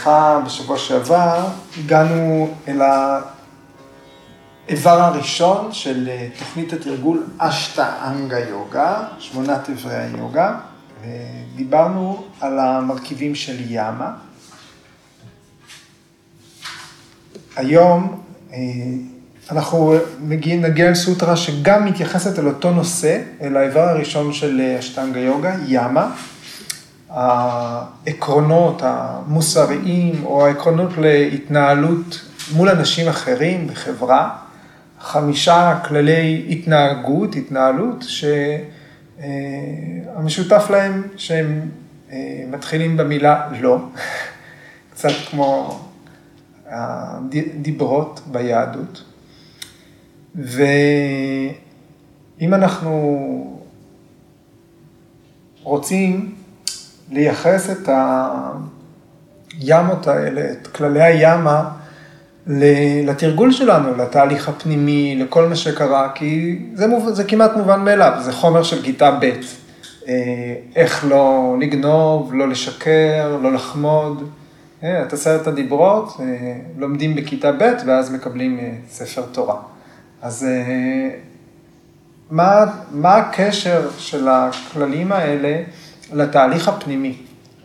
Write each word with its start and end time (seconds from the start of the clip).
בשיחה 0.00 0.40
בשבוע 0.46 0.78
שעבר 0.78 1.46
הגענו 1.78 2.54
אל 2.68 2.80
האיבר 4.68 5.00
הראשון 5.00 5.72
של 5.72 6.08
תוכנית 6.38 6.72
התרגול 6.72 7.26
אשטה-אנגה 7.38 8.38
יוגה, 8.38 9.04
שמונת 9.18 9.68
איברי 9.68 9.96
היוגה, 9.96 10.58
ודיברנו 11.02 12.24
על 12.40 12.58
המרכיבים 12.58 13.34
של 13.34 13.56
ימה. 13.68 14.12
היום 17.56 18.22
אה, 18.52 18.58
אנחנו 19.50 19.94
מגיעים, 20.20 20.62
נגיע 20.62 20.90
לסוטרה 20.90 21.36
שגם 21.36 21.84
מתייחסת 21.84 22.38
אל 22.38 22.46
אותו 22.46 22.70
נושא, 22.70 23.22
אל 23.40 23.56
האיבר 23.56 23.88
הראשון 23.88 24.32
של 24.32 24.60
אשטנגה 24.78 25.20
יוגה, 25.20 25.54
ימה. 25.66 26.10
העקרונות 27.10 28.82
המוסריים 28.84 30.24
או 30.24 30.46
העקרונות 30.46 30.90
להתנהלות 30.98 32.20
מול 32.54 32.68
אנשים 32.68 33.08
אחרים 33.08 33.66
בחברה, 33.66 34.36
חמישה 35.00 35.80
כללי 35.84 36.46
התנהגות, 36.50 37.36
התנהלות, 37.36 38.04
שהמשותף 39.18 40.66
להם 40.70 41.02
שהם 41.16 41.68
אה, 42.12 42.44
מתחילים 42.50 42.96
במילה 42.96 43.48
לא, 43.60 43.78
קצת 44.92 45.12
כמו 45.30 45.80
הדיברות 46.66 48.20
ביהדות. 48.26 49.04
ואם 50.34 51.54
אנחנו 52.42 53.60
רוצים 55.62 56.34
לייחס 57.10 57.70
את 57.70 57.88
הימות 59.60 60.06
האלה, 60.06 60.52
את 60.52 60.66
כללי 60.66 61.02
הימה, 61.02 61.70
לתרגול 63.04 63.52
שלנו, 63.52 63.96
לתהליך 63.96 64.48
הפנימי, 64.48 65.16
לכל 65.24 65.48
מה 65.48 65.56
שקרה, 65.56 66.08
כי 66.14 66.58
זה, 66.74 66.86
מוב... 66.86 67.10
זה 67.12 67.24
כמעט 67.24 67.56
מובן 67.56 67.80
מאליו, 67.80 68.12
זה 68.20 68.32
חומר 68.32 68.62
של 68.62 68.82
כיתה 68.82 69.10
ב', 69.10 69.30
אה, 70.08 70.54
איך 70.76 71.04
לא 71.08 71.56
לגנוב, 71.60 72.34
לא 72.34 72.48
לשקר, 72.48 73.38
לא 73.42 73.52
לחמוד. 73.52 74.28
אה, 74.82 75.02
את 75.02 75.12
עשרת 75.12 75.46
הדיברות 75.46 76.16
אה, 76.20 76.24
לומדים 76.78 77.14
בכיתה 77.14 77.52
ב' 77.52 77.72
ואז 77.86 78.12
מקבלים 78.12 78.60
ספר 78.90 79.22
תורה. 79.32 79.56
אז 80.22 80.46
מה, 82.30 82.64
מה 82.90 83.16
הקשר 83.16 83.88
של 83.98 84.28
הכללים 84.28 85.12
האלה 85.12 85.62
לתהליך 86.12 86.68
הפנימי, 86.68 87.16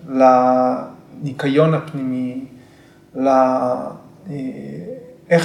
לניקיון 0.10 1.74
הפנימי, 1.74 2.46
לאיך 3.16 3.50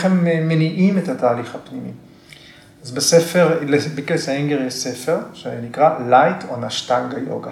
הם 0.04 0.24
מניעים 0.24 0.98
את 0.98 1.08
התהליך 1.08 1.54
הפנימי. 1.54 1.90
אז 2.84 2.90
בספר, 2.90 3.60
בקייס 3.94 4.28
האנגר 4.28 4.62
יש 4.62 4.74
ספר 4.74 5.18
שנקרא 5.32 5.98
Light 6.10 6.44
on 6.44 6.64
Ashtanga 6.70 7.30
Yoga, 7.30 7.50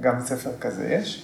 גם 0.00 0.20
ספר 0.20 0.50
כזה 0.60 0.88
יש, 0.88 1.22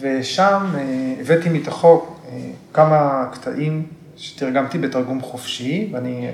ושם 0.00 0.66
אה, 0.74 1.14
הבאתי 1.20 1.48
מתוכו 1.48 2.06
אה, 2.28 2.50
כמה 2.72 3.26
קטעים 3.32 3.86
שתרגמתי 4.16 4.78
בתרגום 4.78 5.20
חופשי, 5.20 5.90
ואני, 5.92 6.30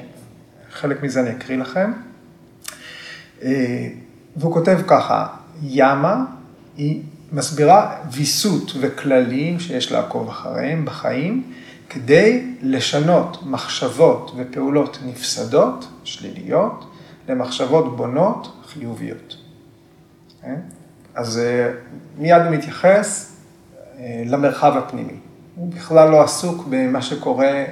חלק 0.73 1.03
מזה 1.03 1.21
אני 1.21 1.31
אקריא 1.31 1.59
לכם. 1.59 1.93
אה, 3.43 3.89
והוא 4.37 4.53
כותב 4.53 4.79
ככה, 4.87 5.27
ימה 5.63 6.25
היא 6.77 7.03
מסבירה 7.33 7.97
ויסות 8.11 8.73
וכללים 8.81 9.61
שיש 9.61 9.93
לעקוב 9.93 10.29
אחריהם 10.29 10.85
בחיים, 10.85 11.53
כדי 11.89 12.47
לשנות 12.63 13.47
מחשבות 13.47 14.33
ופעולות 14.37 14.99
נפסדות, 15.07 15.89
שליליות, 16.05 16.85
למחשבות 17.29 17.97
בונות, 17.97 18.53
חיוביות. 18.67 19.37
כן? 20.43 20.57
אז 21.15 21.39
אה, 21.39 21.73
מיד 22.19 22.43
הוא 22.43 22.51
מתייחס 22.51 23.37
אה, 23.99 24.23
למרחב 24.27 24.77
הפנימי. 24.77 25.17
הוא 25.55 25.73
בכלל 25.73 26.11
לא 26.11 26.23
עסוק 26.23 26.67
במה 26.71 27.03
שקורה 27.03 27.65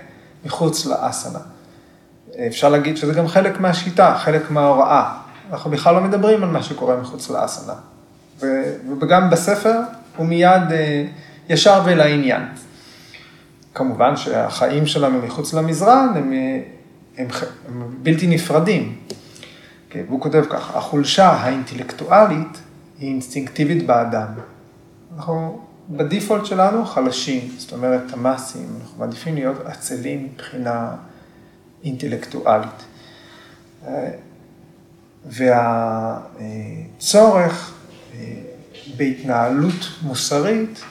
מחוץ 0.44 0.86
לאסנה. 0.86 1.38
אפשר 2.46 2.68
להגיד 2.68 2.96
שזה 2.96 3.14
גם 3.14 3.28
חלק 3.28 3.60
מהשיטה, 3.60 4.18
חלק 4.18 4.50
מההוראה. 4.50 5.18
אנחנו 5.52 5.70
בכלל 5.70 5.94
לא 5.94 6.00
מדברים 6.00 6.42
על 6.42 6.50
מה 6.50 6.62
שקורה 6.62 6.96
מחוץ 6.96 7.30
לאסנה. 7.30 7.74
וגם 9.00 9.30
בספר 9.30 9.80
הוא 10.16 10.26
מיד 10.26 10.72
אה, 10.72 11.04
ישר 11.48 11.82
ולעניין. 11.84 12.42
כמובן 13.74 14.16
שהחיים 14.16 14.86
שלנו 14.86 15.18
מחוץ 15.22 15.54
למזרן 15.54 16.12
הם, 16.16 16.32
אה, 16.32 16.60
הם, 17.18 17.26
הם 17.68 17.96
בלתי 18.02 18.26
נפרדים. 18.26 18.96
כן, 19.90 20.04
והוא 20.08 20.20
כותב 20.20 20.44
ככה, 20.50 20.78
החולשה 20.78 21.28
האינטלקטואלית 21.28 22.60
היא 22.98 23.10
אינסטינקטיבית 23.10 23.86
באדם. 23.86 24.26
אנחנו 25.16 25.60
בדיפולט 25.90 26.46
שלנו 26.46 26.84
חלשים, 26.84 27.48
זאת 27.58 27.72
אומרת 27.72 28.00
תמ"סים, 28.10 28.68
אנחנו 28.80 28.98
מעדיפים 28.98 29.34
להיות 29.34 29.56
עצלים 29.66 30.28
מבחינה 30.34 30.90
אינטלקטואלית. 31.84 32.84
אה, 35.40 36.18
והצורך 36.98 37.74
בהתנהלות 38.96 39.88
מוסרית, 40.02 40.84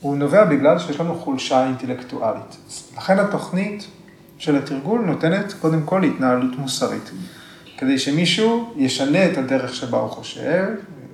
הוא 0.00 0.16
נובע 0.16 0.44
בגלל 0.44 0.78
שיש 0.78 1.00
לנו 1.00 1.14
חולשה 1.14 1.66
אינטלקטואלית. 1.66 2.56
לכן 2.96 3.18
התוכנית 3.18 3.86
של 4.38 4.56
התרגול 4.56 5.00
נותנת 5.00 5.52
קודם 5.60 5.82
כל 5.82 6.04
התנהלות 6.04 6.58
מוסרית. 6.58 7.10
כדי 7.78 7.98
שמישהו 7.98 8.74
ישנה 8.76 9.26
את 9.26 9.38
הדרך 9.38 9.74
שבה 9.74 9.98
הוא 9.98 10.10
חושב, 10.10 10.64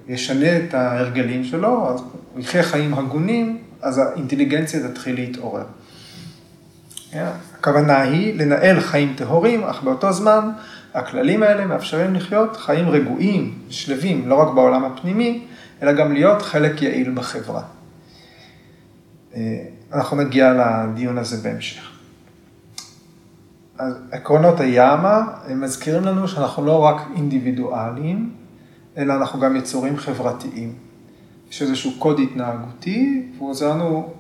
ישנה 0.09 0.57
את 0.57 0.75
ההרגלים 0.75 1.45
שלו, 1.45 1.89
אז 1.89 2.01
הוא 2.33 2.41
יחיה 2.41 2.63
חיים 2.63 2.95
הגונים, 2.95 3.59
אז 3.83 3.99
האינטליגנציה 3.99 4.89
תתחיל 4.89 5.15
להתעורר. 5.15 5.65
הכוונה 7.13 8.01
היא 8.01 8.39
לנהל 8.39 8.81
חיים 8.81 9.15
טהורים, 9.17 9.65
אך 9.65 9.83
באותו 9.83 10.13
זמן 10.13 10.51
הכללים 10.95 11.43
האלה 11.43 11.65
מאפשרים 11.65 12.15
לחיות 12.15 12.57
חיים 12.57 12.89
רגועים, 12.89 13.59
שלווים, 13.69 14.29
לא 14.29 14.35
רק 14.35 14.55
בעולם 14.55 14.85
הפנימי, 14.85 15.45
אלא 15.83 15.93
גם 15.93 16.13
להיות 16.13 16.43
חלק 16.43 16.83
יעיל 16.83 17.11
בחברה. 17.15 17.63
אה, 19.35 19.65
אנחנו 19.93 20.17
נגיע 20.17 20.53
לדיון 20.53 21.19
הזה 21.19 21.49
בהמשך. 21.49 21.91
אז 23.79 23.95
עקרונות 24.11 24.61
היאמה, 24.61 25.25
הם 25.47 25.61
מזכירים 25.61 26.05
לנו 26.05 26.29
שאנחנו 26.29 26.67
לא 26.67 26.79
רק 26.79 26.97
אינדיבידואלים, 27.17 28.31
אלא 28.97 29.15
אנחנו 29.15 29.41
גם 29.41 29.57
יצורים 29.57 29.97
חברתיים. 29.97 30.75
יש 31.51 31.63
איזשהו 31.63 31.91
קוד 31.99 32.21
התנהגותי, 32.21 33.27
והוא 33.37 33.51
עוזר 33.51 33.71
לנו 33.71 34.15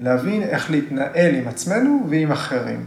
להבין 0.00 0.42
איך 0.42 0.70
להתנהל 0.70 1.34
עם 1.34 1.48
עצמנו 1.48 2.06
ועם 2.08 2.32
אחרים. 2.32 2.84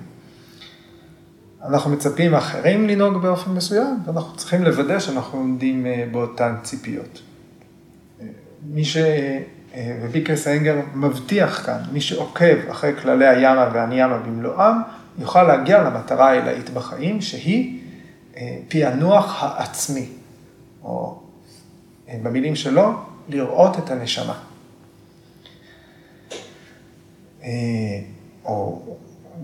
אנחנו 1.68 1.92
מצפים 1.92 2.32
מאחרים 2.32 2.88
לנהוג 2.88 3.18
באופן 3.18 3.52
מסוים, 3.52 4.00
ואנחנו 4.06 4.38
צריכים 4.38 4.64
לוודא 4.64 5.00
שאנחנו 5.00 5.40
עומדים 5.40 5.86
אה, 5.86 6.06
באותן 6.12 6.56
ציפיות. 6.64 7.22
מי 8.66 8.86
ש... 8.86 8.98
וביקרס 10.02 10.48
האנגר 10.48 10.76
מבטיח 10.96 11.66
כאן, 11.66 11.80
מי 11.92 12.02
שעוקב 12.02 12.70
אחרי 12.72 12.94
כללי 13.02 13.28
הימה 13.28 13.70
והניימה 13.74 14.18
במלואם, 14.18 14.76
יוכל 15.20 15.44
להגיע 15.44 15.84
למטרה 15.84 16.30
העילאית 16.30 16.70
בחיים, 16.70 17.22
שהיא 17.22 17.80
אה, 18.38 18.58
פענוח 18.68 19.44
העצמי, 19.44 20.06
או 20.84 21.20
אה, 22.10 22.18
במילים 22.24 22.56
שלו, 22.56 22.94
לראות 23.30 23.80
את 23.80 23.92
הנשמה. 23.92 24.40
אה, 27.44 27.50
או 28.46 28.82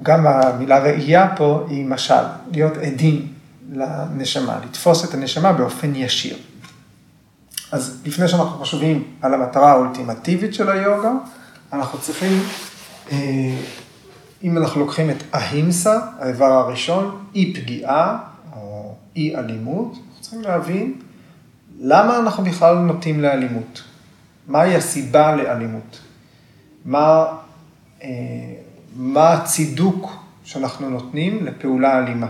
גם 0.03 0.27
המילה 0.27 0.79
ראייה 0.79 1.35
פה 1.37 1.65
היא 1.69 1.85
משל, 1.85 2.23
להיות 2.51 2.77
עדים 2.77 3.27
לנשמה, 3.71 4.59
לתפוס 4.63 5.05
את 5.05 5.13
הנשמה 5.13 5.53
באופן 5.53 5.95
ישיר. 5.95 6.37
אז 7.71 8.01
לפני 8.05 8.27
שאנחנו 8.27 8.57
חושבים 8.57 9.03
על 9.21 9.33
המטרה 9.33 9.71
האולטימטיבית 9.71 10.53
של 10.53 10.69
היוגה, 10.69 11.11
אנחנו 11.73 11.99
צריכים, 11.99 12.31
אה, 13.11 13.17
אם 14.43 14.57
אנחנו 14.57 14.79
לוקחים 14.81 15.09
את 15.09 15.23
ההימסה, 15.33 15.99
האיבר 16.19 16.45
הראשון, 16.45 17.25
אי 17.35 17.53
פגיעה 17.53 18.17
או 18.55 18.95
אי 19.15 19.35
אלימות, 19.35 19.91
אנחנו 19.91 20.21
צריכים 20.21 20.41
להבין 20.41 20.93
למה 21.79 22.19
אנחנו 22.19 22.43
בכלל 22.43 22.75
נוטים 22.75 23.19
לאלימות. 23.19 23.83
מהי 24.47 24.75
הסיבה 24.75 25.35
לאלימות? 25.35 25.99
מה, 26.85 27.25
מה 28.95 29.33
הצידוק 29.33 30.11
שאנחנו 30.43 30.89
נותנים 30.89 31.45
לפעולה 31.45 31.97
אלימה? 31.97 32.27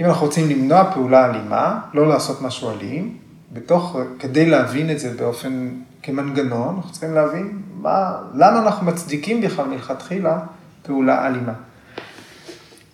אם 0.00 0.06
אנחנו 0.06 0.26
רוצים 0.26 0.48
למנוע 0.48 0.92
פעולה 0.92 1.30
אלימה, 1.30 1.80
לא 1.94 2.08
לעשות 2.08 2.42
משהו 2.42 2.70
אלים, 2.70 3.18
בתוך, 3.52 3.96
כדי 4.18 4.50
להבין 4.50 4.90
את 4.90 4.98
זה 4.98 5.14
באופן, 5.14 5.68
כמנגנון, 6.02 6.74
אנחנו 6.76 6.90
צריכים 6.90 7.14
להבין 7.14 7.62
מה, 7.74 8.16
למה 8.34 8.62
אנחנו 8.62 8.86
מצדיקים 8.86 9.40
בכלל 9.40 9.66
מלכתחילה 9.66 10.38
פעולה 10.82 11.26
אלימה. 11.26 11.52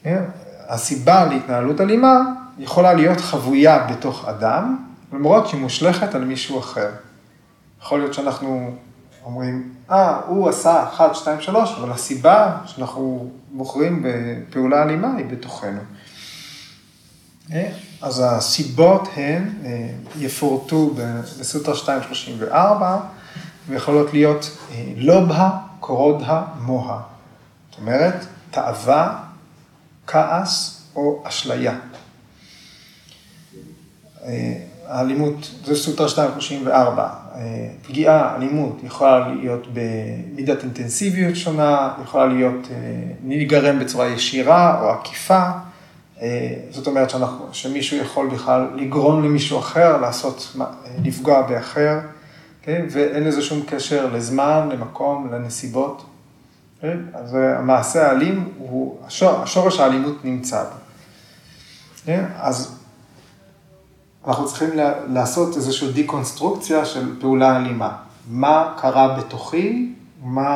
כן? 0.02 0.22
הסיבה 0.68 1.26
להתנהלות 1.26 1.80
אלימה 1.80 2.32
יכולה 2.58 2.94
להיות 2.94 3.20
חבויה 3.20 3.86
בתוך 3.90 4.28
אדם, 4.28 4.76
למרות 5.12 5.48
שהיא 5.48 5.60
מושלכת 5.60 6.14
על 6.14 6.24
מישהו 6.24 6.58
אחר. 6.58 6.90
יכול 7.82 7.98
להיות 7.98 8.14
שאנחנו 8.14 8.74
אומרים, 9.26 9.74
אה, 9.90 10.20
הוא 10.26 10.48
עשה 10.48 10.84
1, 10.88 11.14
2, 11.14 11.40
3, 11.40 11.74
אבל 11.80 11.92
הסיבה 11.92 12.56
שאנחנו 12.66 13.30
בוחרים 13.52 14.04
בפעולה 14.04 14.82
אלימה 14.82 15.16
היא 15.16 15.26
בתוכנו. 15.26 15.80
אה, 17.52 17.72
אז 18.02 18.22
הסיבות 18.26 19.08
הן 19.16 19.54
אה, 19.64 19.88
יפורטו 20.18 20.94
בסוטרה 21.40 21.74
234, 21.74 22.98
ויכולות 23.68 24.12
להיות 24.12 24.50
אה, 24.70 24.84
לובהה, 24.96 25.58
קורודה, 25.80 26.42
מוהה. 26.60 27.00
זאת 27.70 27.80
אומרת, 27.80 28.26
תאווה, 28.50 29.22
כעס 30.06 30.82
או 30.96 31.22
אשליה. 31.24 31.78
האלימות, 34.86 35.50
זה 35.64 35.76
סוטרה 35.76 36.06
234, 36.06 37.08
פגיעה, 37.82 38.36
אלימות, 38.36 38.80
יכולה 38.84 39.28
להיות 39.28 39.66
במידת 39.72 40.62
אינטנסיביות 40.62 41.36
שונה, 41.36 41.92
יכולה 42.02 42.26
להיות, 42.26 42.68
להיגרם 43.26 43.78
בצורה 43.78 44.06
ישירה 44.08 44.80
או 44.80 44.90
עקיפה. 44.90 45.50
אה, 46.22 46.54
זאת 46.70 46.86
אומרת 46.86 47.10
שאנחנו, 47.10 47.48
שמישהו 47.52 47.96
יכול 47.96 48.28
בכלל 48.28 48.66
לגרום 48.74 49.24
למישהו 49.24 49.58
אחר 49.58 49.96
לעשות, 50.00 50.56
לפגוע 51.04 51.42
באחר, 51.42 51.98
כן? 52.62 52.86
ואין 52.90 53.24
לזה 53.24 53.42
שום 53.42 53.62
קשר 53.66 54.06
לזמן, 54.12 54.68
למקום, 54.72 55.32
לנסיבות. 55.32 56.04
כן? 56.80 56.98
אז 57.14 57.34
המעשה 57.34 58.08
האלים, 58.08 58.48
הוא, 58.58 58.98
השור, 59.06 59.42
השורש 59.42 59.80
האלימות 59.80 60.24
נמצא 60.24 60.62
בו. 60.62 60.76
כן? 62.04 62.24
אז 62.38 62.75
אנחנו 64.26 64.46
צריכים 64.46 64.70
לעשות 65.08 65.56
איזושהי 65.56 65.92
דיקונסטרוקציה 65.92 66.84
של 66.84 67.20
פעולה 67.20 67.56
אלימה. 67.56 67.96
מה 68.28 68.74
קרה 68.78 69.18
בתוכי, 69.18 69.94
מה, 70.22 70.48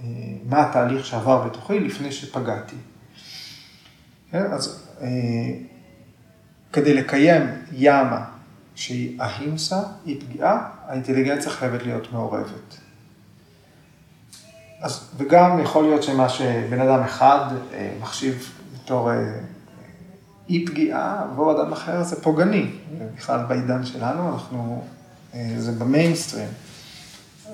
אה, 0.00 0.06
מה 0.48 0.60
התהליך 0.60 1.06
שעבר 1.06 1.48
בתוכי 1.48 1.80
לפני 1.80 2.12
שפגעתי. 2.12 2.76
כן? 4.30 4.44
אז 4.52 4.86
אה, 5.00 5.06
כדי 6.72 6.94
לקיים 6.94 7.42
ימה 7.72 8.24
שהיא 8.74 9.20
אהימסה, 9.20 9.82
היא 10.04 10.20
פגיעה, 10.20 10.68
האינטליגנציה 10.86 11.50
חייבת 11.50 11.82
להיות 11.82 12.12
מעורבת. 12.12 12.76
אז, 14.80 15.10
וגם 15.16 15.60
יכול 15.60 15.84
להיות 15.84 16.02
שמה 16.02 16.28
שבן 16.28 16.80
אדם 16.80 17.02
אחד 17.02 17.46
אה, 17.72 17.92
מחשיב 18.00 18.52
בתור 18.74 19.10
אי 20.50 20.66
פגיעה, 20.66 21.22
עבור 21.32 21.52
אדם 21.52 21.72
אחר 21.72 22.02
זה 22.02 22.22
פוגעני. 22.22 22.66
בכלל 23.16 23.40
בעידן 23.48 23.84
שלנו, 23.84 24.32
אנחנו, 24.32 24.82
זה 25.58 25.72
במיינסטרים. 25.72 26.48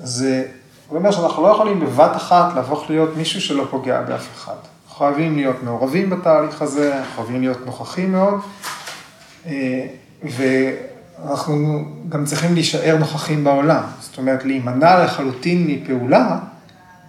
זה 0.03 0.45
אומר 0.91 1.11
שאנחנו 1.11 1.43
לא 1.43 1.47
יכולים 1.47 1.79
בבת 1.79 2.15
אחת 2.15 2.55
להפוך 2.55 2.89
להיות 2.89 3.17
מישהו 3.17 3.41
שלא 3.41 3.67
פוגע 3.69 4.01
באף 4.01 4.27
אחד. 4.35 4.55
חייבים 4.97 5.35
להיות 5.35 5.63
מעורבים 5.63 6.09
בתהליך 6.09 6.61
הזה, 6.61 7.01
חייבים 7.15 7.41
להיות 7.41 7.65
נוכחים 7.65 8.11
מאוד, 8.11 8.39
אה, 9.45 9.87
ואנחנו 10.23 11.85
גם 12.09 12.25
צריכים 12.25 12.53
להישאר 12.53 12.97
נוכחים 12.99 13.43
בעולם. 13.43 13.83
זאת 13.99 14.17
אומרת, 14.17 14.45
להימנע 14.45 15.03
לחלוטין 15.03 15.67
מפעולה, 15.67 16.39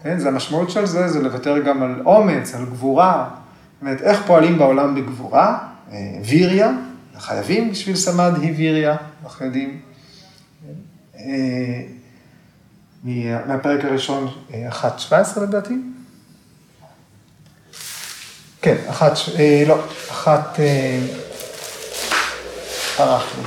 כן, 0.02 0.18
זה 0.18 0.28
המשמעות 0.28 0.70
של 0.70 0.86
זה, 0.86 1.08
זה 1.08 1.22
לוותר 1.22 1.58
גם 1.58 1.82
על 1.82 2.02
אומץ, 2.06 2.54
על 2.54 2.64
גבורה. 2.64 3.28
זאת 3.28 3.82
אומרת, 3.82 4.02
איך 4.02 4.22
פועלים 4.26 4.58
בעולם 4.58 4.94
בגבורה? 4.94 5.58
אה, 5.92 6.18
ויריה, 6.24 6.72
חייבים 7.18 7.70
בשביל 7.70 7.96
סמד 7.96 8.32
היא 8.40 8.54
ויריה, 8.56 8.96
אנחנו 9.24 9.46
יודעים. 9.46 9.80
אה, 11.16 11.86
מהפרק 13.46 13.84
הראשון, 13.84 14.28
1.17 14.70 15.40
לדעתי. 15.40 15.74
כן, 18.62 18.76
אחת, 18.90 19.12
אה, 19.38 19.64
לא, 19.66 19.84
אחת, 20.10 20.60
אה, 20.60 21.00
לי. 23.36 23.42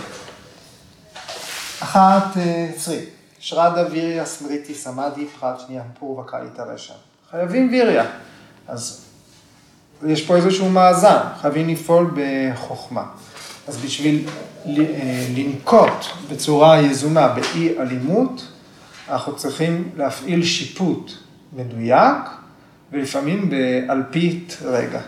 אחת 1.80 2.38
אה, 2.38 2.70
עשרים, 2.76 3.06
שרדה 3.40 3.92
ויריה 3.92 4.26
סמריטי 4.26 4.74
סמאדי 4.74 5.28
פרט 5.40 5.60
שנייה 5.60 5.84
פורווה 6.00 6.24
קאלית 6.24 6.60
הרשע. 6.60 6.94
חייבים 7.32 7.70
ויריה. 7.72 8.06
אז 8.68 9.06
יש 10.08 10.26
פה 10.26 10.36
איזשהו 10.36 10.70
מאזן, 10.70 11.18
חייבים 11.42 11.70
לפעול 11.70 12.12
בחוכמה. 12.16 13.04
אז 13.68 13.78
בשביל 13.78 14.28
לנקוט 15.36 16.06
בצורה 16.32 16.82
יזומה 16.82 17.28
באי 17.28 17.80
אלימות, 17.80 18.48
אנחנו 19.10 19.36
צריכים 19.36 19.90
להפעיל 19.98 20.44
שיפוט 20.44 21.12
מדויק, 21.54 22.16
ולפעמים 22.92 23.50
באלפית 23.50 24.58
רגע. 24.66 25.00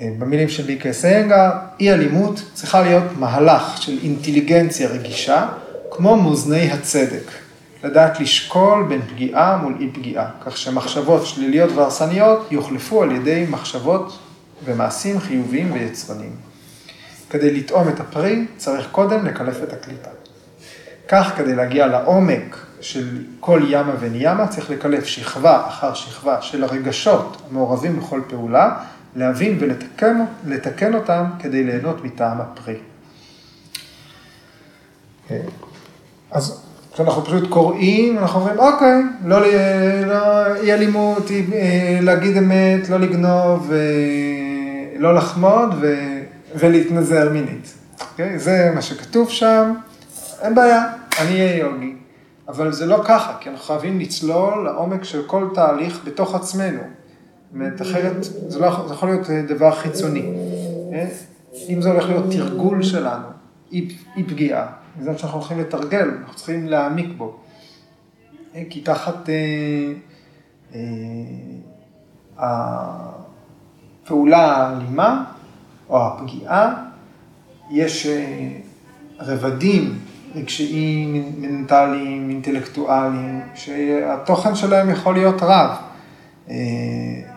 אה, 0.00 0.10
במילים 0.18 0.48
של 0.48 0.62
ביקה 0.62 0.92
סנגה, 0.92 1.50
אי 1.80 1.92
אלימות 1.92 2.42
צריכה 2.54 2.82
להיות 2.82 3.04
מהלך 3.18 3.82
של 3.82 3.98
אינטליגנציה 4.02 4.88
רגישה, 4.88 5.48
כמו 5.90 6.16
מאזני 6.16 6.70
הצדק. 6.70 7.43
לדעת 7.84 8.20
לשקול 8.20 8.86
בין 8.88 9.02
פגיעה 9.02 9.56
מול 9.56 9.76
אי 9.80 9.88
פגיעה, 9.92 10.30
כך 10.40 10.56
שמחשבות 10.56 11.26
שליליות 11.26 11.70
והרסניות 11.74 12.52
יוחלפו 12.52 13.02
על 13.02 13.12
ידי 13.12 13.46
מחשבות 13.50 14.18
ומעשים 14.64 15.20
חיוביים 15.20 15.72
ויצרניים. 15.72 16.36
כדי 17.30 17.54
לטעום 17.54 17.88
את 17.88 18.00
הפרי, 18.00 18.46
צריך 18.56 18.86
קודם 18.92 19.26
לקלף 19.26 19.62
את 19.62 19.72
הקליפה. 19.72 20.10
כך, 21.08 21.32
כדי 21.36 21.54
להגיע 21.54 21.86
לעומק 21.86 22.56
של 22.80 23.24
כל 23.40 23.62
ימה 23.68 23.92
וניימה, 24.00 24.46
צריך 24.46 24.70
לקלף 24.70 25.04
שכבה 25.04 25.66
אחר 25.68 25.94
שכבה 25.94 26.42
של 26.42 26.64
הרגשות 26.64 27.42
המעורבים 27.50 28.00
בכל 28.00 28.20
פעולה, 28.28 28.76
להבין 29.16 29.58
ולתקן 30.44 30.94
אותם 30.94 31.24
כדי 31.38 31.64
ליהנות 31.64 32.04
מטעם 32.04 32.40
הפרי. 32.40 32.76
אז 36.30 36.63
כשאנחנו 36.94 37.24
פשוט 37.24 37.48
קוראים, 37.48 38.18
אנחנו 38.18 38.40
אומרים, 38.40 38.58
אוקיי, 38.58 39.02
לא, 39.24 39.40
לא 40.06 40.54
אי 40.56 40.72
אלימות, 40.72 41.30
אה, 41.52 41.98
להגיד 42.02 42.36
אמת, 42.36 42.88
לא 42.88 43.00
לגנוב, 43.00 43.72
אה, 43.72 43.78
לא 44.98 45.14
לחמוד 45.14 45.74
ו, 45.80 45.94
ולהתנזר 46.54 47.32
מינית. 47.32 47.74
אוקיי? 48.10 48.38
זה 48.38 48.70
מה 48.74 48.82
שכתוב 48.82 49.30
שם, 49.30 49.72
אין 50.42 50.54
בעיה, 50.54 50.84
אני 51.20 51.40
אהיה 51.40 51.58
יוגי. 51.58 51.94
אבל 52.48 52.72
זה 52.72 52.86
לא 52.86 53.02
ככה, 53.04 53.36
כי 53.40 53.50
אנחנו 53.50 53.64
חייבים 53.64 54.00
לצלול 54.00 54.64
לעומק 54.64 55.04
של 55.04 55.22
כל 55.26 55.48
תהליך 55.54 56.00
בתוך 56.04 56.34
עצמנו. 56.34 56.80
זאת 57.52 57.82
אחרת 57.82 58.24
זה, 58.24 58.58
לא, 58.58 58.84
זה 58.88 58.94
יכול 58.94 59.08
להיות 59.08 59.30
דבר 59.48 59.70
חיצוני. 59.70 60.32
אה? 60.92 61.06
אם 61.68 61.82
זה 61.82 61.90
הולך 61.90 62.08
להיות 62.08 62.24
תרגול 62.30 62.82
שלנו, 62.82 63.26
אי, 63.72 63.88
אי 64.16 64.22
פגיעה, 64.22 64.66
זה 65.00 65.10
מה 65.10 65.18
שאנחנו 65.18 65.38
הולכים 65.38 65.58
לתרגל, 65.58 66.10
אנחנו 66.20 66.34
צריכים 66.34 66.66
להעמיק 66.66 67.08
בו. 67.16 67.36
אה? 68.54 68.62
כי 68.70 68.80
תחת 68.80 69.28
אה, 69.28 69.92
אה, 70.74 70.80
הפעולה 74.02 74.56
האלימה 74.56 75.24
או 75.88 76.06
הפגיעה, 76.06 76.74
יש 77.70 78.06
אה, 78.06 78.48
רבדים 79.18 79.98
רגשיים, 80.34 81.32
מנטליים, 81.38 82.30
אינטלקטואליים, 82.30 83.40
שהתוכן 83.54 84.54
שלהם 84.54 84.90
יכול 84.90 85.14
להיות 85.14 85.42
רב. 85.42 85.70
אה, 86.50 86.54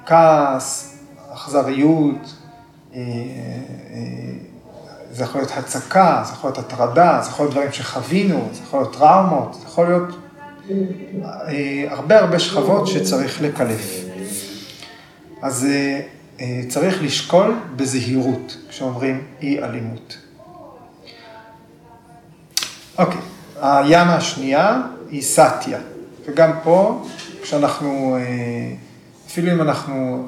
כעס, 0.06 1.00
אכזריות, 1.34 2.36
אה, 2.94 3.00
אה, 3.00 4.47
זה 5.18 5.24
יכול 5.24 5.42
להיות 5.42 5.52
הצקה, 5.58 6.24
זה 6.26 6.34
יכול 6.34 6.50
להיות 6.50 6.58
הטרדה, 6.58 7.20
זה 7.24 7.30
יכול 7.30 7.46
להיות 7.46 7.54
דברים 7.54 7.72
שחווינו, 7.72 8.50
זה 8.54 8.62
יכול 8.64 8.80
להיות 8.80 8.94
טראומות, 8.94 9.54
זה 9.54 9.66
יכול 9.66 9.86
להיות 9.88 10.16
הרבה 11.90 12.20
הרבה 12.20 12.40
שכבות 12.40 12.88
שצריך 12.88 13.42
לקלף. 13.42 14.04
אז 15.42 15.68
צריך 16.70 17.04
לשקול 17.04 17.56
בזהירות 17.76 18.58
כשאומרים 18.70 19.24
אי 19.42 19.64
אלימות. 19.64 20.18
אוקיי, 22.98 23.22
הימה 23.62 24.16
השנייה 24.16 24.82
היא 25.10 25.22
סאטיה, 25.22 25.80
וגם 26.26 26.52
פה, 26.64 27.06
כשאנחנו 27.42 28.18
אה, 28.20 28.22
אפילו 29.28 29.52
אם 29.52 29.62
אנחנו, 29.62 30.28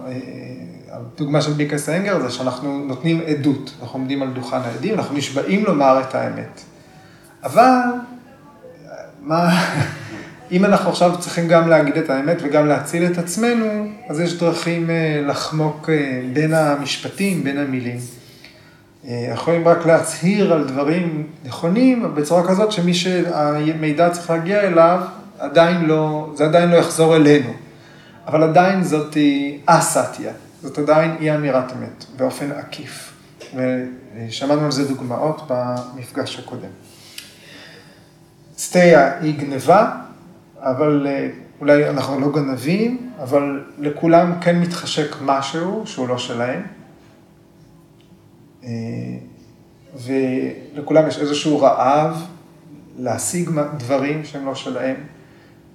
הדוגמה 0.91 1.41
של 1.41 1.53
ביקס 1.53 1.89
אנגר 1.89 2.19
זה 2.19 2.29
שאנחנו 2.29 2.85
נותנים 2.87 3.21
עדות, 3.27 3.71
אנחנו 3.81 3.99
עומדים 3.99 4.21
על 4.21 4.29
דוכן 4.29 4.57
העדים, 4.57 4.93
אנחנו 4.93 5.17
נשבעים 5.17 5.65
לומר 5.65 6.01
את 6.01 6.15
האמת. 6.15 6.61
אבל, 7.43 7.79
מה, 9.21 9.49
אם 10.51 10.65
אנחנו 10.65 10.89
עכשיו 10.89 11.11
צריכים 11.19 11.47
גם 11.47 11.69
להגיד 11.69 11.97
את 11.97 12.09
האמת 12.09 12.37
וגם 12.43 12.67
להציל 12.67 13.05
את 13.05 13.17
עצמנו, 13.17 13.87
אז 14.09 14.19
יש 14.19 14.39
דרכים 14.39 14.89
לחמוק 15.27 15.89
בין 16.33 16.53
המשפטים, 16.53 17.43
בין 17.43 17.57
המילים. 17.57 17.97
יכולים 19.03 19.67
רק 19.67 19.85
להצהיר 19.85 20.53
על 20.53 20.67
דברים 20.67 21.27
נכונים 21.45 22.15
בצורה 22.15 22.47
כזאת 22.47 22.71
שמי 22.71 22.93
שהמידע 22.93 24.09
צריך 24.09 24.29
להגיע 24.29 24.59
אליו, 24.59 25.01
עדיין 25.39 25.85
לא, 25.85 26.29
זה 26.35 26.45
עדיין 26.45 26.69
לא 26.69 26.75
יחזור 26.75 27.15
אלינו. 27.15 27.49
אבל 28.27 28.43
עדיין 28.43 28.83
זאת 28.83 29.17
אסתיה, 29.65 30.31
זאת 30.61 30.77
עדיין 30.77 31.15
אי 31.19 31.35
אמירת 31.35 31.71
אמת, 31.71 32.05
באופן 32.17 32.51
עקיף. 32.51 33.13
ושמענו 33.55 34.65
על 34.65 34.71
זה 34.71 34.87
דוגמאות 34.87 35.41
במפגש 35.47 36.39
הקודם. 36.39 36.69
סטיה 38.57 39.19
היא 39.19 39.39
גניבה, 39.39 39.95
אבל 40.57 41.07
אולי 41.61 41.89
אנחנו 41.89 42.19
לא 42.19 42.31
גנבים, 42.31 43.11
אבל 43.23 43.65
לכולם 43.77 44.39
כן 44.41 44.59
מתחשק 44.59 45.15
משהו 45.21 45.83
שהוא 45.85 46.07
לא 46.07 46.17
שלהם. 46.17 46.61
ולכולם 49.95 51.07
יש 51.07 51.19
איזשהו 51.19 51.59
רעב 51.59 52.25
להשיג 52.97 53.49
דברים 53.77 54.25
שהם 54.25 54.45
לא 54.45 54.55
שלהם. 54.55 54.95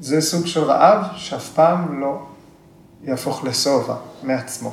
זה 0.00 0.20
סוג 0.20 0.46
של 0.46 0.60
רעב 0.60 1.06
שאף 1.16 1.50
פעם 1.50 2.00
לא 2.00 2.26
יהפוך 3.06 3.44
לשובע 3.44 3.96
מעצמו. 4.23 4.73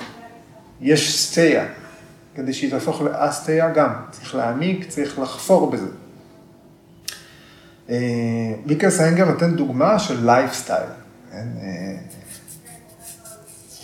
יש 0.81 1.21
סטייה, 1.21 1.65
כדי 2.35 2.53
שהיא 2.53 2.71
תהפוך 2.71 3.01
לאסטייה 3.01 3.69
גם, 3.69 3.93
צריך 4.11 4.35
להעמיק, 4.35 4.89
צריך 4.89 5.19
לחפור 5.19 5.71
בזה. 5.71 5.87
בי.קיי.אס 8.65 8.99
איינגר 8.99 9.25
נותן 9.25 9.55
דוגמה 9.55 9.99
של 9.99 10.25
לייפסטייל. 10.25 10.89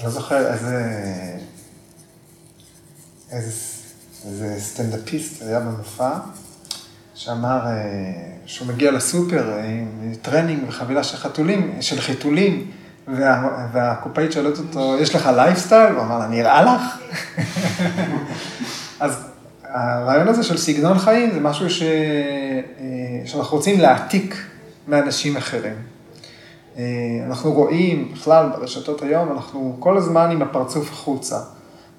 לא 0.04 0.10
זוכר 0.10 0.54
איזה, 0.54 0.92
איזה, 3.32 4.60
סטנדאפיסט 4.60 5.42
היה 5.42 5.60
במופע, 5.60 6.12
שאמר 7.16 7.60
שהוא 8.46 8.68
מגיע 8.68 8.92
לסופר 8.92 9.58
עם 9.58 10.14
טרנינג 10.22 10.64
וחבילה 10.68 11.04
של 11.04 11.18
חתולים, 11.18 11.82
של 11.82 12.02
חיתולים, 12.02 12.72
וה, 13.08 13.68
והקופאית 13.72 14.32
שואלת 14.32 14.58
אותו, 14.58 14.98
יש 15.00 15.16
לך 15.16 15.30
לייפסטייל? 15.36 15.94
הוא 15.94 16.02
אמר 16.02 16.20
לה, 16.20 16.28
נראה 16.28 16.62
לך? 16.62 16.82
אז 19.00 19.28
הרעיון 19.64 20.28
הזה 20.28 20.44
של 20.44 20.58
סגנון 20.58 21.00
חיים 21.00 21.32
זה 21.32 21.40
משהו 21.40 21.70
ש... 21.70 21.84
שאנחנו 23.26 23.58
רוצים 23.58 23.80
להעתיק 23.80 24.36
מאנשים 24.88 25.38
אחרים. 25.38 25.76
אנחנו 27.26 27.54
רואים, 27.54 28.12
בכלל 28.14 28.50
ברשתות 28.50 29.02
היום, 29.02 29.32
אנחנו 29.32 29.78
כל 29.80 29.98
הזמן 29.98 30.32
עם 30.32 30.42
הפרצוף 30.42 30.92
החוצה. 30.92 31.40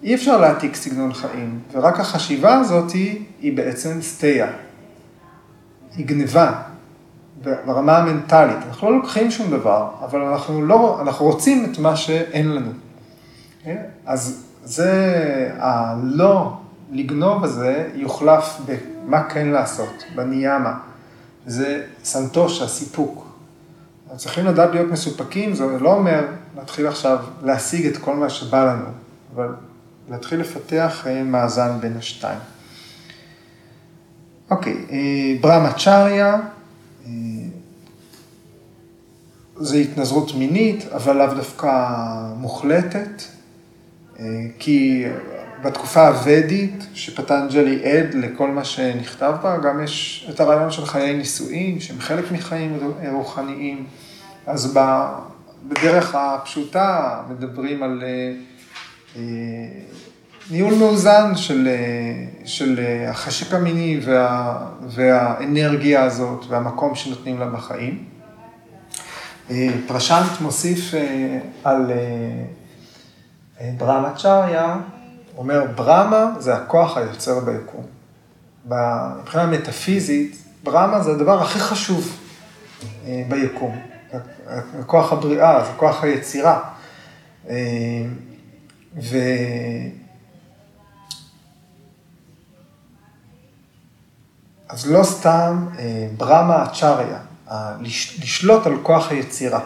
אי 0.02 0.14
אפשר 0.14 0.40
להעתיק 0.40 0.74
סגנון 0.74 1.12
חיים, 1.12 1.60
ורק 1.72 2.00
החשיבה 2.00 2.58
הזאת 2.58 2.90
היא, 2.90 3.24
היא 3.40 3.56
בעצם 3.56 4.02
סטייה. 4.02 4.50
היא 5.96 6.06
גניבה, 6.06 6.62
ברמה 7.42 7.98
המנטלית. 7.98 8.56
אנחנו 8.68 8.90
לא 8.90 8.96
לוקחים 8.96 9.30
שום 9.30 9.50
דבר, 9.50 9.90
אבל 10.04 10.20
אנחנו 10.20 10.66
לא, 10.66 10.98
אנחנו 11.00 11.26
רוצים 11.26 11.72
את 11.72 11.78
מה 11.78 11.96
שאין 11.96 12.54
לנו. 12.54 12.70
כן? 13.64 13.82
אז 14.06 14.44
זה, 14.64 15.52
הלא 15.58 16.52
לגנוב 16.90 17.44
הזה 17.44 17.90
יוחלף 17.94 18.60
במה 18.66 19.22
כן 19.24 19.48
לעשות, 19.48 20.04
בניאמה. 20.14 20.78
זה 21.46 21.84
סנטושה, 22.04 22.68
סיפוק. 22.68 23.28
צריכים 24.16 24.46
לדעת 24.46 24.70
להיות 24.70 24.90
מסופקים, 24.90 25.54
זה 25.54 25.64
לא 25.80 25.92
אומר 25.92 26.26
להתחיל 26.56 26.86
עכשיו 26.86 27.18
להשיג 27.42 27.86
את 27.86 27.96
כל 27.96 28.14
מה 28.14 28.30
שבא 28.30 28.64
לנו, 28.64 28.84
אבל 29.34 29.48
להתחיל 30.10 30.40
לפתח 30.40 31.06
אה, 31.06 31.22
מאזן 31.22 31.80
בין 31.80 31.96
השתיים. 31.96 32.38
אוקיי, 34.50 34.76
אה, 34.90 34.96
זה 39.60 39.76
התנזרות 39.76 40.34
מינית, 40.34 40.86
אבל 40.92 41.16
לאו 41.16 41.34
דווקא 41.34 41.70
מוחלטת, 42.36 43.22
כי 44.58 45.04
בתקופה 45.62 46.08
הוודית, 46.08 46.86
שפטנג'לי 46.94 47.84
עד 47.84 48.14
לכל 48.14 48.50
מה 48.50 48.64
שנכתב 48.64 49.34
בה, 49.42 49.58
גם 49.58 49.84
יש 49.84 50.26
את 50.30 50.40
הרעיון 50.40 50.70
של 50.70 50.86
חיי 50.86 51.16
נישואין, 51.16 51.80
שהם 51.80 52.00
חלק 52.00 52.32
מחיים 52.32 52.78
רוחניים. 53.12 53.86
אז 54.46 54.78
בדרך 55.68 56.14
הפשוטה 56.14 57.20
מדברים 57.30 57.82
על 57.82 58.02
ניהול 60.50 60.74
מאוזן 60.74 61.34
של, 61.34 61.68
של 62.44 62.80
החשק 63.08 63.54
המיני 63.54 64.00
וה, 64.04 64.58
והאנרגיה 64.88 66.04
הזאת 66.04 66.44
והמקום 66.48 66.94
שנותנים 66.94 67.38
לה 67.38 67.46
בחיים. 67.46 68.17
פרשנט 69.86 70.40
מוסיף 70.40 70.94
על 71.64 71.92
ברמה 73.76 74.14
צ'ריה, 74.16 74.76
אומר 75.36 75.66
ברמה 75.74 76.34
זה 76.38 76.54
הכוח 76.54 76.96
היוצר 76.96 77.40
ביקום. 77.40 77.86
מבחינה 79.20 79.46
מטאפיזית, 79.46 80.44
ברמה 80.62 81.02
זה 81.02 81.10
הדבר 81.10 81.42
הכי 81.42 81.58
חשוב 81.58 82.18
ביקום. 83.28 83.78
כוח 84.86 85.12
הבריאה, 85.12 85.64
זה 85.64 85.70
כוח 85.76 86.04
היצירה. 86.04 86.60
ו... 88.96 89.16
אז 94.68 94.86
לא 94.90 95.04
סתם 95.04 95.66
ברמה 96.16 96.62
הצ'ריה, 96.62 97.18
לשלוט 98.20 98.66
על 98.66 98.76
כוח 98.82 99.10
היצירה. 99.10 99.60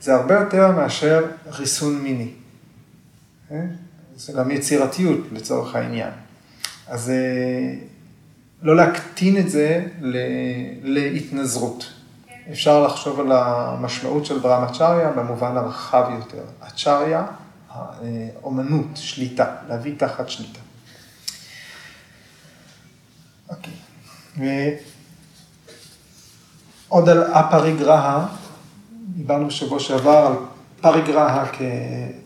זה 0.00 0.14
הרבה 0.14 0.34
יותר 0.34 0.70
מאשר 0.70 1.24
ריסון 1.46 1.98
מיני. 1.98 2.30
זה 4.16 4.32
גם 4.32 4.50
יצירתיות 4.50 5.20
לצורך 5.32 5.74
העניין. 5.74 6.10
אז 6.86 7.12
לא 8.62 8.76
להקטין 8.76 9.36
את 9.36 9.50
זה 9.50 9.86
להתנזרות. 10.82 11.92
אפשר 12.52 12.86
לחשוב 12.86 13.20
על 13.20 13.32
המשמעות 13.32 14.26
של 14.26 14.38
ברמה 14.38 14.72
צ'ריה 14.72 15.10
במובן 15.10 15.56
הרחב 15.56 16.04
יותר. 16.14 16.44
הצ'ריה, 16.62 17.26
אומנות, 18.42 18.86
שליטה, 18.94 19.54
להביא 19.68 19.94
תחת 19.98 20.28
שליטה. 20.28 20.58
אוקיי. 23.48 23.74
ועוד 26.88 27.08
על 27.08 27.32
הפריגרהה, 27.32 28.26
דיברנו 29.16 29.46
בשבוע 29.46 29.80
שעבר 29.80 30.26
על 30.26 30.32
פריגרהה 30.80 31.46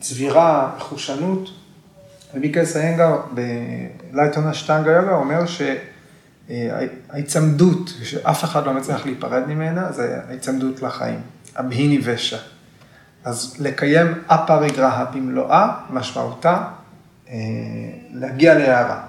כצבירה, 0.00 0.70
חושנות, 0.78 1.48
ומיקל 2.34 2.64
סיינגר 2.64 3.16
בלייטון 4.12 4.46
השטנגה 4.46 4.90
יוגה 4.90 5.14
אומר 5.14 5.40
שההיצמדות, 6.48 7.90
שאף 8.02 8.44
אחד 8.44 8.66
לא 8.66 8.74
מצליח 8.74 9.06
להיפרד 9.06 9.42
ממנה, 9.46 9.92
זה 9.92 10.20
ההיצמדות 10.28 10.82
לחיים, 10.82 11.20
הבהיני 11.56 12.00
ושע. 12.04 12.38
אז 13.24 13.56
לקיים 13.58 14.06
הפריגרהה 14.28 15.04
במלואה, 15.04 15.68
משמעותה 15.90 16.64
להגיע 18.12 18.54
להערה. 18.54 19.00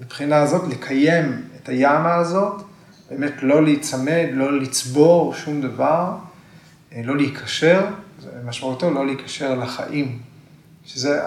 מבחינה 0.00 0.36
הזאת, 0.36 0.68
לקיים 0.68 1.42
את 1.62 1.68
הימה 1.68 2.14
הזאת, 2.14 2.62
באמת 3.10 3.32
לא 3.42 3.64
להיצמד, 3.64 4.26
לא 4.32 4.60
לצבור 4.60 5.34
שום 5.34 5.60
דבר, 5.60 6.16
לא 7.04 7.16
להיקשר, 7.16 7.86
משמעותו 8.44 8.90
לא 8.90 9.06
להיקשר 9.06 9.54
לחיים, 9.54 10.22
שזה 10.86 11.20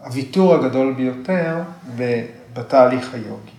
הוויתור 0.00 0.54
הגדול 0.54 0.94
ביותר 0.94 1.62
בתהליך 2.52 3.14
היוגי. 3.14 3.50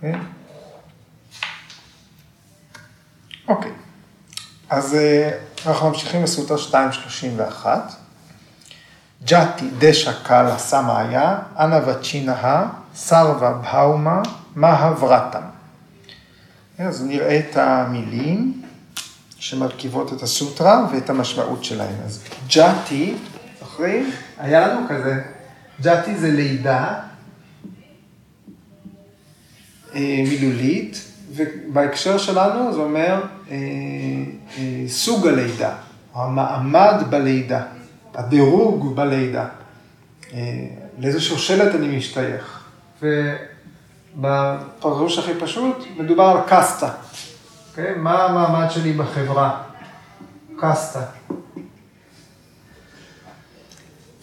כן? 0.00 0.18
אוקיי, 3.48 3.72
אז 4.70 4.96
אנחנו 5.66 5.88
ממשיכים 5.88 6.22
לסוטה 6.22 6.54
231. 6.54 8.05
ג'אטי 9.24 9.70
דשא 9.78 10.12
קאלה 10.22 10.58
סמאיה, 10.58 11.38
אנא 11.58 11.80
וצ'ינאה, 11.86 12.66
סרווה 12.94 13.52
בהאומה, 13.52 14.22
מהברתם. 14.56 15.40
אז 16.78 17.04
נראה 17.04 17.38
את 17.38 17.56
המילים 17.56 18.62
שמרכיבות 19.38 20.12
את 20.12 20.22
הסוטרה 20.22 20.86
ואת 20.92 21.10
המשמעות 21.10 21.64
שלהן. 21.64 21.94
אז 22.04 22.24
ג'אטי, 22.48 23.14
זוכרים? 23.60 24.10
היה 24.38 24.68
לנו 24.68 24.88
כזה, 24.88 25.22
ג'אטי 25.80 26.16
זה 26.16 26.30
לידה 26.30 26.94
אה, 29.94 30.24
מילולית, 30.28 31.00
ובהקשר 31.32 32.18
שלנו 32.18 32.72
זה 32.72 32.80
אומר 32.80 33.22
אה, 33.50 33.56
אה, 34.58 34.84
סוג 34.88 35.26
הלידה, 35.26 35.74
או 36.14 36.24
המעמד 36.24 37.02
בלידה, 37.10 37.62
הדירוג 38.16 38.96
בלידה, 38.96 39.48
אה, 40.32 40.66
לאיזה 40.98 41.20
שושלת 41.20 41.74
אני 41.74 41.96
משתייך. 41.96 42.64
ובפרש 44.16 45.18
הכי 45.18 45.32
פשוט, 45.40 45.76
מדובר 45.96 46.24
על 46.24 46.38
קסטה. 46.48 46.88
Okay? 46.88 46.92
אוקיי? 47.70 47.94
מה 47.96 48.24
המעמד 48.24 48.70
שלי 48.70 48.92
בחברה? 48.92 49.62
קסטה. 50.58 51.02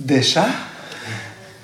דשא. 0.02 0.50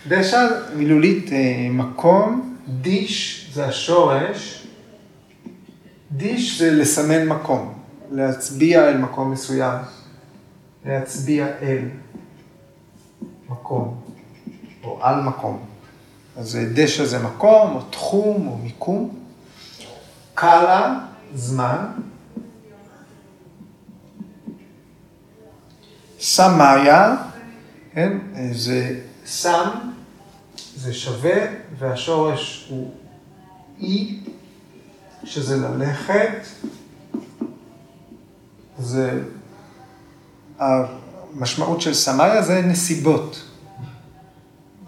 דשא 0.08 0.48
מילולית 0.76 1.32
אה, 1.32 1.68
מקום, 1.72 2.56
דיש 2.68 3.50
זה 3.54 3.66
השורש, 3.66 4.68
דיש 6.12 6.60
זה 6.60 6.72
לסמן 6.72 7.28
מקום, 7.28 7.74
להצביע 8.12 8.90
אל 8.90 8.98
מקום 8.98 9.32
מסוים, 9.32 9.78
להצביע 10.86 11.48
אל 11.62 11.80
מקום, 13.50 14.01
או 14.84 15.00
על 15.01 15.22
מקום. 15.22 15.60
אז 16.38 16.60
דשא 16.74 17.06
זה 17.06 17.20
מקום, 17.20 17.75
או 17.75 17.82
תחום, 17.82 18.48
או 18.48 18.58
מיקום. 18.58 19.20
קאלה, 20.34 21.00
זמן. 21.34 21.86
סמאיה, 26.20 27.15
כן, 27.94 28.18
זה 28.51 29.00
סם, 29.25 29.70
זה 30.75 30.94
שווה, 30.94 31.41
והשורש 31.77 32.68
הוא 32.70 32.91
אי, 33.79 34.20
שזה 35.24 35.58
ללכת. 35.58 36.48
זה, 38.79 39.22
המשמעות 41.36 41.82
של 41.82 41.94
סמאיה 41.94 42.42
זה 42.42 42.62
נסיבות. 42.62 43.46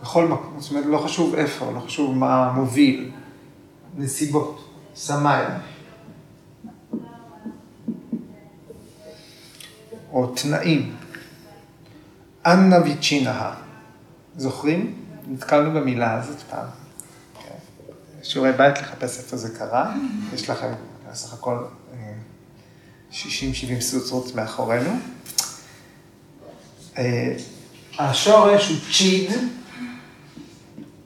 בכל 0.02 0.28
מקום, 0.28 0.60
זאת 0.60 0.72
אומרת, 0.72 0.86
לא 0.86 0.98
חשוב 0.98 1.36
איפה, 1.36 1.72
לא 1.72 1.80
חשוב 1.80 2.18
מה 2.18 2.52
מוביל, 2.52 3.12
נסיבות, 3.98 4.70
סמאיה. 4.96 5.60
או 10.12 10.28
תנאים. 10.28 10.96
אנא 12.46 12.76
ויצ'ינהה. 12.76 13.56
זוכרים? 14.38 14.94
נתקלנו 15.28 15.72
במילה 15.80 16.20
הזאת 16.20 16.38
פעם. 16.50 16.68
שיעורי 18.24 18.52
בית 18.52 18.78
לחפש 18.82 19.20
איפה 19.20 19.38
זה 19.38 19.58
קרה. 19.58 19.94
יש 20.34 20.50
לכם 20.50 20.74
סך 21.14 21.34
הכל 21.34 21.58
60-70 23.12 23.16
אה, 23.70 23.82
סוצרות 23.82 24.36
מאחורינו. 24.36 25.00
אה, 26.98 27.36
השורש 28.00 28.70
הוא 28.70 28.78
צ'יד. 28.92 29.32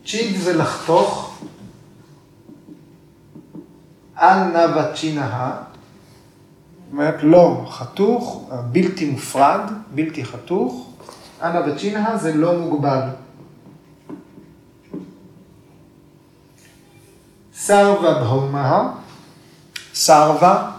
צ'יד 0.06 0.38
זה 0.42 0.54
לחתוך. 0.54 1.40
אל 4.18 4.44
נא 4.44 4.80
וצ'ינהה. 4.80 5.62
אומרת 6.92 7.24
לא 7.24 7.66
חתוך, 7.70 8.50
בלתי 8.72 9.10
מופרד, 9.10 9.60
בלתי 9.96 10.26
חתוך. 10.26 10.90
אנא 11.42 11.60
וצ'ינהה 11.68 12.18
זה 12.18 12.34
לא 12.34 12.60
מוגבל. 12.60 13.02
סרווה 17.54 18.14
בהומה, 18.14 18.92
סרווה, 19.94 20.72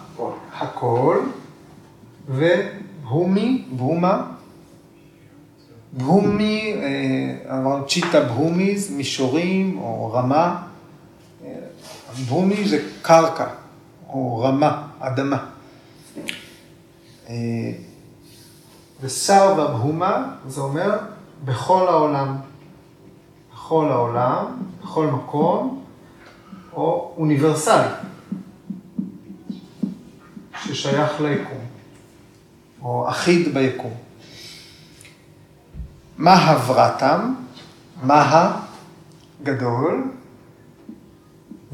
הכל, 0.52 1.20
ובהומי, 2.28 3.64
בהומה, 3.70 4.35
בהומי, 5.96 6.74
אה, 6.74 7.58
אמרנו 7.58 7.86
צ'יטה 7.86 8.20
בהומיז, 8.20 8.90
מישורים 8.90 9.78
או 9.78 10.12
רמה, 10.12 10.62
אה, 11.44 11.50
בהומי 12.28 12.68
זה 12.68 12.88
קרקע 13.02 13.46
או 14.08 14.38
רמה, 14.38 14.88
אדמה. 15.00 15.44
אה, 17.28 17.34
וסרווה 19.00 19.66
בהומה, 19.66 20.34
זה 20.48 20.60
אומר 20.60 20.98
בכל 21.44 21.88
העולם. 21.88 22.36
בכל 23.52 23.88
העולם, 23.88 24.44
בכל 24.82 25.06
מקום, 25.06 25.84
או 26.72 27.14
אוניברסלי, 27.16 27.88
ששייך 30.64 31.20
ליקום, 31.20 31.64
או 32.82 33.08
אחיד 33.08 33.54
ביקום. 33.54 34.05
מה 36.18 36.34
הברתם? 36.34 37.34
מה 38.02 38.50
הגדול? 39.42 40.04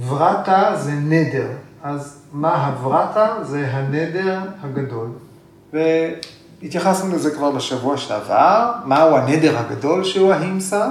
ורתה 0.09 0.77
זה 0.77 0.93
נדר, 0.93 1.49
אז 1.83 2.23
מה 2.33 2.55
הברתה 2.55 3.29
זה 3.43 3.69
הנדר 3.71 4.41
הגדול. 4.63 5.09
והתייחסנו 5.73 7.15
לזה 7.15 7.31
כבר 7.31 7.51
בשבוע 7.51 7.97
שעבר, 7.97 8.73
מהו 8.85 9.17
הנדר 9.17 9.59
הגדול 9.59 10.05
שהוא 10.05 10.33
ההימסה? 10.33 10.89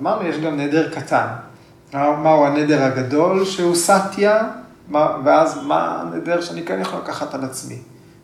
אמרנו, 0.00 0.28
יש 0.28 0.38
גם 0.38 0.56
נדר 0.56 0.94
קטן. 0.94 1.26
מהו 1.94 2.46
הנדר 2.46 2.82
הגדול 2.82 3.44
שהוא 3.44 3.74
סטיה, 3.74 4.42
ואז 5.24 5.64
מה 5.66 6.00
הנדר 6.00 6.40
שאני 6.40 6.62
כן 6.62 6.80
יכול 6.80 6.98
לקחת 6.98 7.34
על 7.34 7.44
עצמי. 7.44 7.78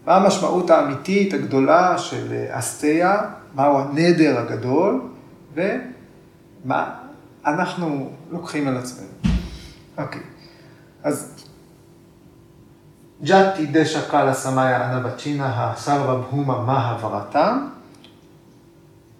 מה 0.06 0.16
המשמעות 0.16 0.70
האמיתית 0.70 1.34
הגדולה 1.34 1.98
של 1.98 2.44
אסטיה, 2.50 3.16
מהו 3.54 3.78
הנדר 3.78 4.38
הגדול, 4.38 5.00
ומה 5.54 6.94
אנחנו 7.46 8.10
לוקחים 8.30 8.68
על 8.68 8.76
עצמנו. 8.76 9.08
אוקיי, 9.98 10.20
אז 11.02 11.44
ג'אטי 13.24 13.66
דשא 13.66 14.10
קאלה 14.10 14.34
סמאיה 14.34 14.90
אנה 14.90 15.00
בצ'ינה 15.00 15.72
הסרבה 15.72 16.14
בהומה 16.16 16.64
מה 16.64 16.78
הבראתם. 16.78 17.66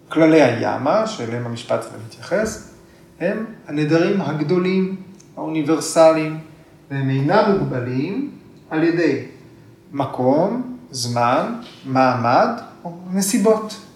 כללי 0.09 0.41
הימה, 0.41 1.07
שאליהם 1.07 1.45
המשפט 1.45 1.79
הזה 1.79 1.97
מתייחס, 2.07 2.73
הם 3.19 3.45
הנדרים 3.67 4.21
הגדולים, 4.21 4.95
האוניברסליים, 5.37 6.39
והם 6.91 7.09
אינם 7.09 7.51
מוגבלים 7.51 8.31
על 8.69 8.83
ידי 8.83 9.25
מקום, 9.91 10.77
זמן, 10.91 11.55
מעמד 11.85 12.49
או 12.83 12.97
נסיבות. 13.11 13.90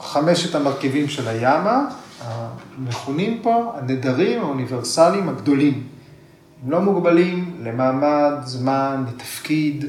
חמשת 0.00 0.54
המרכיבים 0.54 1.08
של 1.08 1.28
הימה, 1.28 1.86
המכונים 2.24 3.40
פה 3.42 3.72
הנדרים 3.76 4.40
האוניברסליים 4.40 5.28
הגדולים. 5.28 5.86
הם 6.64 6.70
לא 6.70 6.80
מוגבלים 6.80 7.56
למעמד, 7.62 8.32
זמן, 8.44 9.04
לתפקיד, 9.08 9.84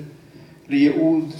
לייעוד. 0.69 1.33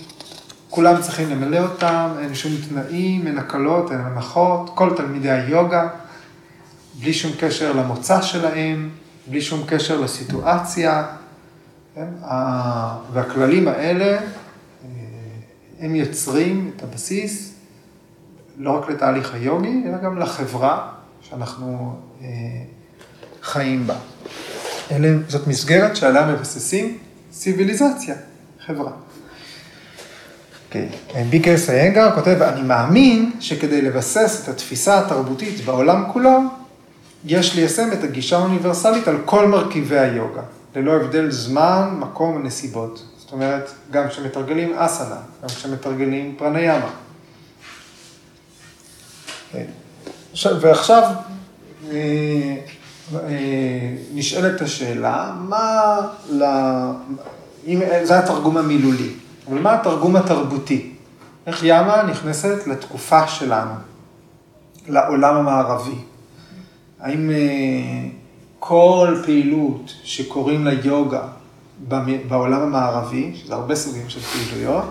כולם 0.70 1.02
צריכים 1.02 1.30
למלא 1.30 1.58
אותם, 1.58 2.10
אין 2.20 2.36
שום 2.36 2.52
תנאים, 2.70 3.28
אין 3.28 3.38
הקלות, 3.38 3.92
אין 3.92 4.00
הנחות. 4.00 4.72
כל 4.76 4.94
תלמידי 4.96 5.32
היוגה 5.32 5.88
בלי 7.00 7.14
שום 7.14 7.32
קשר 7.40 7.74
למוצא 7.74 8.22
שלהם, 8.22 8.90
בלי 9.28 9.42
שום 9.42 9.64
קשר 9.68 10.02
לסיטואציה, 10.02 11.06
כן? 11.96 12.08
והכללים 13.14 13.68
האלה, 13.68 14.06
אה, 14.06 14.20
הם 15.80 15.96
יוצרים 15.96 16.72
את 16.76 16.84
הבסיס 16.84 17.55
לא 18.58 18.72
רק 18.72 18.90
לתהליך 18.90 19.34
היוגי, 19.34 19.84
אלא 19.86 19.98
גם 19.98 20.20
לחברה 20.20 20.90
שאנחנו 21.22 21.96
אה, 22.22 22.28
חיים 23.42 23.88
בה. 23.88 23.96
אלה, 24.92 25.10
זאת 25.28 25.48
מסגרת 25.48 25.96
שעליה 25.96 26.28
מבססים 26.28 26.98
ציוויליזציה, 27.32 28.16
חברה. 28.66 28.92
Okay. 30.72 31.18
ביקרס 31.30 31.70
איינגר 31.70 32.16
כותב, 32.16 32.42
אני 32.42 32.62
מאמין 32.62 33.32
שכדי 33.40 33.82
לבסס 33.82 34.42
את 34.44 34.50
התפיסה 34.50 35.00
התרבותית 35.00 35.66
בעולם 35.66 36.04
כולו, 36.14 36.40
יש 37.26 37.56
ליישם 37.56 37.90
את 37.94 38.04
הגישה 38.04 38.38
האוניברסלית 38.38 39.08
על 39.08 39.18
כל 39.26 39.48
מרכיבי 39.48 40.00
היוגה, 40.00 40.42
ללא 40.76 40.96
הבדל 40.96 41.32
זמן, 41.32 41.96
מקום 42.00 42.36
ונסיבות. 42.36 43.06
זאת 43.18 43.32
אומרת, 43.32 43.70
גם 43.92 44.08
כשמתרגלים 44.08 44.74
אסנה, 44.78 45.18
גם 45.44 45.48
כשמתרגלים 45.48 46.36
פרניאמה. 46.38 46.90
ועכשיו 50.62 51.04
אה, 51.92 52.56
אה, 53.14 53.96
נשאלת 54.14 54.62
השאלה, 54.62 55.34
מה, 55.40 55.98
ל... 56.30 56.44
אם, 57.68 57.82
זה 58.04 58.20
התרגום 58.20 58.58
המילולי, 58.58 59.10
אבל 59.50 59.60
מה 59.60 59.74
התרגום 59.74 60.16
התרבותי? 60.16 60.92
איך 61.48 61.64
ימה 61.64 62.04
נכנסת 62.04 62.68
לתקופה 62.68 63.28
שלנו, 63.28 63.74
לעולם 64.88 65.36
המערבי? 65.36 65.98
האם 67.00 67.30
אה, 67.30 67.36
כל 68.60 69.22
פעילות 69.26 69.94
שקוראים 70.04 70.66
לה 70.66 70.74
יוגה 70.74 71.22
בעולם 72.28 72.62
המערבי, 72.62 73.32
שזה 73.36 73.54
הרבה 73.54 73.76
סוגים 73.76 74.10
של 74.10 74.20
פעילויות, 74.20 74.90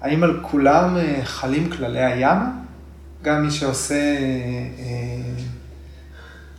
האם 0.00 0.22
על 0.22 0.40
כולם 0.42 0.96
חלים 1.24 1.70
כללי 1.70 2.04
הימה? 2.04 2.50
גם 3.22 3.42
מי 3.42 3.50
שעושה, 3.50 3.94
אה, 4.78 5.20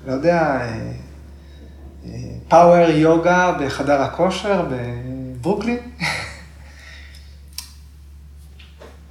לא 0.08 0.12
יודע, 0.12 0.68
פאוור 2.48 2.90
יוגה 2.90 3.58
בחדר 3.62 4.02
הכושר 4.02 4.66
בברוקלין? 4.72 5.78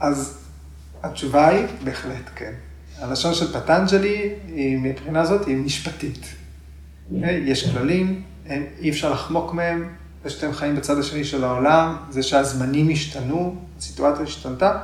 אז 0.01 0.39
התשובה 1.03 1.49
היא, 1.49 1.67
בהחלט 1.85 2.31
כן. 2.37 2.53
הלשון 2.99 3.35
של 3.35 3.53
פטנג'לי, 3.53 4.35
מבחינה 4.79 5.25
זאת, 5.25 5.47
היא 5.47 5.57
משפטית. 5.57 6.27
יש 7.23 7.71
כללים, 7.71 8.23
אי 8.81 8.91
אפשר 8.91 9.13
לחמוק 9.13 9.53
מהם, 9.53 9.89
זה 10.25 10.31
שאתם 10.31 10.53
חיים 10.53 10.77
בצד 10.77 10.99
השני 10.99 11.25
של 11.25 11.45
העולם, 11.45 11.97
זה 12.11 12.23
שהזמנים 12.23 12.89
השתנו, 12.93 13.57
הסיטואציה 13.79 14.25
השתנתה, 14.25 14.79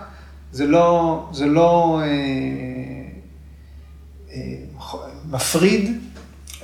זה 0.55 0.67
לא, 0.67 1.27
זה 1.33 1.47
לא 1.47 2.01
אה, 2.03 2.07
אה, 4.33 4.57
מפריד 5.31 5.99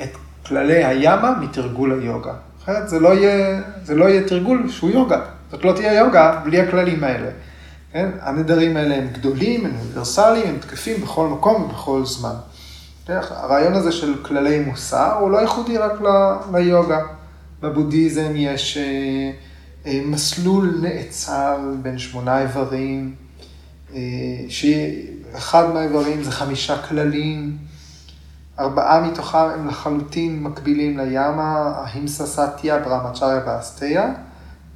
את 0.03 0.11
כללי 0.47 0.85
הימה 0.85 1.35
מתרגול 1.41 2.01
היוגה. 2.01 2.35
אחרת 2.63 2.89
זה 2.89 3.01
לא 3.01 3.09
יהיה, 3.15 3.61
זה 3.85 3.95
לא 3.95 4.05
יהיה 4.05 4.29
תרגול 4.29 4.69
שהוא 4.69 4.91
יוגה. 4.91 5.21
זאת 5.51 5.65
לא 5.65 5.73
תהיה 5.73 5.95
יוגה 5.95 6.41
בלי 6.45 6.61
הכללים 6.61 7.05
האלה. 7.05 7.31
כן? 7.93 8.11
הנדרים 8.21 8.77
האלה 8.77 8.97
הם 8.97 9.07
גדולים, 9.13 9.67
הם 9.67 9.73
אוניברסליים, 9.81 10.49
הם 10.49 10.59
תקפים 10.61 11.01
בכל 11.01 11.29
מקום 11.29 11.63
ובכל 11.63 12.05
זמן. 12.05 12.35
הרעיון 13.09 13.75
הזה 13.75 13.93
של 13.93 14.23
כללי 14.23 14.61
מוסר 14.61 15.19
הוא 15.21 15.31
לא 15.31 15.39
ייחודי 15.39 15.79
רק 15.79 15.93
ליוגה. 16.55 17.01
בבודהיזם 17.63 18.33
יש 18.35 18.77
אה, 18.77 19.31
אה, 19.87 20.01
מסלול 20.05 20.79
נעצר 20.83 21.59
בין 21.83 21.99
שמונה 21.99 22.43
איברים, 22.43 23.15
שאחד 24.49 25.71
מהאיברים 25.75 26.23
זה 26.23 26.31
חמישה 26.31 26.83
כללים, 26.83 27.57
ארבעה 28.59 29.01
מתוכם 29.01 29.39
הם 29.39 29.69
לחלוטין 29.69 30.43
מקבילים 30.43 30.99
לימה, 30.99 31.73
ההימסה 31.77 32.27
סטיה, 32.27 32.79
ברמצ'ריה 32.79 33.41
ואסטיה, 33.47 34.13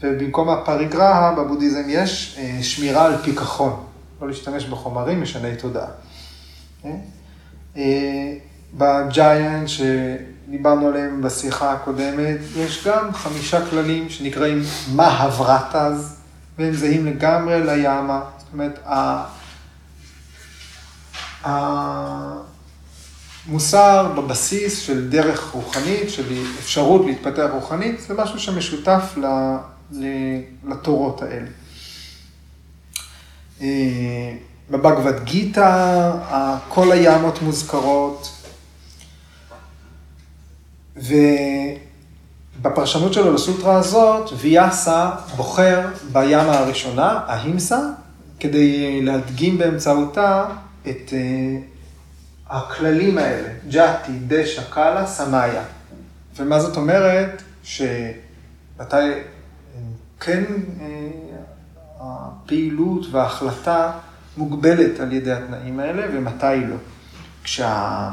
ובמקום 0.02 0.48
הפריגרהה 0.48 1.34
בבודהיזם 1.34 1.82
יש 1.88 2.40
שמירה 2.62 3.06
על 3.06 3.16
פיקחון, 3.16 3.84
לא 4.20 4.28
להשתמש 4.28 4.64
בחומרים 4.64 5.22
משני 5.22 5.56
תודעה. 5.56 5.88
בג'יינט, 8.74 9.68
שדיברנו 9.68 10.88
עליהם 10.88 11.22
בשיחה 11.22 11.72
הקודמת, 11.72 12.38
יש 12.56 12.86
גם 12.86 13.12
חמישה 13.12 13.70
כללים 13.70 14.08
שנקראים 14.08 14.62
מהברטז, 14.94 16.16
והם 16.58 16.74
זהים 16.74 17.06
לגמרי 17.06 17.60
לימה. 17.66 18.20
אומרת, 18.54 18.78
המוסר 23.46 24.12
בבסיס 24.16 24.78
של 24.78 25.10
דרך 25.10 25.50
רוחנית, 25.50 26.10
של 26.10 26.44
אפשרות 26.58 27.06
להתפתח 27.06 27.48
רוחנית, 27.52 28.00
זה 28.00 28.14
משהו 28.14 28.38
שמשותף 28.40 29.14
לתורות 30.64 31.22
האלה. 31.22 31.48
אה, 33.60 34.36
בבגבד 34.70 35.24
גיתא, 35.24 36.12
כל 36.68 36.92
הימות 36.92 37.42
מוזכרות, 37.42 38.28
ובפרשנות 42.56 43.12
שלו 43.12 43.32
לסוטרה 43.32 43.76
הזאת, 43.76 44.30
ויאסה 44.36 45.10
בוחר 45.36 45.88
בימה 46.12 46.58
הראשונה, 46.58 47.20
ההימסה, 47.26 47.78
כדי 48.44 49.02
להדגים 49.02 49.58
באמצעותה 49.58 50.46
את 50.82 51.08
uh, 51.08 52.52
הכללים 52.52 53.18
האלה, 53.18 53.48
ג'אטי, 53.68 54.12
דשא, 54.26 54.62
קאלה, 54.70 55.06
סמאיה. 55.06 55.62
ומה 56.36 56.60
זאת 56.60 56.76
אומרת? 56.76 57.42
שמתי 57.62 58.96
כן 60.20 60.44
uh, 60.78 60.82
הפעילות 62.00 63.06
וההחלטה 63.10 63.92
מוגבלת 64.36 65.00
על 65.00 65.12
ידי 65.12 65.32
התנאים 65.32 65.80
האלה 65.80 66.06
ומתי 66.12 66.66
לא. 66.68 66.76
כשה... 67.44 68.10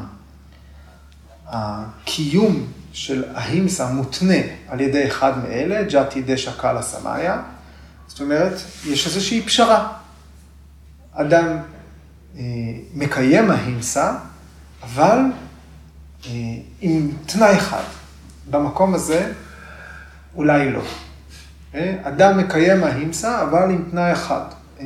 הקיום 1.47 2.67
של 2.93 3.23
ההימסה 3.33 3.87
מותנה 3.87 4.41
על 4.67 4.81
ידי 4.81 5.07
אחד 5.07 5.43
מאלה, 5.43 5.83
ג'אטי 5.83 6.21
דשא 6.21 6.51
קאלה 6.51 6.81
סמאיה, 6.81 7.41
זאת 8.07 8.21
אומרת, 8.21 8.53
יש 8.85 9.07
איזושהי 9.07 9.41
פשרה. 9.41 10.00
אדם 11.13 11.57
אה, 12.37 12.43
מקיים 12.93 13.51
ההימסה, 13.51 14.13
אבל 14.83 15.17
אה, 16.25 16.31
עם 16.81 17.11
תנאי 17.25 17.57
אחד. 17.57 17.83
במקום 18.49 18.93
הזה, 18.93 19.31
אולי 20.35 20.71
לא. 20.71 20.81
אה, 21.75 21.95
אדם 22.03 22.37
מקיים 22.37 22.83
ההימסה, 22.83 23.41
אבל 23.41 23.69
עם 23.69 23.83
תנאי 23.91 24.13
אחד. 24.13 24.45
אה, 24.79 24.85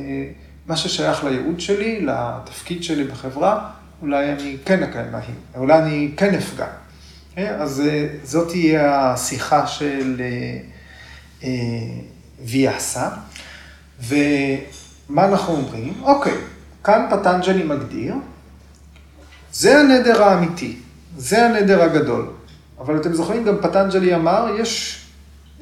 מה 0.66 0.76
ששייך 0.76 1.24
לייעוד 1.24 1.60
שלי, 1.60 2.06
לתפקיד 2.06 2.82
שלי 2.82 3.04
בחברה, 3.04 3.70
אולי 4.02 4.32
אני 4.32 4.56
כן 4.64 4.82
אקיים 4.82 5.12
מהים, 5.12 5.34
אולי 5.56 5.78
אני 5.78 6.12
כן 6.16 6.34
אפגע. 6.34 6.66
אוקיי? 7.30 7.50
אז 7.50 7.80
אה, 7.80 8.08
זאת 8.24 8.48
תהיה 8.48 9.12
השיחה 9.12 9.66
של 9.66 10.20
אה, 10.20 10.58
אה, 11.44 11.48
ומה 15.10 15.24
אנחנו 15.24 15.54
אומרים? 15.54 15.94
אוקיי, 16.02 16.34
כאן 16.84 17.06
פטנג'לי 17.10 17.62
מגדיר, 17.62 18.14
זה 19.52 19.78
הנדר 19.78 20.22
האמיתי, 20.22 20.76
זה 21.16 21.46
הנדר 21.46 21.82
הגדול. 21.82 22.26
אבל 22.78 22.96
אתם 22.96 23.12
זוכרים, 23.12 23.44
גם 23.44 23.56
פטנג'לי 23.62 24.14
אמר, 24.14 24.48
יש 24.58 25.02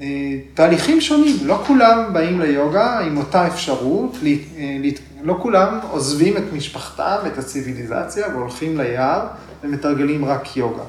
אה, 0.01 0.07
תהליכים 0.55 1.01
שונים, 1.01 1.37
לא 1.43 1.63
כולם 1.67 2.13
באים 2.13 2.41
ליוגה 2.41 2.99
עם 2.99 3.17
אותה 3.17 3.47
אפשרות, 3.47 4.17
לה, 4.23 4.31
אה, 4.59 4.77
לא 5.23 5.39
כולם 5.43 5.79
עוזבים 5.91 6.37
את 6.37 6.53
משפחתם, 6.53 7.17
את 7.27 7.39
הציוויליזציה, 7.39 8.29
והולכים 8.29 8.79
ליער 8.79 9.27
ומתרגלים 9.63 10.25
רק 10.25 10.57
יוגה. 10.57 10.83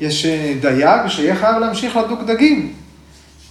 יש 0.00 0.26
אה, 0.26 0.54
דייג 0.60 1.08
שיהיה 1.08 1.36
חייב 1.36 1.56
להמשיך 1.56 1.96
לדוג 1.96 2.22
דגים. 2.22 2.72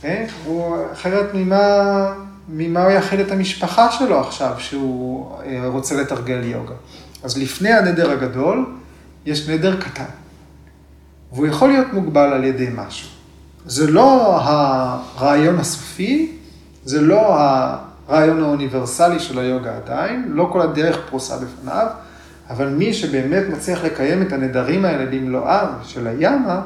אה? 0.03 0.25
הוא, 0.45 0.75
אחרת 0.93 1.33
ממה, 1.33 2.13
ממה 2.47 2.83
הוא 2.83 2.91
יאכיל 2.91 3.21
את 3.21 3.31
המשפחה 3.31 3.91
שלו 3.91 4.19
עכשיו, 4.19 4.55
שהוא 4.57 5.31
אה, 5.45 5.67
רוצה 5.67 6.01
לתרגל 6.01 6.43
יוגה. 6.43 6.73
אז 7.23 7.37
לפני 7.37 7.71
הנדר 7.73 8.11
הגדול, 8.11 8.65
יש 9.25 9.49
נדר 9.49 9.81
קטן. 9.81 10.03
והוא 11.33 11.47
יכול 11.47 11.69
להיות 11.69 11.93
מוגבל 11.93 12.33
על 12.33 12.43
ידי 12.43 12.67
משהו. 12.75 13.09
זה 13.65 13.91
לא 13.91 14.39
הרעיון 14.41 15.59
הסופי, 15.59 16.37
זה 16.85 17.01
לא 17.01 17.37
הרעיון 18.07 18.43
האוניברסלי 18.43 19.19
של 19.19 19.39
היוגה 19.39 19.75
עדיין, 19.75 20.25
לא 20.27 20.49
כל 20.51 20.61
הדרך 20.61 20.97
פרוסה 21.09 21.37
בפניו, 21.37 21.87
אבל 22.49 22.69
מי 22.69 22.93
שבאמת 22.93 23.43
מצליח 23.49 23.83
לקיים 23.83 24.21
את 24.21 24.33
הנדרים 24.33 24.85
האלה 24.85 25.05
במלואם 25.05 25.67
של 25.83 26.07
הימה, 26.07 26.61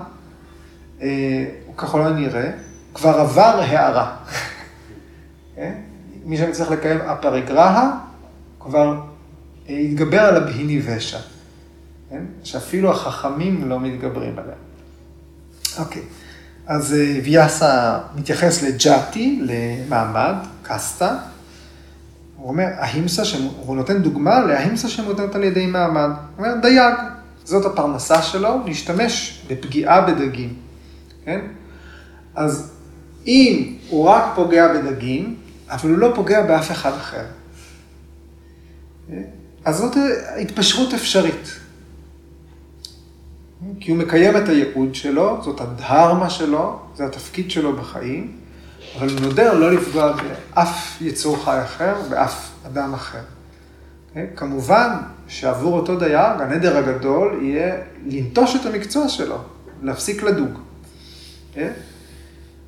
אה, 1.02 1.08
הוא 1.65 1.78
ככל 1.78 2.02
הנראה 2.02 2.50
כבר 2.94 3.20
עבר 3.20 3.62
הערה. 3.62 4.15
מי 6.25 6.38
שמצליח 6.38 6.71
לקיים 6.71 6.97
הפריגרהה, 7.01 7.99
כבר 8.60 9.01
אה, 9.69 9.77
התגבר 9.77 10.21
על 10.21 10.38
הבהיני 10.38 10.81
ושע, 10.86 11.19
כן? 12.10 12.23
שאפילו 12.43 12.91
החכמים 12.91 13.69
לא 13.69 13.79
מתגברים 13.79 14.39
עליה. 14.39 14.55
אוקיי. 15.79 16.01
אז 16.67 16.93
אה, 16.93 17.19
ויאסה 17.23 17.99
מתייחס 18.15 18.63
לג'אטי, 18.63 19.41
למעמד, 19.41 20.36
קסטה. 20.63 21.17
הוא 22.38 22.49
אומר, 22.49 22.67
ההימסה, 22.77 23.23
הוא 23.65 23.75
נותן 23.75 24.01
דוגמה 24.01 24.39
להימסה 24.39 24.89
שמותנת 24.89 25.36
על 25.36 25.43
ידי 25.43 25.65
מעמד. 25.65 26.10
הוא 26.38 26.45
אומר, 26.45 26.62
דייג, 26.62 26.93
זאת 27.43 27.65
הפרנסה 27.65 28.21
שלו, 28.21 28.62
להשתמש 28.65 29.41
בפגיעה 29.47 30.01
בדגים, 30.01 30.53
כן? 31.25 31.41
אז 32.36 32.71
אם 33.27 33.73
הוא 33.89 34.10
רק 34.10 34.23
פוגע 34.36 34.73
בדגים, 34.73 35.36
אבל 35.71 35.89
הוא 35.89 35.97
לא 35.97 36.12
פוגע 36.15 36.43
באף 36.43 36.71
אחד 36.71 36.93
אחר. 36.93 37.25
אז 39.65 39.77
זאת 39.77 39.97
התפשרות 40.41 40.93
אפשרית. 40.93 41.60
כי 43.79 43.91
הוא 43.91 43.99
מקיים 43.99 44.38
את 44.38 44.49
הייעוד 44.49 44.95
שלו, 44.95 45.39
זאת 45.43 45.62
הדהרמה 45.62 46.29
שלו, 46.29 46.79
זה 46.95 47.05
התפקיד 47.05 47.51
שלו 47.51 47.75
בחיים, 47.75 48.38
אבל 48.97 49.10
הוא 49.10 49.19
נודר 49.19 49.53
לא 49.53 49.71
לפגוע 49.71 50.13
באף 50.13 51.01
יצור 51.01 51.43
חי 51.45 51.62
אחר, 51.63 51.95
באף 52.10 52.51
אדם 52.67 52.93
אחר. 52.93 53.21
כמובן 54.36 54.97
שעבור 55.27 55.79
אותו 55.79 55.99
דייר, 55.99 56.19
הנדר 56.19 56.77
הגדול 56.77 57.39
יהיה 57.41 57.75
לנטוש 58.05 58.55
את 58.55 58.65
המקצוע 58.65 59.10
שלו, 59.10 59.38
להפסיק 59.81 60.23
לדוג. 60.23 60.60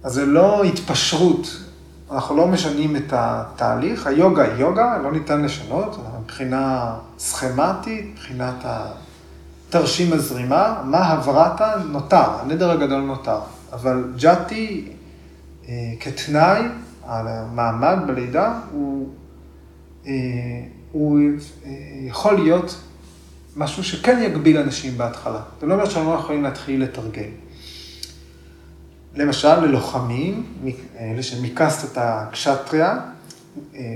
אז 0.03 0.13
זה 0.13 0.25
לא 0.25 0.63
התפשרות, 0.63 1.47
אנחנו 2.13 2.35
לא 2.35 2.47
משנים 2.47 2.95
את 2.95 3.13
התהליך, 3.13 4.07
היוגה 4.07 4.43
היא 4.43 4.53
יוגה, 4.53 4.97
לא 4.97 5.11
ניתן 5.11 5.41
לשנות, 5.41 5.97
מבחינה 6.23 6.95
סכמטית, 7.19 8.05
מבחינת 8.11 8.65
תרשים 9.69 10.13
הזרימה, 10.13 10.81
מה 10.85 10.97
הברטה 10.97 11.73
נותר, 11.89 12.39
הנדר 12.41 12.71
הגדול 12.71 13.01
נותר. 13.01 13.39
אבל 13.73 14.13
ג'אטי 14.17 14.89
אה, 15.67 15.73
כתנאי 15.99 16.61
המעמד 17.05 17.97
בלידה, 18.07 18.59
הוא, 18.71 19.09
אה, 20.07 20.11
הוא 20.91 21.19
אה, 21.65 21.71
יכול 22.07 22.33
להיות 22.33 22.81
משהו 23.55 23.83
שכן 23.83 24.21
יגביל 24.23 24.57
אנשים 24.57 24.97
בהתחלה. 24.97 25.41
זה 25.61 25.67
לא 25.67 25.73
אומר 25.73 25.89
שאנחנו 25.89 26.13
לא 26.13 26.19
יכולים 26.19 26.43
להתחיל 26.43 26.83
לתרגל. 26.83 27.29
למשל, 29.15 29.59
ללוחמים, 29.59 30.53
אלה 30.99 31.23
שמקסטת 31.23 31.91
הקשטריה, 31.95 32.99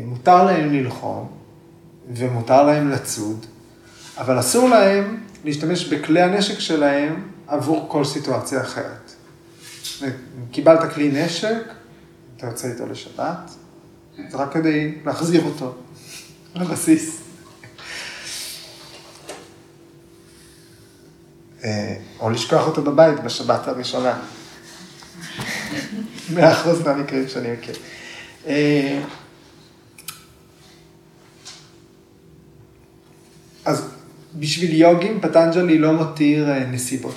מותר 0.05 0.43
להם 0.43 0.73
ללחום 0.73 1.31
ומותר 2.13 2.63
להם 2.63 2.89
לצוד, 2.89 3.45
אבל 4.17 4.39
אסור 4.39 4.69
להם 4.69 5.17
להשתמש 5.45 5.85
בכלי 5.85 6.21
הנשק 6.21 6.59
שלהם 6.59 7.23
עבור 7.47 7.85
כל 7.87 8.05
סיטואציה 8.05 8.61
אחרת. 8.61 9.11
קיבלת 10.51 10.93
כלי 10.93 11.11
נשק, 11.11 11.63
אתה 12.37 12.47
יוצא 12.47 12.67
איתו 12.67 12.85
לשבת, 12.85 13.51
זה 14.29 14.37
רק 14.37 14.53
כדי 14.53 14.95
להחזיר 15.05 15.43
אותו 15.45 15.75
לבסיס. 16.55 17.21
אה, 21.63 21.95
או 22.19 22.29
לשכוח 22.29 22.67
אותו 22.67 22.81
בבית 22.81 23.19
בשבת 23.19 23.67
הראשונה. 23.67 24.19
מאה 26.33 26.51
אחוז 26.51 26.81
מהמקרים 26.81 27.27
שאני 27.27 27.51
מכיר. 27.51 27.75
אה, 28.47 29.01
אז 33.65 33.89
בשביל 34.35 34.73
יוגים, 34.73 35.21
פטנג'לי 35.21 35.77
לא 35.77 35.93
מותיר 35.93 36.49
אה, 36.49 36.65
נסיבות. 36.65 37.15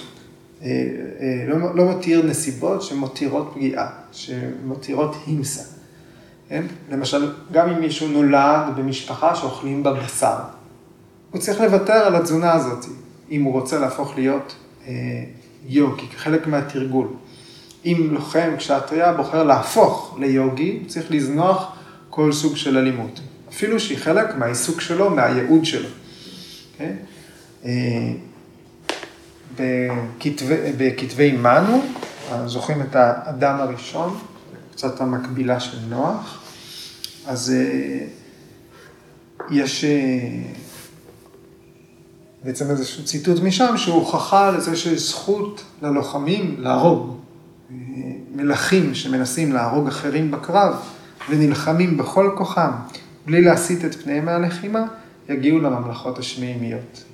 אה, 0.62 0.68
לא, 1.48 1.74
לא 1.76 1.84
מותיר 1.84 2.22
נסיבות 2.26 2.82
שמותירות 2.82 3.50
פגיעה, 3.54 3.88
שמותירות 4.12 5.16
הימסה. 5.26 5.62
כן? 6.48 6.66
למשל, 6.90 7.32
גם 7.52 7.68
אם 7.70 7.80
מישהו 7.80 8.08
נולד 8.08 8.76
במשפחה 8.76 9.34
שאוכלים 9.34 9.82
בה 9.82 9.92
בשר, 9.92 10.36
הוא 11.30 11.40
צריך 11.40 11.60
לוותר 11.60 11.92
על 11.92 12.16
התזונה 12.16 12.52
הזאת, 12.52 12.86
אם 13.30 13.42
הוא 13.42 13.52
רוצה 13.52 13.78
להפוך 13.78 14.14
להיות 14.16 14.54
יוגי, 15.66 16.08
כחלק 16.08 16.46
מהתרגול. 16.46 17.08
אם 17.84 18.08
לוחם 18.10 18.50
כשהטריה 18.58 19.12
בוחר 19.12 19.42
להפוך 19.44 20.16
ליוגי, 20.20 20.78
הוא 20.80 20.88
צריך 20.88 21.10
לזנוח 21.10 21.72
כל 22.10 22.32
סוג 22.32 22.56
של 22.56 22.78
אלימות. 22.78 23.20
אפילו 23.48 23.80
שהיא 23.80 23.98
חלק 23.98 24.34
מהעיסוק 24.34 24.80
שלו, 24.80 25.10
מהייעוד 25.10 25.64
שלו. 25.64 25.88
Okay? 25.88 26.78
כן? 26.78 26.94
אה, 27.64 28.12
בכתבי, 29.56 30.56
בכתבי 30.76 31.32
מנו, 31.32 31.82
זוכרים 32.46 32.82
את 32.82 32.96
האדם 32.96 33.60
הראשון, 33.60 34.18
קצת 34.72 35.00
המקבילה 35.00 35.60
של 35.60 35.78
נוח, 35.88 36.42
אז 37.26 37.52
אה, 37.56 38.06
יש 39.50 39.84
אה, 39.84 39.90
בעצם 42.44 42.70
איזשהו 42.70 43.04
ציטוט 43.04 43.42
משם, 43.42 43.76
שהוא 43.76 43.94
הוכחה 43.94 44.50
לזה 44.50 44.76
שיש 44.76 45.08
זכות 45.08 45.64
ללוחמים 45.82 46.56
להרוג. 46.58 47.20
מלכים 48.34 48.94
שמנסים 48.94 49.52
להרוג 49.52 49.88
אחרים 49.88 50.30
בקרב 50.30 50.74
ונלחמים 51.30 51.96
בכל 51.96 52.30
כוחם, 52.36 52.70
בלי 53.26 53.42
להסיט 53.42 53.84
את 53.84 53.94
פניהם 53.94 54.24
מהלחימה, 54.24 54.84
יגיעו 55.28 55.58
לממלכות 55.58 56.18
השמימיות. 56.18 57.04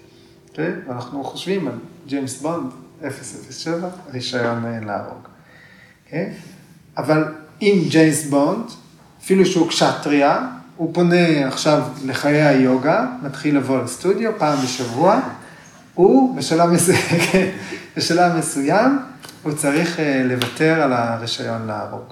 Okay? 0.52 0.58
ואנחנו 0.88 1.24
חושבים 1.24 1.68
על 1.68 1.74
ג'יימס 2.06 2.42
בונד, 2.42 2.70
007, 3.50 3.88
רישיון 4.12 4.64
אה, 4.64 4.80
להרוג. 4.80 5.24
Okay? 5.24 6.06
אוקיי? 6.06 6.32
אבל 6.96 7.24
אם 7.62 7.82
ג'יימס 7.88 8.26
בונד, 8.26 8.64
אפילו 9.22 9.46
שהוא 9.46 9.68
קשטריה, 9.68 10.46
הוא 10.76 10.94
פונה 10.94 11.46
עכשיו 11.48 11.82
לחיי 12.04 12.42
היוגה, 12.42 13.06
מתחיל 13.22 13.56
לבוא 13.56 13.82
לסטודיו 13.82 14.30
פעם 14.38 14.58
בשבוע, 14.64 15.20
הוא 15.94 16.36
בשלב, 16.36 16.70
מס... 16.70 16.88
בשלב 17.96 18.36
מסוים, 18.38 18.98
הוא 19.46 19.54
צריך 19.54 20.00
אה, 20.00 20.22
לוותר 20.24 20.82
על 20.82 20.92
הרישיון 20.92 21.66
להרוג. 21.66 22.02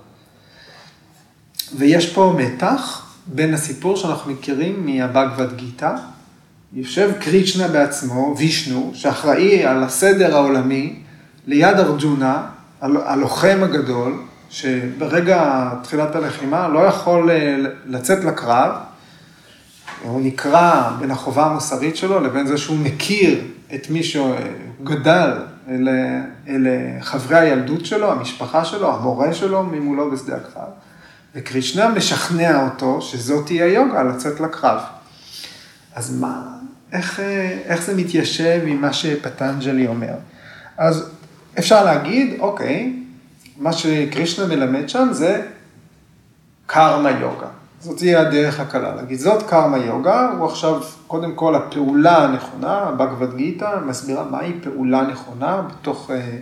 ויש 1.76 2.12
פה 2.12 2.36
מתח 2.38 3.06
בין 3.26 3.54
הסיפור 3.54 3.96
שאנחנו 3.96 4.32
מכירים 4.32 4.86
מהבגבד 4.86 5.56
גיתא, 5.56 5.94
יושב 6.72 7.10
קריצ'נה 7.20 7.68
בעצמו, 7.68 8.34
וישנו, 8.38 8.90
שאחראי 8.94 9.64
על 9.64 9.82
הסדר 9.82 10.36
העולמי, 10.36 10.96
ליד 11.46 11.78
ארג'ונה, 11.78 12.46
הלוחם 12.80 13.60
הגדול, 13.62 14.22
שברגע 14.50 15.68
תחילת 15.82 16.16
הלחימה 16.16 16.68
לא 16.68 16.78
יכול 16.78 17.30
אה, 17.30 17.56
לצאת 17.86 18.24
לקרב, 18.24 18.72
הוא 20.02 20.20
נקרא 20.24 20.90
בין 21.00 21.10
החובה 21.10 21.46
המוסרית 21.46 21.96
שלו 21.96 22.20
לבין 22.20 22.46
זה 22.46 22.58
שהוא 22.58 22.78
מכיר 22.78 23.40
את 23.74 23.90
מי 23.90 24.02
שגדל, 24.02 25.32
אלה, 25.68 26.22
אלה 26.48 26.70
חברי 27.00 27.38
הילדות 27.38 27.86
שלו, 27.86 28.12
המשפחה 28.12 28.64
שלו, 28.64 28.94
המורה 28.94 29.34
שלו 29.34 29.62
ממולו 29.62 30.10
בשדה 30.10 30.36
הקרב. 30.36 30.68
וקרישנה 31.34 31.88
משכנע 31.88 32.64
אותו 32.64 33.02
שזאת 33.02 33.46
תהיה 33.46 33.66
יוגה, 33.66 34.02
לצאת 34.02 34.40
לקרב. 34.40 34.80
אז 35.94 36.20
מה, 36.20 36.42
איך, 36.92 37.20
איך 37.64 37.82
זה 37.82 37.96
מתיישב 37.96 38.60
עם 38.66 38.80
מה 38.80 38.92
שפטנג'לי 38.92 39.86
אומר? 39.86 40.14
אז 40.76 41.10
אפשר 41.58 41.84
להגיד, 41.84 42.40
אוקיי, 42.40 42.96
מה 43.56 43.72
שקרישנה 43.72 44.46
מלמד 44.46 44.88
שם 44.88 45.08
זה 45.12 45.42
קרמה 46.66 47.10
יוגה. 47.10 47.46
זאת 47.84 47.98
תהיה 47.98 48.20
הדרך 48.20 48.60
הקלה, 48.60 48.94
להגיד 48.94 49.18
זאת 49.18 49.42
קרמה 49.42 49.78
יוגה, 49.78 50.30
הוא 50.38 50.46
עכשיו, 50.46 50.82
קודם 51.06 51.34
כל 51.34 51.54
הפעולה 51.54 52.24
הנכונה, 52.24 52.90
בגבד 52.98 53.36
גיתא 53.36 53.78
מסבירה 53.86 54.24
מהי 54.24 54.52
פעולה 54.62 55.02
נכונה 55.02 55.62
בתוך, 55.62 56.10
אה, 56.10 56.38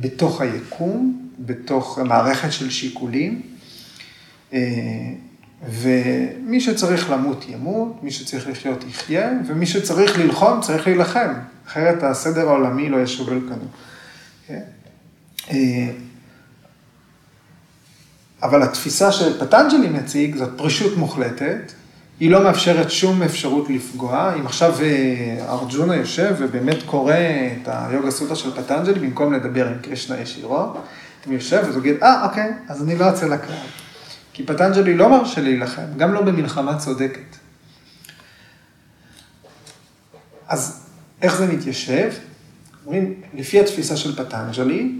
בתוך 0.00 0.40
היקום, 0.40 1.28
בתוך 1.38 1.98
מערכת 1.98 2.52
של 2.52 2.70
שיקולים. 2.70 3.42
אה, 4.52 4.58
ומי 5.70 6.60
שצריך 6.60 7.10
למות 7.10 7.44
ימות, 7.48 8.02
מי 8.02 8.10
שצריך 8.10 8.48
לחיות 8.48 8.84
יחיה, 8.88 9.30
ומי 9.46 9.66
שצריך 9.66 10.18
ללחום 10.18 10.60
צריך 10.60 10.86
להילחם, 10.86 11.32
אחרת 11.66 12.02
הסדר 12.02 12.48
העולמי 12.48 12.88
לא 12.88 12.96
ישובל 13.02 13.40
כאן. 13.48 13.58
כן? 14.46 14.62
אבל 18.42 18.62
התפיסה 18.62 19.12
שפטנג'לי 19.12 19.88
מציג 19.88 20.36
זאת 20.36 20.50
פרישות 20.56 20.96
מוחלטת, 20.96 21.72
היא 22.20 22.30
לא 22.30 22.44
מאפשרת 22.44 22.90
שום 22.90 23.22
אפשרות 23.22 23.70
לפגוע. 23.70 24.34
אם 24.40 24.46
עכשיו 24.46 24.74
אה, 24.82 25.46
ארג'ונה 25.48 25.96
יושב 25.96 26.34
ובאמת 26.38 26.76
קורא 26.86 27.14
את 27.62 27.68
היוגה 27.72 28.10
סוטה 28.10 28.36
של 28.36 28.50
פטנג'לי, 28.50 29.00
במקום 29.00 29.32
לדבר 29.32 29.68
עם 29.68 29.78
קרישנה 29.82 30.20
ישירו, 30.20 30.58
הוא 31.26 31.34
יושב 31.34 31.62
וזה 31.68 31.78
יגיד, 31.78 31.96
אה, 32.02 32.24
אוקיי, 32.24 32.52
אז 32.68 32.82
אני 32.82 32.98
לא 32.98 33.10
אצא 33.10 33.26
לקרב. 33.26 33.66
כי 34.32 34.42
פטנג'לי 34.46 34.94
לא 34.94 35.08
מרשה 35.08 35.40
להילחם, 35.40 35.82
גם 35.96 36.14
לא 36.14 36.22
במלחמה 36.22 36.78
צודקת. 36.78 37.36
אז 40.48 40.86
איך 41.22 41.36
זה 41.36 41.46
מתיישב? 41.46 42.12
אומרים, 42.86 43.14
לפי 43.34 43.60
התפיסה 43.60 43.96
של 43.96 44.16
פטנג'לי, 44.16 44.92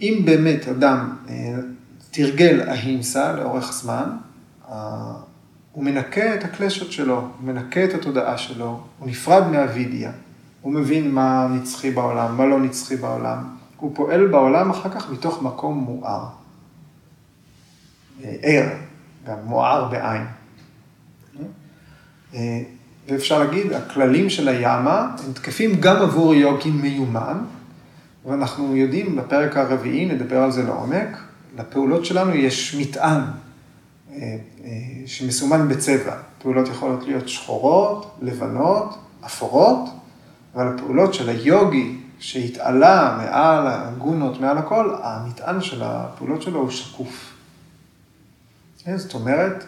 אם 0.00 0.22
באמת 0.24 0.68
אדם 0.68 1.16
אה, 1.28 1.54
תרגל 2.10 2.68
אהימסה 2.68 3.32
לאורך 3.32 3.72
זמן, 3.72 4.10
אה, 4.68 5.12
הוא 5.72 5.84
מנקה 5.84 6.34
את 6.34 6.44
הקלשות 6.44 6.92
שלו, 6.92 7.14
הוא 7.14 7.30
מנקה 7.42 7.84
את 7.84 7.94
התודעה 7.94 8.38
שלו, 8.38 8.80
הוא 8.98 9.08
נפרד 9.08 9.46
מהווידיה, 9.46 10.12
הוא 10.60 10.72
מבין 10.72 11.10
מה 11.10 11.46
נצחי 11.50 11.90
בעולם, 11.90 12.36
מה 12.36 12.46
לא 12.46 12.60
נצחי 12.60 12.96
בעולם, 12.96 13.44
הוא 13.76 13.92
פועל 13.94 14.26
בעולם 14.26 14.70
אחר 14.70 14.90
כך 14.90 15.10
מתוך 15.10 15.42
מקום 15.42 15.78
מואר. 15.78 16.24
אה, 18.24 18.36
ער, 18.42 18.68
גם 19.26 19.36
מואר 19.44 19.88
בעין. 19.88 20.22
ואפשר 23.08 23.38
להגיד, 23.38 23.72
הכללים 23.72 24.30
של 24.30 24.48
היאמה 24.48 25.16
הם 25.26 25.32
תקפים 25.32 25.80
גם 25.80 25.96
עבור 25.96 26.34
יוגי 26.34 26.70
מיומן, 26.70 27.38
ואנחנו 28.26 28.76
יודעים, 28.76 29.16
בפרק 29.16 29.56
הרביעי 29.56 30.06
נדבר 30.06 30.42
על 30.42 30.52
זה 30.52 30.62
לעומק, 30.62 31.18
לפעולות 31.58 32.04
שלנו 32.04 32.34
יש 32.34 32.74
מטען 32.74 33.20
אה, 34.12 34.36
שמסומן 35.06 35.68
בצבע. 35.68 36.16
פעולות 36.38 36.68
יכולות 36.68 37.04
להיות 37.06 37.28
שחורות, 37.28 38.18
לבנות, 38.22 38.98
אפורות, 39.26 39.88
אבל 40.54 40.74
הפעולות 40.74 41.14
של 41.14 41.28
היוגי 41.28 41.96
שהתעלה 42.18 43.16
מעל 43.18 43.66
הגונות, 43.66 44.40
מעל 44.40 44.58
הכל, 44.58 44.94
המטען 45.02 45.60
של 45.60 45.82
הפעולות 45.82 46.42
שלו 46.42 46.60
הוא 46.60 46.70
שקוף. 46.70 47.34
זאת 48.96 49.14
אומרת, 49.14 49.64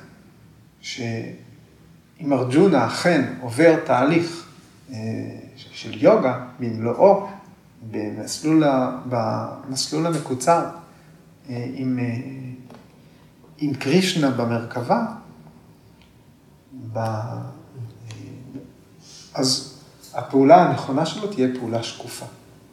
שאם 0.81 2.33
ארג'ונה 2.33 2.87
אכן 2.87 3.35
עובר 3.41 3.77
תהליך 3.85 4.47
של 5.57 6.03
יוגה 6.05 6.45
במלואו, 6.61 7.29
במסלול, 7.91 8.65
במסלול 9.07 10.07
המקוצר, 10.07 10.67
עם, 11.49 11.99
עם 13.59 13.75
קרישנה 13.75 14.31
במרכבה, 14.31 15.07
אז 19.35 19.75
הפעולה 20.15 20.63
הנכונה 20.63 21.07
שלו 21.07 21.33
תהיה 21.33 21.49
פעולה 21.59 21.83
שקופה. 21.83 22.27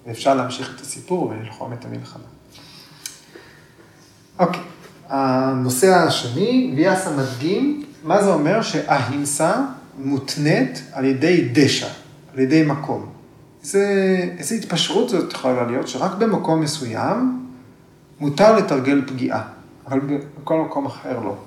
ואפשר 0.08 0.36
להמשיך 0.36 0.76
את 0.76 0.82
הסיפור 0.82 1.30
וללחום 1.30 1.74
את 1.74 1.86
המלחמה. 1.86 2.24
אוקיי, 4.40 4.62
הנושא 5.08 5.96
השני, 5.96 6.74
ויאסה 6.76 7.18
מדגים, 7.18 7.86
מה 8.04 8.24
זה 8.24 8.30
אומר 8.30 8.62
שההימסה 8.62 9.66
מותנית 9.98 10.84
על 10.92 11.06
ידי 11.06 11.50
דשא, 11.54 11.90
על 12.34 12.40
ידי 12.40 12.64
מקום. 12.64 13.10
זה, 13.64 13.86
איזה 14.38 14.56
התפשרות 14.56 15.10
זאת 15.10 15.34
יכולה 15.34 15.64
להיות, 15.64 15.88
שרק 15.88 16.12
במקום 16.12 16.62
מסוים 16.62 17.46
מותר 18.20 18.56
לתרגל 18.56 19.02
פגיעה, 19.08 19.44
אבל 19.88 20.00
בכל 20.42 20.62
מקום 20.62 20.86
אחר 20.86 21.20
לא. 21.20 21.38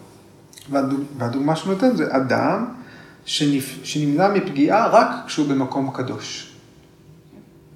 והדוגמה 1.18 1.56
שהוא 1.56 1.72
נותן 1.72 1.96
זה 1.96 2.16
אדם 2.16 2.64
שנמנע 3.24 4.28
מפגיעה 4.28 4.88
רק 4.88 5.08
כשהוא 5.26 5.48
במקום 5.48 5.90
קדוש. 5.94 6.56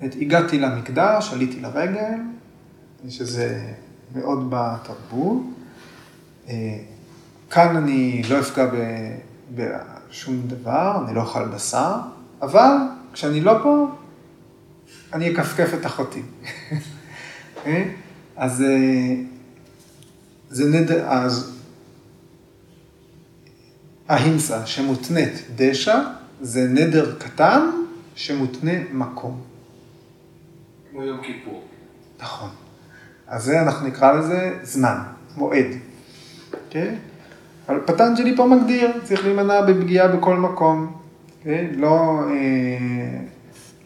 את, 0.04 0.14
הגעתי 0.20 0.58
למקדש, 0.58 1.32
עליתי 1.32 1.60
לרגל, 1.60 2.20
שזה 3.08 3.72
מאוד 4.14 4.46
בתרבות. 4.50 5.42
אה, 6.48 6.78
כאן 7.50 7.76
אני 7.76 8.22
לא 8.30 8.40
אפגע 8.40 8.66
בשום 9.54 10.40
דבר, 10.46 11.04
אני 11.06 11.14
לא 11.14 11.20
אוכל 11.20 11.48
בשר, 11.48 11.94
אבל 12.42 12.76
כשאני 13.12 13.40
לא 13.40 13.52
פה, 13.62 13.88
אני 15.16 15.32
אכפכף 15.32 15.74
את 15.74 15.86
אחותי. 15.86 16.22
אה? 17.66 17.84
אז 18.36 18.62
אה, 18.62 19.14
זה 20.50 20.64
נדר, 20.70 21.06
אז 21.08 21.60
ההימסה 24.08 24.66
שמותנית 24.66 25.32
דשא, 25.56 26.00
זה 26.40 26.68
נדר 26.68 27.14
קטן 27.18 27.70
שמותנה 28.14 28.72
מקום. 28.92 29.40
כמו 30.90 31.02
יום 31.02 31.20
כיפור. 31.22 31.62
נכון. 32.20 32.50
אז 33.26 33.44
זה, 33.44 33.62
אנחנו 33.62 33.86
נקרא 33.86 34.12
לזה 34.12 34.58
זמן, 34.62 34.98
מועד. 35.36 35.66
Okay? 35.66 36.54
אוקיי? 36.66 36.96
אבל 37.68 37.80
פטנג'לי 37.86 38.36
פה 38.36 38.46
מגדיר, 38.46 38.90
צריך 39.04 39.24
להימנע 39.24 39.60
בפגיעה 39.60 40.08
בכל 40.08 40.36
מקום. 40.36 40.86
Okay? 40.86 41.38
אוקיי? 41.38 41.76
לא, 41.76 42.20
אה, 42.30 43.35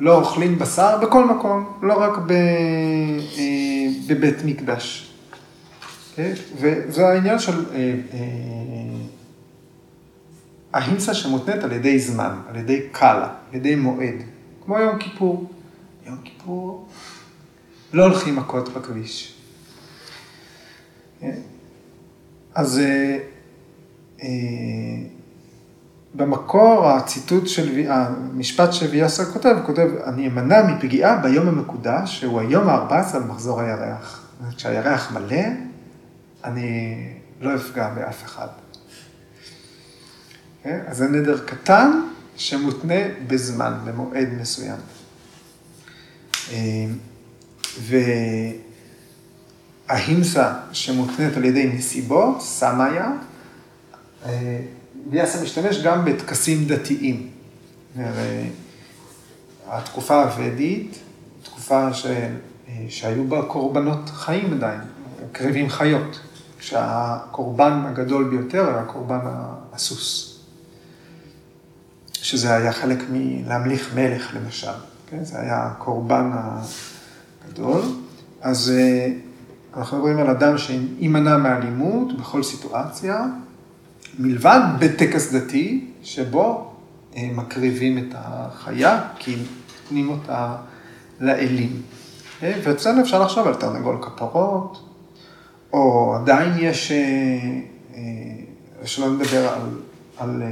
לא 0.00 0.18
אוכלים 0.18 0.58
בשר 0.58 0.98
בכל 0.98 1.24
מקום, 1.24 1.72
לא 1.82 1.94
רק 2.02 2.18
ב, 2.18 2.32
אה, 2.32 3.86
בבית 4.06 4.44
מקדש. 4.44 5.12
אוקיי? 6.10 6.32
וזה 6.56 7.08
העניין 7.08 7.38
של 7.38 7.64
אה, 7.74 7.94
אה, 8.12 8.18
ההימסה 10.72 11.14
שמותנית 11.14 11.64
על 11.64 11.72
ידי 11.72 11.98
זמן, 11.98 12.38
על 12.48 12.56
ידי 12.56 12.80
קאלה, 12.92 13.28
על 13.50 13.56
ידי 13.56 13.74
מועד, 13.74 14.14
כמו 14.64 14.78
יום 14.78 14.98
כיפור. 14.98 15.50
יום 16.06 16.16
כיפור 16.24 16.88
לא 17.92 18.04
הולכים 18.04 18.36
מכות 18.36 18.68
בכביש. 18.68 19.34
אז 22.54 22.78
אה, 22.78 23.18
אה, 24.22 24.28
במקור 26.14 26.88
הציטוט 26.88 27.48
של, 27.48 27.86
המשפט 27.88 28.72
שוויאסר 28.72 29.24
כותב, 29.24 29.54
הוא 29.58 29.66
כותב, 29.66 29.88
אני 30.04 30.26
אמנע 30.26 30.62
מפגיעה 30.62 31.16
ביום 31.16 31.48
המקודש, 31.48 32.20
שהוא 32.20 32.40
היום 32.40 32.68
ה-14 32.68 33.16
למחזור 33.16 33.60
הירח. 33.60 34.26
כשהירח 34.56 35.12
מלא, 35.12 35.42
אני 36.44 37.08
לא 37.40 37.54
אפגע 37.54 37.88
באף 37.94 38.24
אחד. 38.24 38.48
אז 40.64 40.96
זה 40.96 41.08
נדר 41.08 41.46
קטן 41.46 42.00
שמותנה 42.36 42.94
בזמן, 43.26 43.72
במועד 43.84 44.28
מסוים. 44.40 44.76
אה, 46.52 46.86
וההימסה 49.88 50.54
שמותנית 50.72 51.36
על 51.36 51.44
ידי 51.44 51.66
נסיבות, 51.74 52.40
סמאיה, 52.40 53.12
ביאסה 55.06 55.38
אה, 55.38 55.44
משתמש 55.44 55.82
גם 55.82 56.04
בטקסים 56.04 56.64
דתיים. 56.64 57.30
התקופה 59.68 60.22
הוודית, 60.22 60.98
תקופה 61.42 61.92
ש... 61.92 62.06
אה, 62.06 62.86
שהיו 62.88 63.28
בה 63.28 63.42
קורבנות 63.42 64.10
חיים 64.10 64.52
עדיין, 64.52 64.80
קרבים 65.32 65.68
חיות, 65.68 66.20
כשהקורבן 66.58 67.82
הגדול 67.86 68.30
ביותר 68.30 68.68
היה 68.68 68.84
קורבן 68.84 69.18
הסוס. 69.72 70.26
שזה 72.12 72.54
היה 72.54 72.72
חלק 72.72 72.98
מלהמליך 73.12 73.94
מלך 73.94 74.34
למשל, 74.34 74.72
כן? 75.06 75.24
זה 75.24 75.40
היה 75.40 75.66
הקורבן 75.66 76.30
הגדול. 77.44 77.82
אז 78.40 78.72
אה, 78.76 79.12
אנחנו 79.76 79.96
מדברים 79.96 80.18
על 80.18 80.30
אדם 80.30 80.58
שיימנע 80.58 81.36
מאלימות 81.36 82.18
בכל 82.18 82.42
סיטואציה, 82.42 83.26
מלבד 84.18 84.60
בטקס 84.78 85.32
דתי, 85.32 85.84
שבו 86.02 86.72
אה, 87.16 87.30
מקריבים 87.34 87.98
את 87.98 88.14
החיה, 88.14 89.02
כי 89.18 89.36
נותנים 89.82 90.08
אותה 90.08 90.56
לאלים. 91.20 91.82
אה, 92.42 92.60
ואצלנו 92.64 93.00
אפשר 93.00 93.22
לחשוב 93.22 93.46
על 93.46 93.54
תרנגול 93.54 93.98
כפרות, 94.02 94.86
או 95.72 96.14
עדיין 96.16 96.52
יש, 96.58 96.92
שלא 98.84 99.10
נדבר 99.10 99.48
על, 99.48 99.68
על 100.18 100.42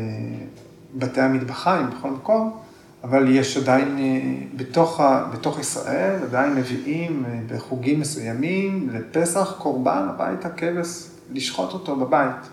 בתי 0.95 1.21
המטבחיים 1.21 1.91
בכל 1.91 2.11
מקום, 2.11 2.59
אבל 3.05 3.29
יש 3.29 3.57
עדיין 3.57 3.99
אה, 3.99 4.47
בתוך, 4.57 5.01
בתוך 5.33 5.59
ישראל, 5.59 6.23
עדיין 6.23 6.55
מביאים 6.55 7.25
אה, 7.29 7.41
בחוגים 7.49 8.01
מסוימים 8.01 8.89
לפסח 8.93 9.55
קורבן 9.59 10.07
הביתה 10.11 10.51
כבש, 10.51 11.09
לשחוט 11.33 11.73
אותו 11.73 11.97
בבית, 11.97 12.49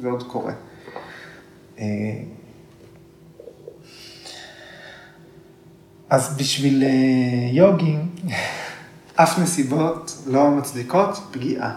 זה 0.00 0.08
עוד 0.08 0.22
קורה. 0.22 0.52
אה, 1.78 1.84
אז 6.10 6.36
בשביל 6.36 6.84
יוגים, 7.52 8.08
אף 9.14 9.38
נסיבות 9.38 10.22
לא 10.26 10.50
מצדיקות 10.50 11.18
פגיעה. 11.30 11.74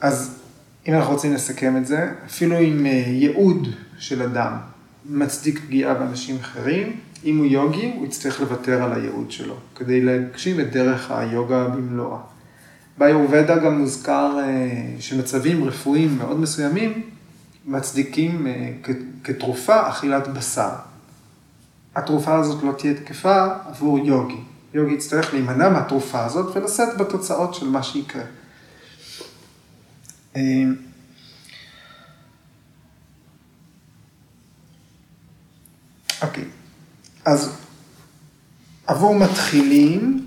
אז 0.00 0.40
אם 0.88 0.94
אנחנו 0.94 1.12
רוצים 1.12 1.34
לסכם 1.34 1.76
את 1.76 1.86
זה, 1.86 2.10
אפילו 2.26 2.56
עם 2.56 2.86
אה, 2.86 2.90
ייעוד 3.06 3.68
של 3.98 4.22
אדם 4.22 4.56
מצדיק 5.04 5.60
פגיעה 5.66 5.94
באנשים 5.94 6.36
אחרים, 6.40 7.00
אם 7.24 7.38
הוא 7.38 7.46
יוגי, 7.46 7.92
הוא 7.96 8.06
יצטרך 8.06 8.40
לוותר 8.40 8.82
על 8.82 8.92
הייעוד 8.92 9.30
שלו, 9.30 9.56
כדי 9.74 10.00
להגשים 10.00 10.60
את 10.60 10.72
דרך 10.72 11.10
היוגה 11.10 11.68
במלואה. 11.68 12.18
באיורבדה 13.00 13.58
גם 13.58 13.78
מוזכר 13.78 14.38
אה, 14.42 15.00
שמצבים 15.00 15.64
רפואיים 15.64 16.18
מאוד 16.18 16.40
מסוימים 16.40 17.10
מצדיקים 17.66 18.46
אה, 18.46 18.72
כתרופה 19.24 19.88
אכילת 19.88 20.28
בשר. 20.28 20.70
התרופה 21.94 22.38
הזאת 22.38 22.62
לא 22.62 22.72
תהיה 22.72 22.94
תקפה 22.94 23.46
עבור 23.68 23.98
יוגי. 23.98 24.36
יוגי 24.74 24.94
יצטרך 24.94 25.34
להימנע 25.34 25.68
מהתרופה 25.68 26.24
הזאת 26.24 26.56
ולשאת 26.56 26.96
בתוצאות 26.98 27.54
של 27.54 27.68
מה 27.68 27.82
שיקרה. 27.82 28.22
אה, 30.36 30.42
אוקיי, 36.22 36.44
אז 37.24 37.56
עבור 38.86 39.14
מתחילים, 39.14 40.26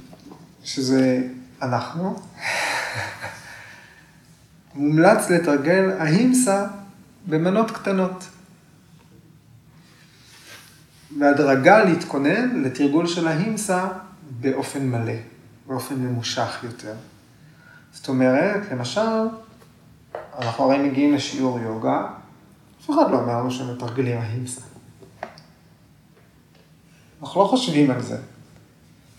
שזה 0.63 1.27
אנחנו, 1.63 2.19
מומלץ 4.75 5.29
לתרגל 5.29 5.91
ההימסה 5.99 6.65
במנות 7.27 7.71
קטנות. 7.71 8.23
בהדרגה 11.11 11.83
להתכונן 11.83 12.61
לתרגול 12.63 13.07
של 13.07 13.27
ההימסה 13.27 13.87
באופן 14.39 14.87
מלא. 14.87 15.13
באופן 15.67 15.95
ממושך 15.95 16.59
יותר. 16.63 16.93
זאת 17.93 18.07
אומרת, 18.07 18.71
למשל, 18.71 19.27
אנחנו 20.39 20.63
הרי 20.63 20.89
מגיעים 20.89 21.13
לשיעור 21.13 21.59
יוגה, 21.59 22.07
אף 22.81 22.89
אחד 22.89 23.11
לא 23.11 23.19
אומר 23.19 23.39
לנו 23.39 23.51
שמתרגלים 23.51 24.17
ההימסה. 24.17 24.61
אנחנו 27.21 27.41
לא 27.41 27.47
חושבים 27.47 27.91
על 27.91 28.01
זה. 28.01 28.17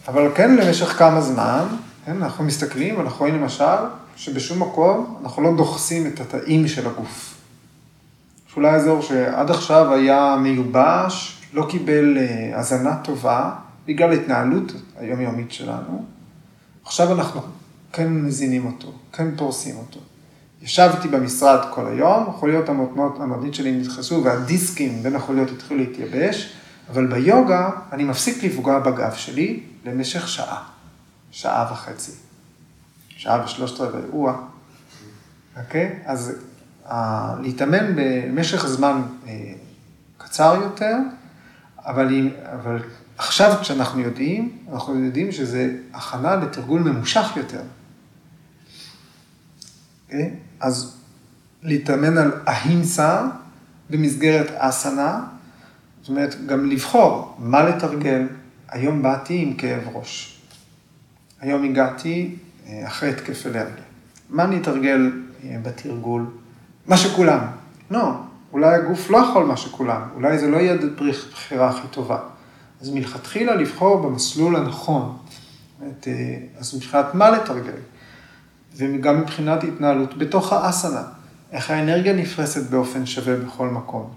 אבל 0.09 0.35
כן, 0.35 0.57
למשך 0.57 0.87
כמה 0.87 1.21
זמן, 1.21 1.65
כן, 2.07 2.23
אנחנו 2.23 2.45
מסתכלים, 2.45 3.01
אנחנו 3.01 3.19
רואים 3.19 3.35
למשל, 3.41 3.65
שבשום 4.17 4.63
מקום 4.63 5.19
אנחנו 5.23 5.43
לא 5.43 5.57
דוחסים 5.57 6.07
את 6.07 6.21
התאים 6.21 6.69
של 6.69 6.87
הגוף. 6.87 7.35
שאולי 8.53 8.71
אזור 8.71 9.03
שעד 9.03 9.51
עכשיו 9.51 9.93
היה 9.93 10.37
מיובש, 10.43 11.43
לא 11.53 11.67
קיבל 11.71 12.19
אה, 12.19 12.59
הזנה 12.59 12.97
טובה, 12.97 13.51
בגלל 13.87 14.11
ההתנהלות 14.11 14.73
היומיומית 14.97 15.53
שלנו, 15.53 16.05
עכשיו 16.85 17.13
אנחנו 17.13 17.41
כן 17.93 18.13
מזינים 18.13 18.67
אותו, 18.67 18.93
כן 19.13 19.37
פורסים 19.37 19.77
אותו. 19.77 20.01
ישבתי 20.63 21.09
במשרד 21.09 21.61
כל 21.71 21.87
היום, 21.87 22.25
החוליות 22.29 22.69
המותנות 22.69 23.21
המדעית 23.21 23.55
שלי 23.55 23.73
נדחסו 23.73 24.25
והדיסקים 24.25 25.03
בין 25.03 25.17
החוליות 25.17 25.51
התחילו 25.51 25.81
להתייבש, 25.81 26.53
אבל 26.91 27.07
ביוגה 27.07 27.71
אני 27.93 28.05
מפסיק 28.05 28.45
לפגוע 28.45 28.79
בגב 28.79 29.13
שלי 29.15 29.61
למשך 29.85 30.29
שעה, 30.29 30.74
שעה 31.35 31.73
וחצי. 31.73 32.13
שעה 33.09 33.45
ושלושת 33.45 33.81
רבעי 33.81 34.03
אירוע, 34.03 34.37
אוקיי? 35.57 35.99
אז 36.05 36.33
uh, 36.87 36.93
להתאמן 37.41 37.93
במשך 37.97 38.67
זמן 38.67 39.03
uh, 39.25 39.29
קצר 40.19 40.59
יותר, 40.63 40.97
אבל, 41.79 42.09
אם, 42.15 42.31
אבל 42.53 42.83
עכשיו 43.19 43.59
כשאנחנו 43.61 44.01
יודעים, 44.01 44.59
אנחנו 44.73 45.05
יודעים 45.05 45.33
שזה 45.33 45.77
הכנה 45.93 46.37
לתרגול 46.37 46.81
ממושך 46.81 47.33
יותר. 47.37 47.63
אוקיי? 50.05 50.37
אז 50.61 50.97
להתאמן 51.63 52.19
על 52.19 52.33
ההימסה 52.47 53.27
במסגרת 53.91 54.51
אסנה, 54.51 55.25
זאת 56.01 56.09
אומרת, 56.09 56.47
גם 56.47 56.71
לבחור 56.71 57.37
מה 57.39 57.63
לתרגל. 57.63 58.27
היום 58.69 59.03
באתי 59.03 59.43
עם 59.43 59.55
כאב 59.55 59.89
ראש. 59.93 60.34
היום 61.45 61.65
הגעתי 61.65 62.35
אה, 62.67 62.87
אחרי 62.87 63.11
התקף 63.11 63.47
אלרגיה. 63.47 63.85
מה 64.31 64.45
אני 64.45 64.57
אתרגל 64.57 65.13
אה, 65.45 65.57
בתרגול? 65.63 66.27
מה 66.87 66.97
שכולם. 66.97 67.41
לא, 67.91 68.11
אולי 68.53 68.75
הגוף 68.75 69.11
לא 69.11 69.19
יכול 69.19 69.45
מה 69.45 69.57
שכולם, 69.57 70.01
אולי 70.15 70.39
זה 70.39 70.51
לא 70.51 70.57
יהיה 70.57 70.75
הבחירה 70.75 71.69
הכי 71.69 71.89
טובה. 71.91 72.19
אז 72.81 72.91
מלכתחילה 72.91 73.55
לבחור 73.55 74.03
במסלול 74.03 74.57
הנכון. 74.57 75.17
את, 75.89 76.09
אה, 76.09 76.37
אז 76.59 76.75
מבחינת 76.75 77.07
מה 77.15 77.31
לתרגל, 77.31 77.79
וגם 78.77 79.21
מבחינת 79.21 79.65
התנהלות 79.65 80.19
בתוך 80.19 80.53
האסנה, 80.53 81.03
איך 81.53 81.71
האנרגיה 81.71 82.13
נפרסת 82.13 82.71
באופן 82.71 83.07
שווה 83.07 83.37
בכל 83.37 83.69
מקום. 83.69 84.11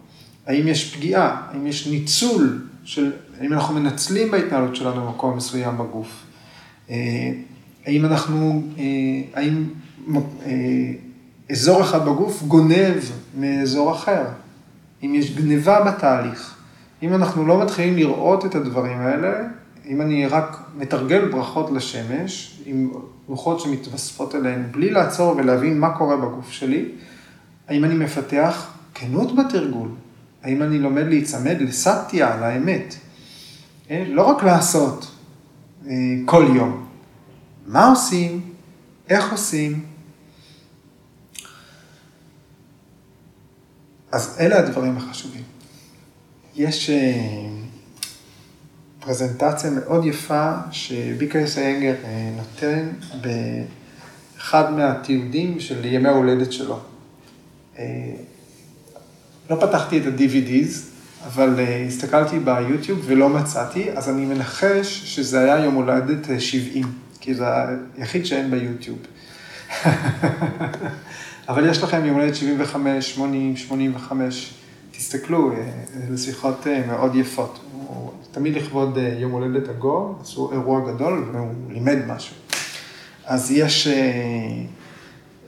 האם 0.45 0.67
יש 0.67 0.95
פגיעה, 0.95 1.41
האם 1.51 1.67
יש 1.67 1.88
ניצול 1.88 2.61
של, 2.84 3.11
האם 3.39 3.53
אנחנו 3.53 3.75
מנצלים 3.75 4.32
בהתנהלות 4.32 4.75
שלנו 4.75 5.05
במקום 5.05 5.38
מסוים 5.38 5.78
בגוף. 5.78 6.26
אה, 6.89 7.31
האם 7.85 8.05
אנחנו, 8.05 8.61
אה, 8.77 8.83
האם 9.33 9.63
אזור 11.51 11.81
אחד 11.81 12.05
בגוף 12.05 12.43
גונב 12.43 12.99
מאזור 13.38 13.91
אחר, 13.95 14.25
אם 15.03 15.15
יש 15.15 15.35
גניבה 15.35 15.83
בתהליך. 15.83 16.55
אם 17.03 17.13
אנחנו 17.13 17.47
לא 17.47 17.61
מתחילים 17.61 17.95
לראות 17.95 18.45
את 18.45 18.55
הדברים 18.55 18.99
האלה, 18.99 19.33
אם 19.85 20.01
אני 20.01 20.27
רק 20.27 20.57
מתרגל 20.77 21.27
ברכות 21.31 21.71
לשמש, 21.71 22.61
עם 22.65 22.91
רוחות 23.27 23.59
שמתווספות 23.59 24.35
אליהן, 24.35 24.63
בלי 24.71 24.89
לעצור 24.89 25.35
ולהבין 25.38 25.79
מה 25.79 25.97
קורה 25.97 26.17
בגוף 26.17 26.51
שלי, 26.51 26.85
האם 27.67 27.83
אני 27.83 27.95
מפתח 27.95 28.71
כנות 28.93 29.35
בתרגול? 29.35 29.89
האם 30.43 30.63
אני 30.63 30.79
לומד 30.79 31.07
להיצמד 31.07 31.55
לסטיה, 31.59 32.38
לאמת? 32.41 32.95
אה, 33.91 34.03
לא 34.07 34.21
רק 34.21 34.43
לעשות 34.43 35.01
אה, 35.03 35.16
כל 36.25 36.45
יום. 36.55 36.88
מה 37.65 37.89
עושים? 37.89 38.53
איך 39.09 39.31
עושים? 39.31 39.85
אז 44.11 44.38
אלה 44.39 44.59
הדברים 44.59 44.97
החשובים. 44.97 45.43
יש 46.55 46.89
אה, 46.89 47.49
פרזנטציה 48.99 49.69
מאוד 49.71 50.05
יפה 50.05 50.53
שביקרס 50.71 51.57
איינגר 51.57 51.95
אה, 52.03 52.31
נותן 52.38 52.89
באחד 53.21 54.71
מהתיעודים 54.71 55.59
של 55.59 55.85
ימי 55.85 56.09
ההולדת 56.09 56.51
שלו. 56.51 56.79
אה, 57.79 58.13
לא 59.49 59.55
פתחתי 59.55 59.97
את 59.97 60.03
ה-DVDs, 60.05 60.97
אבל 61.26 61.59
הסתכלתי 61.88 62.39
ביוטיוב 62.39 62.99
ולא 63.05 63.30
מצאתי, 63.30 63.91
אז 63.91 64.09
אני 64.09 64.26
מנחש 64.26 65.15
שזה 65.15 65.39
היה 65.39 65.65
יום 65.65 65.74
הולדת 65.74 66.39
70, 66.39 66.84
כי 67.20 67.34
זה 67.34 67.45
היחיד 67.97 68.26
שאין 68.26 68.51
ביוטיוב. 68.51 68.97
אבל 71.49 71.70
יש 71.70 71.84
לכם 71.84 72.05
יום 72.05 72.15
הולדת 72.18 72.36
75, 72.36 73.15
80, 73.15 73.57
85. 73.57 74.53
תסתכלו, 74.91 75.51
אה, 75.51 75.57
אלה 76.07 76.18
שיחות 76.18 76.68
אה, 76.68 76.84
מאוד 76.88 77.15
יפות. 77.15 77.59
הוא 77.72 78.11
תמיד 78.32 78.55
לכבוד 78.55 78.97
אה, 78.97 79.15
יום 79.20 79.32
הולדת 79.32 79.70
עגול, 79.70 80.11
עשו 80.22 80.51
אירוע 80.51 80.93
גדול 80.93 81.30
והוא 81.34 81.53
לימד 81.70 81.97
משהו. 82.07 82.36
אז 83.26 83.51
יש 83.51 83.88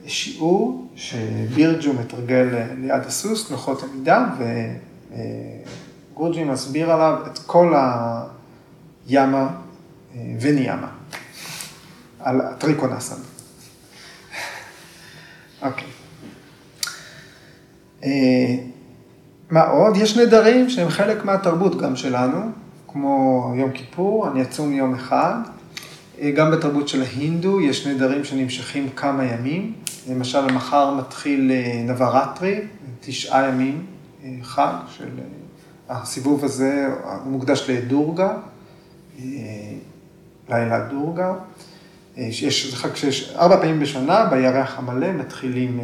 שיעור 0.06 0.88
שבירג'ו 0.96 1.92
מתרגל 1.92 2.48
ליד 2.78 3.02
הסוס, 3.06 3.50
תנוחות 3.50 3.82
עמידה, 3.82 4.26
וגורוג'י 5.10 6.44
מסביר 6.44 6.92
עליו 6.92 7.18
את 7.26 7.38
כל 7.38 7.74
היאמה 9.08 9.48
וניאמה, 10.40 10.88
על 12.20 12.40
טריקונאסנה. 12.58 13.22
אוקיי. 15.62 15.88
מה 19.50 19.62
עוד? 19.62 19.96
יש 19.96 20.16
נדרים 20.18 20.70
שהם 20.70 20.88
חלק 20.88 21.24
מהתרבות 21.24 21.80
גם 21.80 21.96
שלנו, 21.96 22.40
כמו 22.88 23.52
יום 23.56 23.70
כיפור, 23.70 24.28
אני 24.28 24.42
אצום 24.42 24.72
יום 24.72 24.94
אחד. 24.94 25.34
אה, 26.20 26.30
גם 26.30 26.50
בתרבות 26.50 26.88
של 26.88 27.02
ההינדו 27.02 27.60
יש 27.60 27.86
נדרים 27.86 28.24
שנמשכים 28.24 28.88
כמה 28.96 29.24
ימים. 29.24 29.72
למשל, 30.10 30.46
מחר 30.46 30.94
מתחיל 30.94 31.50
אה, 31.50 31.82
נברטרי, 31.84 32.60
תשעה 33.00 33.48
ימים 33.48 33.74
אה, 33.74 33.89
חג 34.42 34.72
של... 34.88 35.08
הסיבוב 35.88 36.44
הזה 36.44 36.88
מוקדש 37.24 37.70
לדורגה, 37.70 38.36
לילה 40.48 40.88
דורגה. 40.90 41.34
יש, 42.16 42.70
זה 42.70 42.76
חג 42.76 42.94
שיש 42.94 43.34
ארבע 43.36 43.56
פעמים 43.56 43.80
בשנה, 43.80 44.24
בירח 44.24 44.78
המלא 44.78 45.12
מתחילים, 45.12 45.80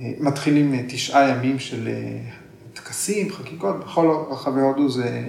מתחילים 0.00 0.86
תשעה 0.88 1.28
ימים 1.28 1.58
של 1.58 1.88
טקסים, 2.74 3.32
חקיקות, 3.32 3.80
בכל 3.80 4.24
רחבי 4.30 4.60
הודו 4.60 4.88
זה 4.88 5.28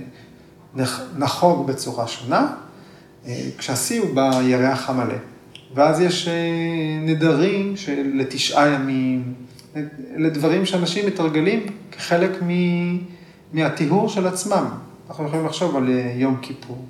נחוג 1.17 1.67
בצורה 1.67 2.07
שונה, 2.07 2.55
אה, 3.25 3.49
כשהשיא 3.57 4.01
הוא 4.01 4.09
בירח 4.15 4.89
המלא. 4.89 5.15
ואז 5.75 6.01
יש 6.01 6.27
אה, 6.27 6.33
נדרים 7.01 7.77
של 7.77 8.11
לתשעה 8.13 8.67
ימים, 8.67 9.33
לדברים 10.17 10.65
שאנשים 10.65 11.07
מתרגלים 11.07 11.65
כחלק 11.91 12.43
מ... 12.43 12.49
מהטיהור 13.53 14.09
של 14.09 14.27
עצמם. 14.27 14.65
אנחנו 15.09 15.25
יכולים 15.25 15.45
לחשוב 15.45 15.75
על 15.75 15.89
אה, 15.89 16.13
יום 16.15 16.37
כיפור. 16.41 16.85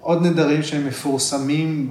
עוד 0.00 0.26
נדרים 0.26 0.62
שהם 0.62 0.86
מפורסמים 0.86 1.88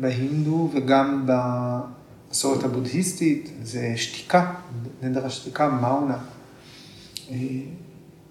בהינדו 0.00 0.70
וגם 0.74 1.26
המסורת 1.28 2.64
הבודהיסטית, 2.64 3.50
זה 3.62 3.92
שתיקה, 3.96 4.54
נדר 5.02 5.26
השתיקה, 5.26 5.68
מאונה. 5.68 6.18
אה, 7.30 7.36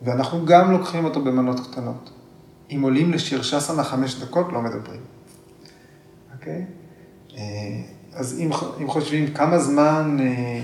ואנחנו 0.02 0.46
גם 0.46 0.72
לוקחים 0.72 1.06
אותו 1.06 1.22
במנות 1.22 1.60
קטנות. 1.60 2.10
אם 2.72 2.82
עולים 2.82 3.14
לשירשסנה 3.14 3.84
חמש 3.84 4.16
דקות, 4.16 4.48
לא 4.54 4.62
מדברים. 4.62 5.02
אוקיי? 6.34 6.66
אה, 7.38 7.82
אז 8.18 8.40
אם, 8.40 8.50
אם 8.82 8.88
חושבים 8.88 9.34
כמה 9.34 9.60
זמן 9.60 10.18
אה, 10.20 10.62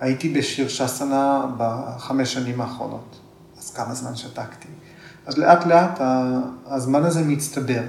הייתי 0.00 0.28
בשירשסנה 0.28 1.46
בחמש 1.56 2.32
שנים 2.32 2.60
האחרונות, 2.60 3.20
אז 3.58 3.70
כמה 3.70 3.94
זמן 3.94 4.16
שתקתי. 4.16 4.68
אז 5.26 5.38
לאט 5.38 5.66
לאט 5.66 6.00
הזמן 6.66 7.04
הזה 7.04 7.22
מצטבר. 7.24 7.82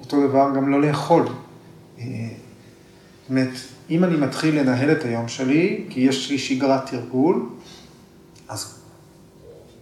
אותו 0.00 0.28
דבר 0.28 0.50
גם 0.56 0.68
לא 0.68 0.82
לאכול. 0.82 1.26
זאת 1.96 2.06
אומרת, 3.30 3.54
אם 3.90 4.04
אני 4.04 4.16
מתחיל 4.16 4.60
לנהל 4.60 4.92
את 4.92 5.04
היום 5.04 5.28
שלי, 5.28 5.86
כי 5.90 6.00
יש 6.00 6.30
לי 6.30 6.38
שגרת 6.38 6.90
תרגול, 6.90 7.48
אז 8.48 8.80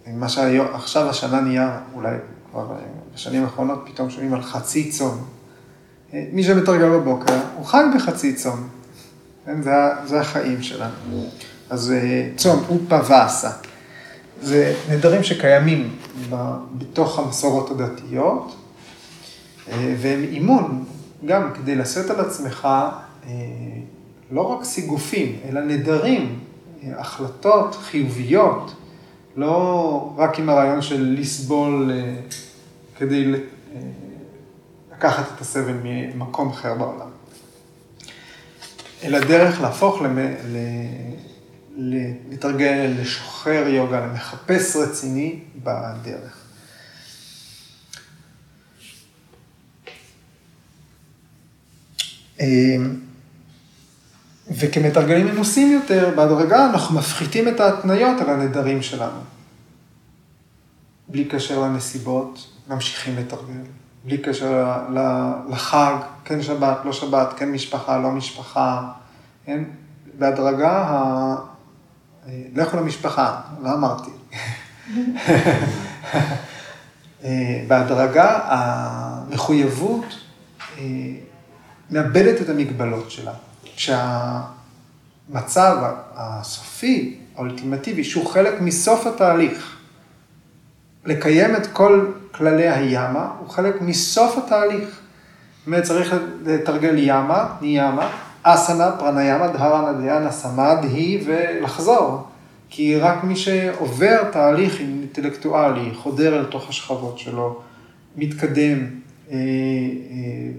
מה 0.07 0.29
שעכשיו 0.29 1.09
השנה 1.09 1.41
נהיה, 1.41 1.79
אולי 1.93 2.17
כבר 2.51 2.67
בשנים 3.13 3.43
האחרונות 3.43 3.83
פתאום 3.85 4.09
שומעים 4.09 4.33
על 4.33 4.41
חצי 4.41 4.91
צום. 4.91 5.25
מי 6.13 6.43
שמתרגל 6.43 6.89
בבוקר, 6.89 7.37
הוא 7.55 7.65
חי 7.65 7.83
בחצי 7.95 8.35
צום. 8.35 8.67
כן? 9.45 9.61
זה, 9.61 9.71
זה 10.05 10.21
החיים 10.21 10.61
שלנו. 10.61 11.25
אז 11.69 11.91
אה, 11.91 12.29
צום 12.35 12.63
הוא 12.67 12.79
פוואסה. 12.89 13.51
זה 14.41 14.75
נדרים 14.89 15.23
שקיימים 15.23 15.95
בתוך 16.77 17.19
המסורות 17.19 17.71
הדתיות, 17.71 18.55
אה, 19.71 19.95
והם 19.97 20.23
אימון, 20.23 20.85
גם 21.25 21.53
כדי 21.53 21.75
לשאת 21.75 22.09
על 22.09 22.19
עצמך 22.19 22.67
אה, 23.27 23.31
לא 24.31 24.41
רק 24.41 24.63
סיגופים, 24.63 25.35
אלא 25.49 25.61
נדרים, 25.61 26.39
החלטות 26.97 27.75
חיוביות, 27.75 28.75
לא 29.35 30.13
רק 30.17 30.39
עם 30.39 30.49
הרעיון 30.49 30.81
של 30.81 31.15
לסבול 31.19 31.91
כדי 32.97 33.33
לקחת 34.99 35.35
את 35.35 35.41
הסבל 35.41 35.77
ממקום 35.83 36.49
אחר 36.49 36.73
בעולם. 36.75 37.09
אלא 39.03 39.19
דרך 39.19 39.61
להפוך 39.61 40.01
למ... 40.01 40.17
ל... 40.17 40.57
לתרגל, 42.29 42.93
לשוחרר 43.01 43.67
יוגה, 43.67 43.99
למחפש 43.99 44.75
רציני 44.75 45.39
בדרך. 45.55 46.37
אמ, 52.39 52.95
וכמתרגלים 54.51 55.25
מנוסים 55.27 55.71
יותר, 55.71 56.13
בהדרגה 56.15 56.69
אנחנו 56.69 56.99
מפחיתים 56.99 57.47
את 57.47 57.59
ההתניות 57.59 58.21
על 58.21 58.29
הנדרים 58.29 58.81
שלנו. 58.81 59.21
בלי 61.07 61.25
קשר 61.25 61.59
לנסיבות, 61.59 62.47
ממשיכים 62.67 63.15
לתרגל. 63.15 63.63
בלי 64.03 64.17
קשר 64.17 64.77
לחג, 65.49 65.93
כן 66.25 66.41
שבת, 66.41 66.77
לא 66.85 66.93
שבת, 66.93 67.33
כן 67.37 67.51
משפחה, 67.51 67.97
לא 67.97 68.11
משפחה, 68.11 68.91
כן? 69.45 69.63
בהדרגה, 70.17 70.71
ה... 70.71 71.35
לכו 72.55 72.77
למשפחה, 72.77 73.41
לא 73.61 73.73
אמרתי. 73.73 74.11
בהדרגה 77.67 78.39
המחויבות 78.45 80.05
אה, 80.77 80.83
מאבדת 81.91 82.41
את 82.41 82.49
המגבלות 82.49 83.11
שלה. 83.11 83.33
כשהמצב 83.75 85.77
הסופי, 86.15 87.19
האולטימטיבי, 87.35 88.03
שהוא 88.03 88.31
חלק 88.31 88.61
מסוף 88.61 89.07
התהליך, 89.07 89.78
לקיים 91.05 91.55
את 91.55 91.67
כל 91.67 92.05
כללי 92.31 92.69
הימה, 92.69 93.31
הוא 93.39 93.49
חלק 93.49 93.81
מסוף 93.81 94.37
התהליך. 94.37 94.89
זאת 94.89 95.67
אומרת, 95.67 95.83
צריך 95.83 96.15
לתרגל 96.45 96.95
ימה, 96.97 97.47
ניאמה, 97.61 98.09
אסנה, 98.43 98.91
פרניאמה, 98.91 99.47
דהרנה, 99.47 100.31
סמד, 100.31 100.77
היא, 100.83 101.23
ולחזור. 101.25 102.23
כי 102.69 102.95
רק 102.99 103.23
מי 103.23 103.35
שעובר 103.35 104.23
תהליך 104.31 104.79
אינטלקטואלי, 104.79 105.91
חודר 105.95 106.39
אל 106.39 106.45
תוך 106.45 106.69
השכבות 106.69 107.19
שלו, 107.19 107.61
מתקדם 108.15 108.85
אה, 109.31 109.37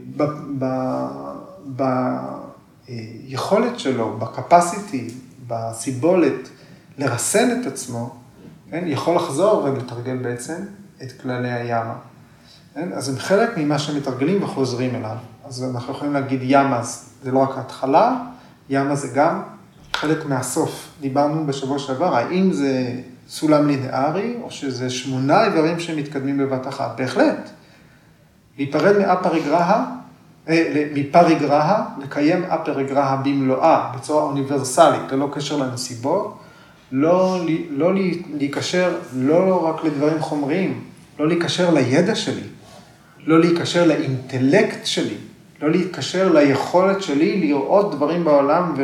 אה, 0.08 0.26
ביכולת 2.86 3.78
שלו, 3.78 4.16
בקפסיטי, 4.18 5.08
בסיבולת, 5.46 6.48
לרסן 6.98 7.60
את 7.60 7.66
עצמו, 7.66 8.14
כן? 8.70 8.84
יכול 8.86 9.16
לחזור 9.16 9.64
ולתרגל 9.64 10.16
בעצם 10.16 10.54
את 11.02 11.12
כללי 11.22 11.52
הימה. 11.52 11.94
כן? 12.74 12.92
אז 12.92 13.08
הם 13.08 13.18
חלק 13.18 13.50
ממה 13.56 13.78
שמתרגלים 13.78 14.42
וחוזרים 14.42 14.94
אליו. 14.94 15.16
אז 15.44 15.64
אנחנו 15.74 15.92
יכולים 15.92 16.12
להגיד 16.12 16.40
ימה 16.42 16.82
זה 17.22 17.30
לא 17.30 17.38
רק 17.38 17.58
ההתחלה, 17.58 18.16
ימה 18.68 18.94
זה 18.94 19.08
גם 19.14 19.42
חלק 19.94 20.26
מהסוף. 20.26 20.88
דיברנו 21.00 21.46
בשבוע 21.46 21.78
שעבר, 21.78 22.16
האם 22.16 22.52
זה 22.52 23.00
סולם 23.28 23.66
ליניארי, 23.66 24.36
או 24.42 24.50
שזה 24.50 24.90
שמונה 24.90 25.44
איברים 25.44 25.80
שמתקדמים 25.80 26.38
בבת 26.38 26.68
אחת. 26.68 26.96
בהחלט. 26.96 27.50
להיפרד 28.58 28.98
מאפריגרהה, 28.98 29.84
אה, 30.48 30.86
מפריגרהה, 30.94 31.84
לקיים 32.02 32.44
אפריגרהה 32.44 33.16
במלואה, 33.16 33.92
בצורה 33.96 34.22
אוניברסלית, 34.22 35.12
ללא 35.12 35.28
קשר 35.32 35.56
לנסיבות, 35.56 36.39
לא, 36.92 37.46
לא 37.70 37.94
להיקשר 38.34 38.98
לא 39.14 39.66
רק 39.66 39.84
לדברים 39.84 40.20
חומריים, 40.20 40.84
לא 41.18 41.28
להיקשר 41.28 41.74
לידע 41.74 42.14
שלי, 42.14 42.42
לא 43.26 43.40
להיקשר 43.40 43.86
לאינטלקט 43.86 44.86
שלי, 44.86 45.16
לא 45.62 45.70
להיקשר 45.70 46.32
ליכולת 46.32 47.02
שלי 47.02 47.40
לראות 47.40 47.94
דברים 47.94 48.24
בעולם 48.24 48.74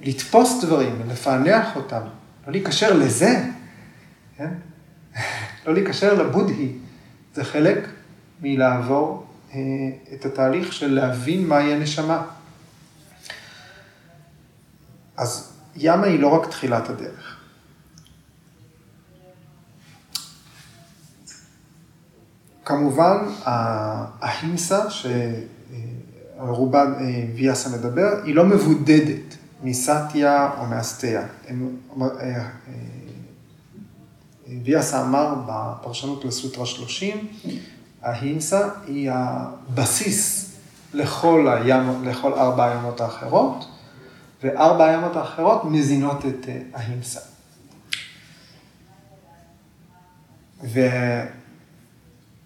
ולתפוס 0.00 0.52
ול, 0.52 0.60
אה, 0.60 0.66
דברים 0.66 1.00
ולפענח 1.06 1.76
אותם, 1.76 2.00
לא 2.46 2.52
להיקשר 2.52 2.92
לזה, 2.92 3.44
כן? 4.38 4.50
לא 5.66 5.74
להיקשר 5.74 6.14
לבודהי, 6.14 6.72
זה 7.34 7.44
חלק 7.44 7.88
מלעבור 8.42 9.26
אה, 9.54 9.58
את 10.14 10.24
התהליך 10.24 10.72
של 10.72 10.94
להבין 10.94 11.46
מהי 11.46 11.72
הנשמה. 11.72 12.22
אז 15.16 15.53
ימה 15.76 16.06
היא 16.06 16.20
לא 16.20 16.28
רק 16.28 16.48
תחילת 16.50 16.90
הדרך. 16.90 17.36
כמובן, 22.64 23.16
ההימסה 24.20 24.90
שרובה 26.40 26.84
אה, 26.84 27.24
ויאסה 27.34 27.78
מדבר, 27.78 28.08
היא 28.24 28.34
לא 28.34 28.44
מבודדת 28.44 29.36
מסטיה 29.62 30.50
או 30.58 30.66
מאסטיה. 30.66 31.20
אה, 31.20 31.26
אה, 32.00 32.44
ויאסה 34.64 35.02
אמר 35.02 35.34
בפרשנות 35.46 36.24
לסוטרה 36.24 36.66
30, 36.66 37.28
ההימסה 38.02 38.68
היא 38.86 39.10
הבסיס 39.12 40.50
לכל, 40.94 41.48
הים, 41.48 42.04
לכל 42.04 42.32
ארבע 42.32 42.64
הימות 42.64 43.00
האחרות, 43.00 43.66
וארבע 44.42 44.86
הימות 44.86 45.16
האחרות 45.16 45.64
מזינות 45.64 46.24
את 46.26 46.48
ההימסה. 46.74 47.20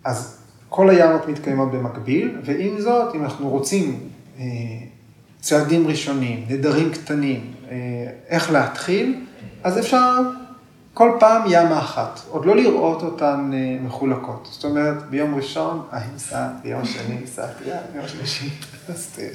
ואז 0.04 0.38
כל 0.68 0.90
הימות 0.90 1.28
מתקיימות 1.28 1.70
במקביל, 1.70 2.38
ועם 2.44 2.80
זאת, 2.80 3.14
אם 3.14 3.24
אנחנו 3.24 3.48
רוצים 3.48 4.08
אה, 4.38 4.44
צעדים 5.40 5.86
ראשונים, 5.86 6.46
נדרים 6.48 6.92
קטנים, 6.92 7.54
אה, 7.70 7.76
איך 8.28 8.50
להתחיל, 8.50 9.24
אז 9.64 9.78
אפשר 9.78 10.20
כל 10.94 11.16
פעם 11.20 11.42
ימה 11.48 11.78
אחת, 11.78 12.20
עוד 12.28 12.46
לא 12.46 12.56
לראות 12.56 13.02
אותן 13.02 13.50
אה, 13.54 13.78
מחולקות. 13.82 14.48
זאת 14.52 14.64
אומרת, 14.64 15.02
ביום 15.10 15.34
ראשון 15.34 15.82
ההימסה, 15.90 16.48
ביום 16.62 16.84
שני 16.84 17.26
סטיה, 17.26 17.78
ביום 17.92 18.08
שלישי 18.08 18.50
סטיה. 18.94 19.28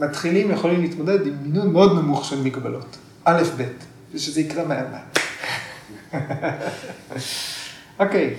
מתחילים 0.00 0.50
יכולים 0.50 0.80
להתמודד 0.80 1.26
עם 1.26 1.34
מינון 1.42 1.72
מאוד 1.72 1.98
נמוך 1.98 2.24
של 2.24 2.42
מגבלות. 2.42 2.96
א', 3.24 3.42
ב', 3.56 3.64
ושזה 4.12 4.40
יקרה 4.40 4.64
מהר 4.64 4.86
מהר. 4.90 5.02
אוקיי, 8.00 8.34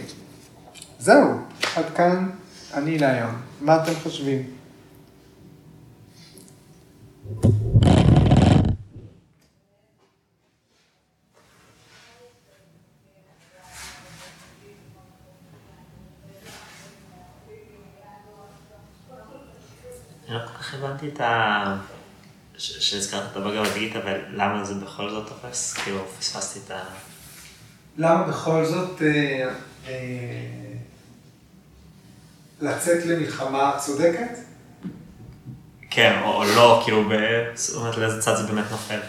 זהו, 0.99 1.31
עד 1.75 1.85
כאן 1.95 2.29
אני 2.73 2.97
להיום. 2.97 3.35
מה 3.61 3.83
אתם 3.83 3.93
חושבים? 4.03 4.43
הבנתי 20.73 21.07
את 21.07 21.21
ה... 21.21 21.75
שהזכרת 22.57 23.23
את 23.31 23.37
הבגר 23.37 23.63
גיטה, 23.73 23.99
ולמה 24.05 24.63
זה 24.63 24.73
בכל 24.73 25.09
זאת 25.09 25.27
תופס? 25.27 25.73
כאילו, 25.73 25.99
פספסתי 26.19 26.59
את 26.65 26.71
ה... 26.71 26.83
למה 27.97 28.23
בכל 28.23 28.65
זאת 28.65 29.01
אה, 29.01 29.49
אה, 29.87 29.93
לצאת 32.61 33.05
למלחמה 33.05 33.73
צודקת? 33.77 34.37
כן, 35.89 36.19
או, 36.23 36.33
או 36.33 36.43
לא, 36.43 36.81
כאילו, 36.83 37.03
זאת 37.53 37.75
אומרת, 37.75 37.97
לאיזה 37.97 38.21
צד 38.21 38.35
זה 38.35 38.43
באמת 38.43 38.71
נופל. 38.71 38.99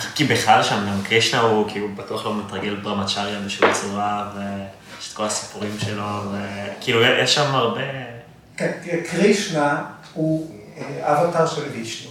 כי, 0.00 0.06
כי 0.14 0.24
בכלל 0.24 0.62
שם, 0.62 0.86
גם 0.88 1.02
קרישנה 1.02 1.40
הוא 1.40 1.70
כאילו 1.70 1.88
בטוח 1.94 2.24
לא 2.24 2.36
מתרגל 2.36 2.74
ברמצ'ריה 2.74 3.40
בשום 3.40 3.72
צורה, 3.72 4.32
ויש 4.36 5.10
את 5.10 5.16
כל 5.16 5.24
הסיפורים 5.24 5.76
שלו, 5.78 6.32
וכאילו, 6.32 7.02
יש 7.02 7.34
שם 7.34 7.54
הרבה... 7.54 7.80
כן, 8.56 8.72
תראה, 8.84 9.04
קרישנה 9.10 9.84
הוא 10.12 10.55
אבטר 11.00 11.46
של 11.46 11.68
וישנו. 11.72 12.10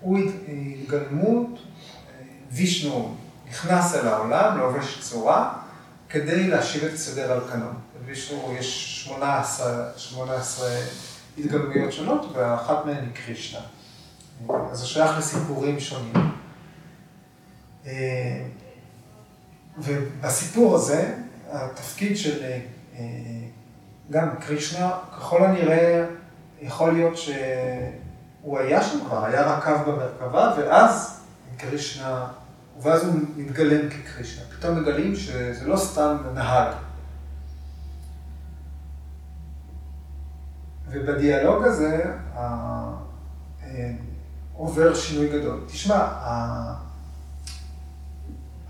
הוא 0.00 0.18
התגלמות, 0.48 1.58
וישנו 2.50 3.16
נכנס 3.48 3.94
אל 3.94 4.08
העולם, 4.08 4.58
לובש 4.58 4.98
צורה, 5.00 5.52
כדי 6.08 6.48
להשיב 6.48 6.84
את 6.84 6.92
הסדר 6.92 7.32
על 7.32 7.40
כנו. 7.52 7.66
וישנו, 8.04 8.54
יש 8.58 9.02
18, 9.04 9.90
18 9.96 10.68
התגלמויות 11.38 11.92
שונות, 11.92 12.32
ואחת 12.32 12.86
מהן 12.86 13.04
היא 13.04 13.24
קרישנה. 13.26 13.60
אז 14.70 14.78
זה 14.78 14.86
שייך 14.86 15.18
לסיפורים 15.18 15.80
שונים. 15.80 16.14
אה, 17.86 18.42
ובסיפור 19.78 20.74
הזה, 20.74 21.14
התפקיד 21.50 22.16
של 22.16 22.42
אה, 22.42 22.58
גם 24.10 24.28
קרישנה, 24.40 24.90
ככל 25.12 25.44
הנראה, 25.44 26.06
יכול 26.66 26.92
להיות 26.92 27.16
שהוא 27.16 28.58
היה 28.58 28.82
שם 28.82 28.98
כבר, 29.06 29.24
היה 29.24 29.56
רכב 29.56 29.76
במרכבה, 29.86 30.54
ואז 30.58 31.20
קרישנה, 31.56 32.26
ואז 32.82 33.04
הוא 33.04 33.14
מתגלם 33.36 33.88
כקרישנה. 33.90 34.44
פתאום 34.58 34.80
מגלים 34.80 35.16
שזה 35.16 35.66
לא 35.66 35.76
סתם 35.76 36.16
נהג. 36.34 36.72
ובדיאלוג 40.90 41.64
הזה 41.64 42.04
אה, 42.36 42.92
עובר 44.54 44.94
שינוי 44.94 45.28
גדול. 45.28 45.60
תשמע, 45.66 46.08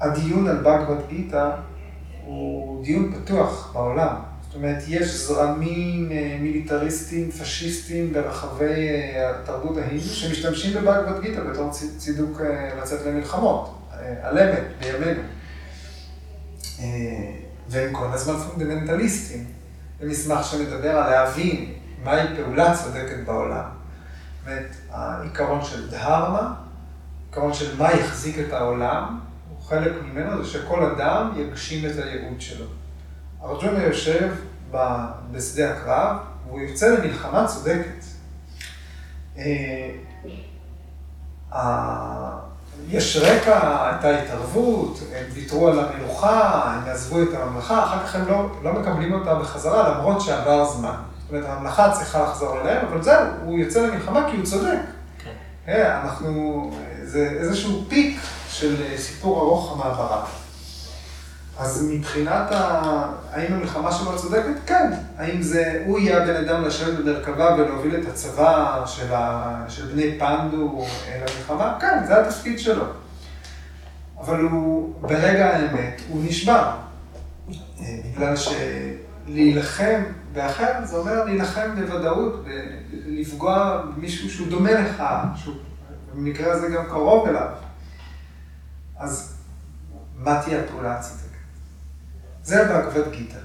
הדיון 0.00 0.48
על 0.48 0.56
בגבד 0.56 1.08
גיתא 1.08 1.50
הוא 2.24 2.84
דיון 2.84 3.12
פתוח 3.14 3.70
בעולם. 3.72 4.16
אומרת, 4.56 4.82
יש 4.88 5.14
זרמים 5.14 6.12
אה, 6.12 6.36
מיליטריסטיים, 6.40 7.30
פשיסטיים 7.30 8.12
ברחבי 8.12 8.88
אה, 8.88 9.30
התרבות 9.30 9.76
ההינדו 9.76 10.04
שמשתמשים 10.04 10.74
בבגבד 10.74 11.20
גיתא 11.22 11.40
בתור 11.40 11.70
צידוק 11.98 12.40
אה, 12.40 12.74
לצאת 12.82 13.06
למלחמות, 13.06 13.78
על 14.22 14.38
אמת, 14.38 14.62
בימינו. 14.80 15.22
והם 17.68 17.94
כל 17.94 18.06
הזמן 18.12 18.34
פונדמנטליסטים. 18.36 19.44
זה 20.00 20.08
מסמך 20.08 20.44
שמדבר 20.44 20.90
על 20.90 21.10
להבין 21.10 21.72
מהי 22.04 22.26
פעולה 22.36 22.76
צודקת 22.76 23.26
בעולם. 23.26 23.64
זאת 23.64 24.46
אומרת, 24.46 24.76
העיקרון 24.90 25.64
של 25.64 25.90
דהרמה, 25.90 26.54
עיקרון 27.28 27.54
של 27.54 27.76
מה 27.78 27.92
יחזיק 27.92 28.38
את 28.38 28.52
העולם, 28.52 29.20
חלק 29.62 29.92
ממנו 30.02 30.44
זה 30.44 30.50
שכל 30.50 30.84
אדם 30.84 31.32
יגשים 31.36 31.90
את 31.90 32.04
הייעוד 32.04 32.40
שלו. 32.40 32.66
ארג'ונה 33.44 33.82
יושב 33.82 34.32
בשדה 35.32 35.70
הקרב, 35.70 36.16
והוא 36.46 36.60
יוצא 36.60 36.86
למלחמה 36.86 37.46
צודקת. 37.46 38.04
אה, 39.38 39.90
יש 42.88 43.16
רקע, 43.16 43.86
הייתה 43.86 44.18
התערבות, 44.18 44.98
הם 45.14 45.24
ויתרו 45.32 45.68
על 45.68 45.78
המלוכה, 45.78 46.62
הם 46.64 46.90
עזבו 46.90 47.22
את 47.22 47.28
הממלכה, 47.34 47.84
אחר 47.84 48.06
כך 48.06 48.14
הם 48.14 48.28
לא, 48.28 48.46
לא 48.62 48.72
מקבלים 48.72 49.12
אותה 49.12 49.34
בחזרה, 49.34 49.88
למרות 49.88 50.20
שעבר 50.20 50.64
זמן. 50.64 50.94
זאת 51.22 51.30
אומרת, 51.30 51.44
הממלכה 51.48 51.92
צריכה 51.92 52.22
לחזור 52.22 52.60
אליהם, 52.60 52.86
אבל 52.86 53.02
זהו, 53.02 53.26
הוא 53.44 53.58
יוצא 53.58 53.86
למלחמה 53.86 54.28
כי 54.30 54.36
הוא 54.36 54.44
צודק. 54.44 54.78
כן. 55.24 55.30
אה, 55.68 56.02
אנחנו, 56.02 56.70
זה 57.04 57.28
איזשהו 57.40 57.84
פיק 57.88 58.20
של 58.48 58.96
סיפור 58.96 59.40
ארוך 59.40 59.72
המעברה. 59.72 60.24
אז 61.58 61.88
מבחינת 61.90 62.52
ה... 62.52 62.82
האם 63.32 63.52
המלחמה 63.52 63.92
שלו 63.92 64.18
צודקת? 64.18 64.54
כן. 64.66 64.92
האם 65.18 65.42
זה, 65.42 65.82
הוא 65.86 65.98
יהיה 65.98 66.22
הבן 66.22 66.36
אדם 66.36 66.62
לשבת 66.62 66.98
במרכבה 66.98 67.54
ולהוביל 67.54 67.96
את 68.00 68.08
הצבא 68.08 68.82
של, 68.86 69.14
ה... 69.14 69.64
של 69.68 69.86
בני 69.86 70.18
פנדו 70.18 70.84
אל 71.08 71.20
המלחמה? 71.20 71.78
כן, 71.80 72.04
זה 72.06 72.20
התפקיד 72.20 72.58
שלו. 72.58 72.84
אבל 74.20 74.40
הוא, 74.40 74.94
ברגע 75.00 75.46
האמת, 75.46 76.00
הוא 76.08 76.24
נשבר. 76.24 76.70
אה, 77.80 77.84
בגלל 78.04 78.34
שלהילחם 78.36 80.02
באחר, 80.32 80.72
זה 80.84 80.96
אומר 80.96 81.24
להילחם 81.24 81.70
בוודאות, 81.76 82.44
לפגוע 83.06 83.82
במישהו 83.96 84.30
שהוא 84.30 84.48
דומה 84.48 84.72
לך, 84.72 85.02
שהוא 85.36 85.54
במקרה 86.14 86.52
הזה 86.52 86.68
גם 86.68 86.84
קרוב 86.84 87.28
אליו. 87.28 87.48
אז 88.98 89.36
מה 90.16 90.42
תהיה 90.42 90.60
הפעולה 90.60 90.98
הצודקת? 90.98 91.25
זה 92.46 92.64
באגבד 92.64 93.12
גיתא. 93.12 93.38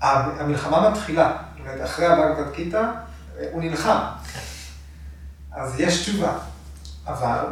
המלחמה 0.00 0.90
מתחילה, 0.90 1.36
זאת 1.50 1.60
אומרת, 1.60 1.84
אחרי 1.84 2.06
הבאגבד 2.06 2.54
גיתא, 2.54 2.90
הוא 3.52 3.62
נלחם. 3.62 3.98
אז 5.52 5.80
יש 5.80 6.02
תשובה. 6.02 6.38
אבל, 7.06 7.44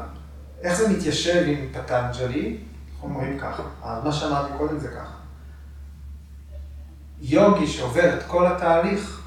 איך 0.60 0.74
זה 0.74 0.88
מתיישב 0.88 1.44
עם 1.46 1.68
פטנג'לי? 1.72 2.58
אומרים 3.02 3.38
ככה, 3.38 3.62
מה 4.04 4.12
שאמרתי 4.12 4.52
קודם 4.58 4.78
זה 4.78 4.88
ככה. 4.88 5.14
יוגי 7.20 7.66
שעובר 7.66 8.18
את 8.18 8.22
כל 8.26 8.46
התהליך, 8.46 9.20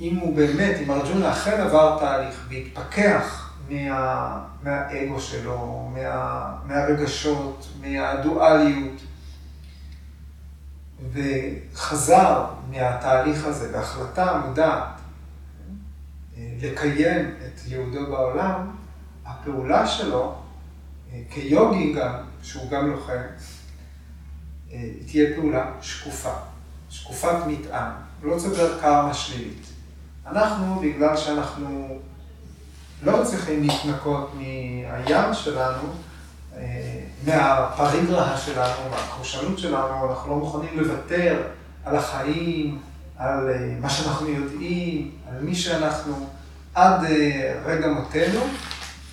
אם 0.00 0.16
הוא 0.16 0.36
באמת, 0.36 0.76
אם 0.82 0.90
ארג'ונה 0.90 1.32
אכן 1.32 1.60
עבר 1.60 1.98
תהליך 2.00 2.46
והתפכח 2.48 3.45
מה, 3.68 4.44
מהאגו 4.62 5.20
שלו, 5.20 5.90
מה, 5.94 6.52
מהרגשות, 6.64 7.68
מהדואליות, 7.80 9.00
וחזר 11.12 12.46
מהתהליך 12.70 13.44
הזה 13.44 13.72
בהחלטה 13.72 14.40
מודעת 14.46 15.00
לקיים 16.38 17.34
את 17.46 17.60
יהודו 17.66 18.06
בעולם, 18.06 18.70
הפעולה 19.26 19.86
שלו, 19.86 20.34
כיוגי 21.30 21.92
גם, 21.92 22.12
שהוא 22.42 22.70
גם 22.70 22.90
לוחם, 22.90 23.22
תהיה 25.06 25.36
פעולה 25.36 25.72
שקופה, 25.80 26.32
שקופת 26.90 27.36
מטען, 27.46 27.90
לא 28.22 28.38
צובר 28.38 28.80
קרמה 28.80 29.14
שלילית. 29.14 29.66
אנחנו, 30.26 30.80
בגלל 30.80 31.16
שאנחנו 31.16 31.98
לא 33.02 33.24
צריכים 33.24 33.62
להתנקות 33.62 34.34
מהים 34.34 35.34
שלנו, 35.34 35.82
אה, 36.56 37.00
מהפריגרה 37.26 38.36
שלנו, 38.36 38.90
מהכושלות 38.90 39.58
שלנו, 39.58 40.10
אנחנו 40.10 40.30
לא 40.30 40.36
מוכנים 40.36 40.78
לוותר 40.80 41.42
על 41.84 41.96
החיים, 41.96 42.78
על 43.18 43.50
אה, 43.50 43.74
מה 43.80 43.90
שאנחנו 43.90 44.28
יודעים, 44.28 45.10
על 45.28 45.42
מי 45.42 45.54
שאנחנו, 45.54 46.26
עד 46.74 47.04
אה, 47.04 47.60
רגע 47.64 47.88
מותנו, 47.88 48.40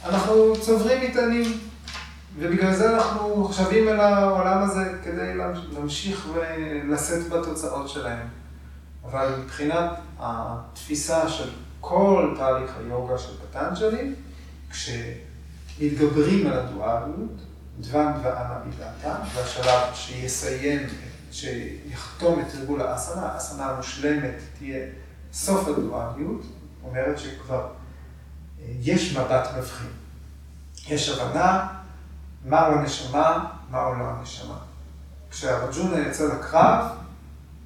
אנחנו 0.05 0.53
צוברים 0.61 1.09
מטענים. 1.09 1.59
ובגלל 2.39 2.73
זה 2.73 2.95
אנחנו 2.95 3.45
חשבים 3.45 3.89
אל 3.89 3.99
העולם 3.99 4.63
הזה 4.63 4.93
כדי 5.03 5.33
להמשיך 5.73 6.27
ולשאת 6.33 7.29
בתוצאות 7.29 7.89
שלהם. 7.89 8.27
אבל 9.05 9.35
מבחינת 9.43 9.89
התפיסה 10.19 11.29
של 11.29 11.49
כל 11.85 12.35
תהליך 12.37 12.71
היוגה 12.77 13.17
של 13.17 13.31
פטנג'לי, 13.37 14.13
כשמתגברים 14.69 16.47
על 16.47 16.59
הדואליות, 16.59 17.31
דבן 17.79 18.11
ואנה 18.23 18.59
מידעתה, 18.65 19.15
והשלב 19.33 19.93
שיסיים, 19.93 20.79
שיחתום 21.31 22.39
את 22.39 22.45
תרגול 22.51 22.81
האסנה, 22.81 23.25
האסנה 23.25 23.65
המושלמת 23.65 24.33
תהיה 24.57 24.85
סוף 25.33 25.67
הדואליות, 25.67 26.41
אומרת 26.83 27.19
שכבר 27.19 27.67
אה, 28.59 28.65
יש 28.81 29.17
מבט 29.17 29.47
מבחין. 29.57 29.89
יש 30.87 31.09
הבנה 31.09 31.67
מהו 32.45 32.73
הנשמה, 32.73 33.45
מהו 33.71 33.95
לא 33.95 34.03
הנשמה. 34.03 34.57
כשארג'ונה 35.31 35.97
יוצא 35.97 36.23
לקרב, 36.23 36.85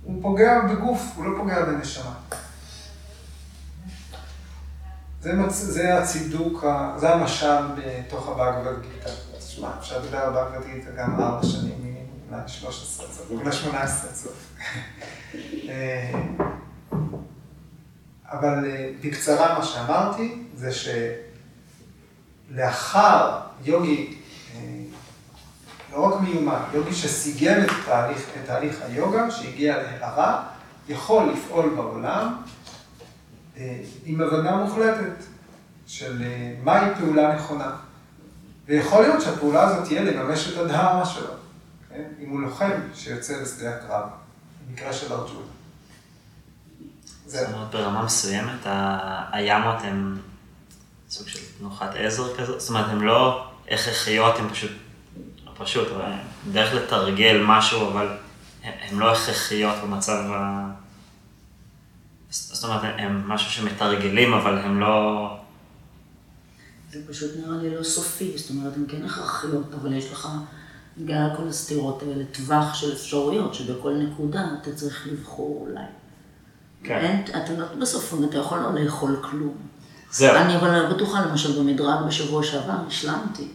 הוא 0.03 0.21
פוגע 0.21 0.61
בגוף, 0.69 1.01
הוא 1.15 1.25
לא 1.25 1.37
פוגע 1.37 1.65
בנשמה. 1.65 2.13
זה, 5.27 5.33
מצ... 5.33 5.53
זה 5.53 5.97
הצידוק, 5.97 6.65
זה 6.97 7.13
המשל 7.13 7.61
בתוך 7.75 8.29
הבאגבד 8.29 8.81
גיטה. 8.81 9.09
תשמע, 9.39 9.69
אפשר 9.79 9.99
לדבר 9.99 10.17
על 10.17 10.33
באגבד 10.33 10.67
גיטה 10.73 10.91
גם 10.91 11.21
ארבע 11.21 11.47
שנים, 11.47 11.95
אולי 12.31 12.41
13 12.47 13.07
סוף, 13.07 13.31
אולי 13.31 13.51
18 13.51 14.11
סוף. 14.13 14.53
אה, 15.69 16.11
אבל 18.25 18.65
אה, 18.65 18.89
בקצרה 19.03 19.59
מה 19.59 19.65
שאמרתי, 19.65 20.43
זה 20.55 20.69
שלאחר 22.51 23.39
יוגי, 23.63 24.17
אה, 24.55 24.59
לא 25.93 26.05
רק 26.05 26.21
מיומן, 26.21 26.61
יוגי 26.73 26.93
שסיגל 26.93 27.63
את 27.65 27.71
תהליך, 27.85 28.19
את 28.19 28.45
תהליך 28.45 28.81
היוגה, 28.87 29.31
שהגיע 29.31 29.77
להערה, 29.83 30.43
יכול 30.89 31.29
לפעול 31.29 31.69
בעולם 31.75 32.35
עם 34.05 34.21
הבנה 34.21 34.55
מוחלטת 34.55 35.23
של 35.87 36.23
אה, 36.23 36.53
מהי 36.63 36.95
פעולה 36.99 37.35
נכונה. 37.35 37.71
ויכול 38.65 39.01
להיות 39.01 39.21
שהפעולה 39.21 39.63
הזאת 39.63 39.87
תהיה 39.87 40.03
לממש 40.03 40.53
את 40.53 40.57
הדהמה 40.57 41.05
שלו, 41.05 41.33
כן? 41.89 42.03
אם 42.23 42.29
הוא 42.29 42.41
לוחם 42.41 42.71
שיוצא 42.95 43.41
לשדה 43.41 43.75
הקרב, 43.75 44.03
במקרה 44.67 44.93
של 44.93 45.13
ארג'ון. 45.13 45.43
זאת 47.25 47.53
אומרת, 47.53 47.71
ברמה 47.71 48.05
מסוימת, 48.05 48.59
הימות 49.31 49.75
הם 49.83 50.17
סוג 51.09 51.27
של 51.27 51.39
תנוחת 51.57 51.89
עזר 51.95 52.37
כזאת, 52.37 52.61
זאת 52.61 52.69
אומרת, 52.69 52.89
הם 52.89 53.01
לא 53.01 53.47
הכרחיות, 53.71 54.39
הם 54.39 54.49
פשוט 54.49 54.71
פשוט, 55.57 55.87
אבל 55.91 56.11
דרך 56.51 56.73
לתרגל 56.73 57.43
משהו, 57.45 57.89
אבל 57.91 58.07
הן 58.63 58.97
לא 58.97 59.11
הכרחיות 59.11 59.75
במצב 59.83 60.23
ה... 60.31 60.69
זאת 62.31 62.63
אומרת, 62.63 62.81
הם 62.97 63.27
משהו 63.27 63.51
שמתרגלים, 63.51 64.33
אבל 64.33 64.57
הם 64.57 64.79
לא... 64.79 65.27
זה 66.91 66.99
פשוט 67.09 67.31
נראה 67.37 67.57
לי 67.57 67.75
לא 67.75 67.83
סופי, 67.83 68.37
זאת 68.37 68.49
אומרת, 68.49 68.73
הן 68.75 68.85
כן 68.87 69.05
הכרחיות, 69.05 69.73
אבל 69.81 69.93
יש 69.93 70.11
לך, 70.11 70.27
בגלל 70.97 71.29
כל 71.37 71.47
הסתירות 71.47 72.03
האלה, 72.03 72.23
טווח 72.31 72.73
של 72.73 72.93
אפשרויות, 72.93 73.53
שבכל 73.53 73.93
נקודה 73.93 74.47
אתה 74.61 74.75
צריך 74.75 75.07
לבחור 75.11 75.67
אולי. 75.67 75.83
כן. 76.83 76.97
אין, 76.97 77.23
אתה 77.43 77.53
לא, 77.57 77.65
בסוף 77.81 78.13
אתה 78.29 78.37
יכול 78.37 78.59
לא 78.59 78.73
לאכול 78.73 79.19
כלום. 79.21 79.55
זהו. 80.11 80.35
אני 80.35 80.57
אבל 80.57 80.79
לא 80.79 80.89
בטוחה, 80.89 81.25
למשל 81.25 81.59
במדרג 81.59 82.05
בשבוע 82.07 82.43
שעבר, 82.43 82.77
השלמתי. 82.87 83.47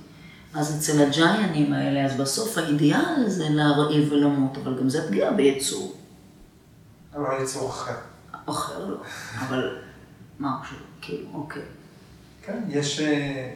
אז 0.54 0.78
אצל 0.78 1.02
הג'יינים 1.02 1.72
האלה, 1.72 2.04
אז 2.04 2.20
בסוף 2.20 2.58
האידיאל 2.58 3.28
זה 3.28 3.48
להרעיב 3.50 4.12
ולמות, 4.12 4.58
אבל 4.62 4.78
גם 4.78 4.88
זה 4.88 5.08
פגיעה 5.08 5.32
ביצור. 5.32 5.94
אבל 7.14 7.42
יצור 7.42 7.70
אחר. 7.70 8.11
אחר 8.46 8.86
לא, 8.86 8.96
אבל 9.38 9.78
משהו, 10.40 10.76
כאילו, 11.00 11.28
אוקיי. 11.34 11.62
כן, 12.42 12.62
יש, 12.68 13.00
אה, 13.00 13.54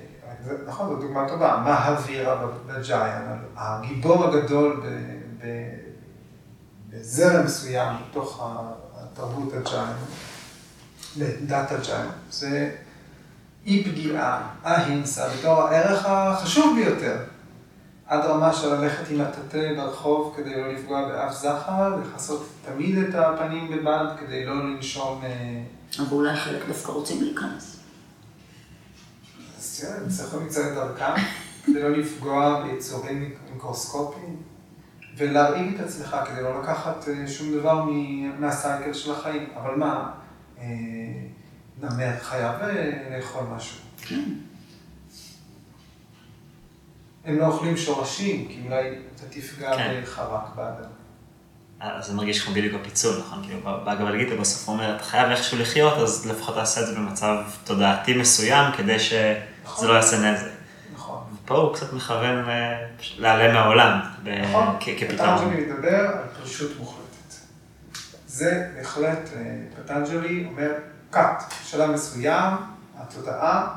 נכון, 0.67 0.89
זו 0.89 0.97
דוגמה 0.97 1.29
טובה, 1.29 1.63
מהאווירה 1.65 2.47
בג'יין, 2.67 3.23
הגיבור 3.57 4.25
הגדול 4.25 4.83
בזרם 6.91 7.45
מסוים 7.45 7.97
בתוך 8.11 8.43
התרבות 8.97 9.53
הג'יין, 9.55 9.97
בדת 11.19 11.73
הג'יין, 11.73 12.09
זה 12.31 12.71
אי 13.67 13.85
פגיעה, 13.85 14.49
ההינסה, 14.63 15.29
בתור 15.29 15.63
הערך 15.63 16.07
החשוב 16.07 16.79
ביותר. 16.79 17.17
עד 18.07 18.25
רמה 18.25 18.53
של 18.53 18.75
ללכת 18.75 19.11
עם 19.11 19.21
הטאטא 19.21 19.75
ברחוב 19.77 20.35
כדי 20.37 20.57
לא 20.57 20.73
לפגוע 20.73 21.09
באף 21.09 21.33
זכר, 21.33 21.97
לכסות 21.97 22.49
תמיד 22.65 22.99
את 22.99 23.15
הפנים 23.15 23.71
בבד 23.71 24.07
כדי 24.21 24.45
לא 24.45 24.65
לנשום 24.65 25.23
אה, 25.25 25.63
אבל 25.99 26.13
אולי 26.13 26.37
חלק 26.37 26.67
דווקא 26.69 26.93
רוצים 26.93 27.23
להיכנס. 27.23 27.77
אז 29.59 29.81
תראה, 29.81 29.97
הם 29.97 30.09
צריכים 30.09 30.41
למצוא 30.41 30.63
את 30.63 30.75
דרכם 30.75 31.23
כדי 31.65 31.83
לא 31.83 31.91
לפגוע 31.91 32.63
ביצורים 32.63 33.35
מיקרוסקופיים 33.53 34.37
ולהרעיב 35.17 35.75
את 35.75 35.81
עצמך 35.81 36.17
כדי 36.27 36.43
לא 36.43 36.63
לקחת 36.63 37.09
אה, 37.09 37.29
שום 37.29 37.53
דבר 37.53 37.85
מהסייקל 38.39 38.93
של 38.93 39.13
החיים. 39.13 39.49
אבל 39.57 39.75
מה, 39.75 40.11
אה, 40.59 40.65
נמר 41.83 42.19
חייב 42.21 42.53
לאכול 43.11 43.43
משהו. 43.57 43.79
כן. 44.03 44.33
הם 47.27 47.39
לא 47.39 47.47
אוכלים 47.47 47.77
שורשים, 47.77 48.49
כי 48.49 48.61
אולי 48.65 48.89
אתה 48.89 49.23
תפגע 49.31 49.77
כן. 49.77 50.01
בחרק 50.03 50.55
באדם. 50.57 50.91
אז 51.81 52.07
זה 52.07 52.15
מרגיש 52.15 52.45
כמו 52.45 52.55
בדיוק 52.55 52.75
הפיצול, 52.81 53.19
נכון? 53.19 53.43
כאילו, 53.43 53.61
באגב 53.85 54.17
גיטה 54.17 54.37
בסוף 54.41 54.69
אומר, 54.69 54.97
אתה 54.97 55.05
חייב 55.05 55.31
איכשהו 55.31 55.59
לחיות, 55.59 55.99
אז 55.99 56.27
לפחות 56.27 56.55
תעשה 56.55 56.81
את 56.81 56.87
זה 56.87 56.95
במצב 56.95 57.37
תודעתי 57.65 58.17
מסוים, 58.17 58.73
כדי 58.77 58.99
שזה 58.99 59.41
נכון. 59.65 59.89
לא 59.89 59.93
יעשה 59.93 60.19
נזק. 60.19 60.47
נכון. 60.95 61.23
פה 61.45 61.55
הוא 61.55 61.75
קצת 61.75 61.93
מכוון 61.93 62.49
אה, 62.49 62.87
להיעלם 63.19 63.55
מהעולם, 63.55 64.01
נכון, 64.51 64.77
כפתרון. 64.81 65.39
פטנג'לי 65.39 65.67
מדבר 65.67 65.99
על 65.99 66.25
פרישות 66.41 66.71
מוחלטת. 66.79 67.35
זה 68.27 68.69
בהחלט, 68.77 69.31
אה, 69.37 69.41
פטנג'לי 69.77 70.47
אומר, 70.47 70.73
cut, 71.13 71.43
בשלב 71.65 71.91
מסוים, 71.91 72.55
התודעה 72.99 73.69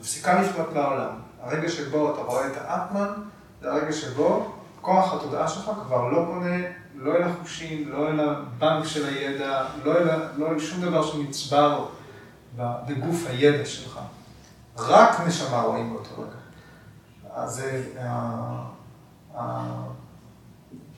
מפסיקה 0.00 0.40
לפנות 0.40 0.68
לעולם. 0.74 1.23
הרגע 1.44 1.68
שבו 1.68 2.14
אתה 2.14 2.20
רואה 2.20 2.46
את 2.46 2.52
האטמן, 2.56 3.08
זה 3.60 3.72
הרגע 3.72 3.92
שבו 3.92 4.52
כוח 4.80 5.14
התודעה 5.14 5.48
שלך 5.48 5.70
כבר 5.86 6.08
לא 6.08 6.24
פונה, 6.26 6.56
לא 6.94 7.16
אל 7.16 7.22
החושים, 7.22 7.88
לא 7.88 8.08
אל 8.08 8.20
הבנק 8.20 8.86
של 8.86 9.06
הידע, 9.06 9.64
לא 9.84 9.96
אל, 9.98 10.08
לא 10.36 10.50
אל 10.50 10.58
שום 10.58 10.80
דבר 10.80 11.06
שנצבר 11.06 11.86
בגוף 12.56 13.26
הידע 13.26 13.66
שלך. 13.66 14.00
רק 14.78 15.20
נשמה 15.20 15.60
רואים 15.60 15.92
באותו 15.92 16.22
רגע. 16.22 16.44
אז 17.34 17.62
אה, 17.96 18.62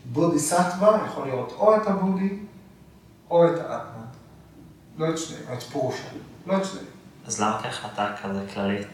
הבודיסטווה 0.06 1.06
יכול 1.06 1.28
לראות 1.28 1.52
או 1.58 1.76
את 1.76 1.86
הבודי 1.86 2.38
או 3.30 3.46
את 3.46 3.58
האטמן. 3.58 4.06
לא 4.98 5.10
את 5.10 5.18
שניהם, 5.18 5.58
את 5.58 5.62
פורושה. 5.62 6.08
לא 6.46 6.56
את 6.56 6.64
שניהם. 6.64 6.86
אז 7.26 7.40
למה 7.40 7.60
כהחלטה 7.62 8.12
כזה 8.22 8.46
כללית, 8.54 8.86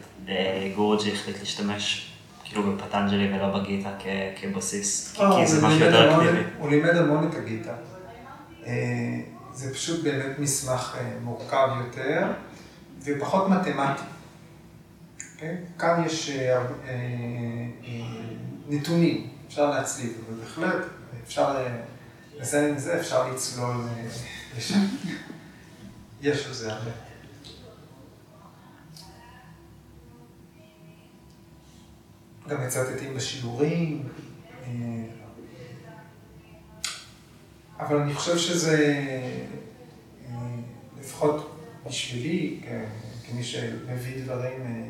גורג'י 0.75 1.13
החליט 1.13 1.39
להשתמש 1.39 2.09
כאילו 2.43 2.75
בפטנג'לי 2.75 3.33
ולא 3.33 3.59
בגיטה 3.59 3.89
כ- 3.99 4.41
כבסיס? 4.41 5.13
כי- 5.15 5.21
אה, 5.23 5.35
כי 5.37 5.47
זה 5.47 5.67
משהו 5.67 5.79
יותר 5.79 6.15
אקטיבי. 6.15 6.43
הוא 6.57 6.69
לימד 6.69 6.95
המון 6.95 7.27
את 7.29 7.35
הגיטה. 7.35 7.73
אה, 8.65 8.73
זה 9.53 9.73
פשוט 9.73 10.03
באמת 10.03 10.39
מסמך 10.39 10.97
אה, 10.99 11.09
מורכב 11.23 11.67
יותר 11.85 12.27
ופחות 13.03 13.49
מתמטי. 13.49 14.01
אוקיי? 15.35 15.57
כאן 15.79 16.03
יש 16.05 16.31
נתונים, 18.69 19.27
אפשר 19.47 19.69
להצליב, 19.69 20.13
אבל 20.27 20.39
בהחלט 20.39 20.85
אפשר 21.27 21.65
לסיים 22.39 22.69
עם 22.73 22.77
זה, 22.79 22.99
אפשר 22.99 23.31
לצלול 23.31 23.75
לשם. 24.57 24.79
יש 26.21 26.45
על 26.47 26.53
זה 26.53 26.73
הרבה. 26.73 26.91
גם 32.47 32.65
מצטטים 32.65 33.15
בשיעורים. 33.15 34.07
אה, 34.63 34.69
אבל 37.79 37.97
אני 37.97 38.13
חושב 38.13 38.37
שזה, 38.37 38.77
אה, 40.27 40.35
לפחות 40.99 41.55
בשבילי, 41.87 42.61
כמי 43.27 43.43
שמביא 43.43 44.23
דברים 44.23 44.61
אה, 44.61 44.83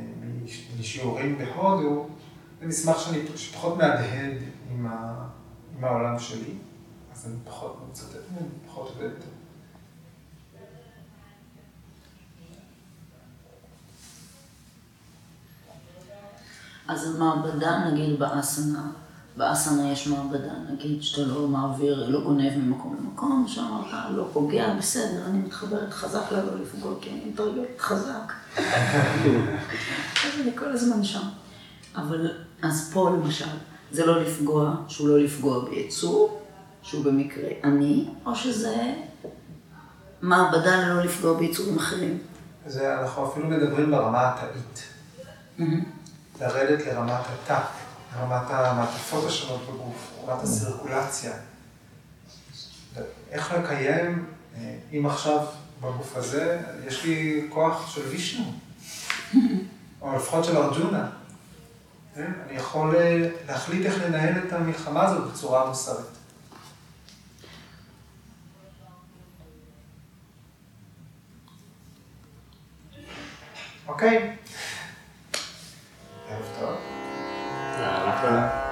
מש- 0.44 0.68
משיעורים 0.80 1.38
בהודו, 1.38 2.08
זה 2.62 2.68
מסמך 2.68 2.98
שאני 3.00 3.20
שפחות 3.36 3.78
מהדהד 3.78 4.34
עם 4.72 4.88
העולם 5.84 6.20
שלי, 6.20 6.54
אז 7.14 7.26
אני 7.28 7.36
פחות 7.46 7.86
מצטט 7.90 8.16
ממנו, 8.32 8.48
פחות 8.68 8.90
עובד 8.96 9.10
אז 16.88 17.16
המעבדה, 17.16 17.92
נגיד 17.92 18.20
באסנה, 18.20 18.88
באסנה 19.38 19.92
יש 19.92 20.08
מעבדה, 20.08 20.54
נגיד 20.74 21.04
שאתה 21.04 21.22
לא 21.22 21.48
מעביר, 21.48 22.10
לא 22.10 22.24
גונב 22.24 22.58
ממקום 22.58 22.98
למקום, 23.00 23.46
שאמרת, 23.48 24.12
לא 24.12 24.28
פוגע, 24.34 24.74
בסדר, 24.78 25.26
אני 25.26 25.38
מתחברת 25.38 25.94
חזק 25.94 26.32
לה 26.32 26.44
לא 26.44 26.60
לפגוע, 26.62 26.94
כי 27.02 27.10
אני 27.10 27.26
מתרגלת 27.26 27.80
חזק. 27.80 28.34
אז 30.26 30.42
אני 30.42 30.58
כל 30.58 30.72
הזמן 30.72 31.04
שם. 31.04 31.28
אבל, 31.96 32.32
אז 32.62 32.92
פה 32.94 33.10
למשל, 33.10 33.46
זה 33.92 34.06
לא 34.06 34.22
לפגוע, 34.22 34.76
שהוא 34.88 35.10
לא 35.10 35.20
לפגוע 35.20 35.70
ביצור, 35.70 36.42
שהוא 36.82 37.06
במקרה 37.06 37.50
עני, 37.64 38.10
או 38.26 38.36
שזה 38.36 38.94
מעבדה 40.22 40.88
לא 40.88 41.04
לפגוע 41.04 41.40
ביצורים 41.40 41.78
אחרים. 41.78 42.18
זה, 42.66 43.00
אנחנו 43.02 43.28
אפילו 43.28 43.48
מדברים 43.48 43.92
ברמה 43.92 44.30
התאית. 44.30 44.84
לרדת 46.42 46.86
לרמת 46.86 47.22
התא, 47.34 47.62
לרמת 48.16 48.50
המעטפות 48.50 49.26
השונות 49.28 49.62
בגוף, 49.62 50.12
רמת 50.28 50.44
הסירקולציה. 50.44 51.34
איך 53.32 53.52
לקיים, 53.54 54.26
אה, 54.58 54.76
אם 54.94 55.06
עכשיו 55.06 55.46
בגוף 55.82 56.18
הזה, 56.18 56.62
יש 56.88 57.04
לי 57.04 57.48
כוח 57.50 57.90
של 57.96 58.02
וישנו, 58.02 58.54
או 60.02 60.16
לפחות 60.16 60.46
של 60.46 60.58
ארג'ונה. 60.58 61.10
כן? 62.16 62.32
אני 62.48 62.58
יכול 62.58 62.96
אה, 62.96 63.30
להחליט 63.48 63.86
איך 63.86 64.04
לנהל 64.04 64.48
את 64.48 64.54
המלחמה 64.54 65.04
הזאת 65.04 65.32
בצורה 65.32 65.66
מוסרית. 65.66 66.06
אוקיי? 73.88 74.36
after. 76.34 76.78
Yeah, 77.80 78.04
like 78.04 78.63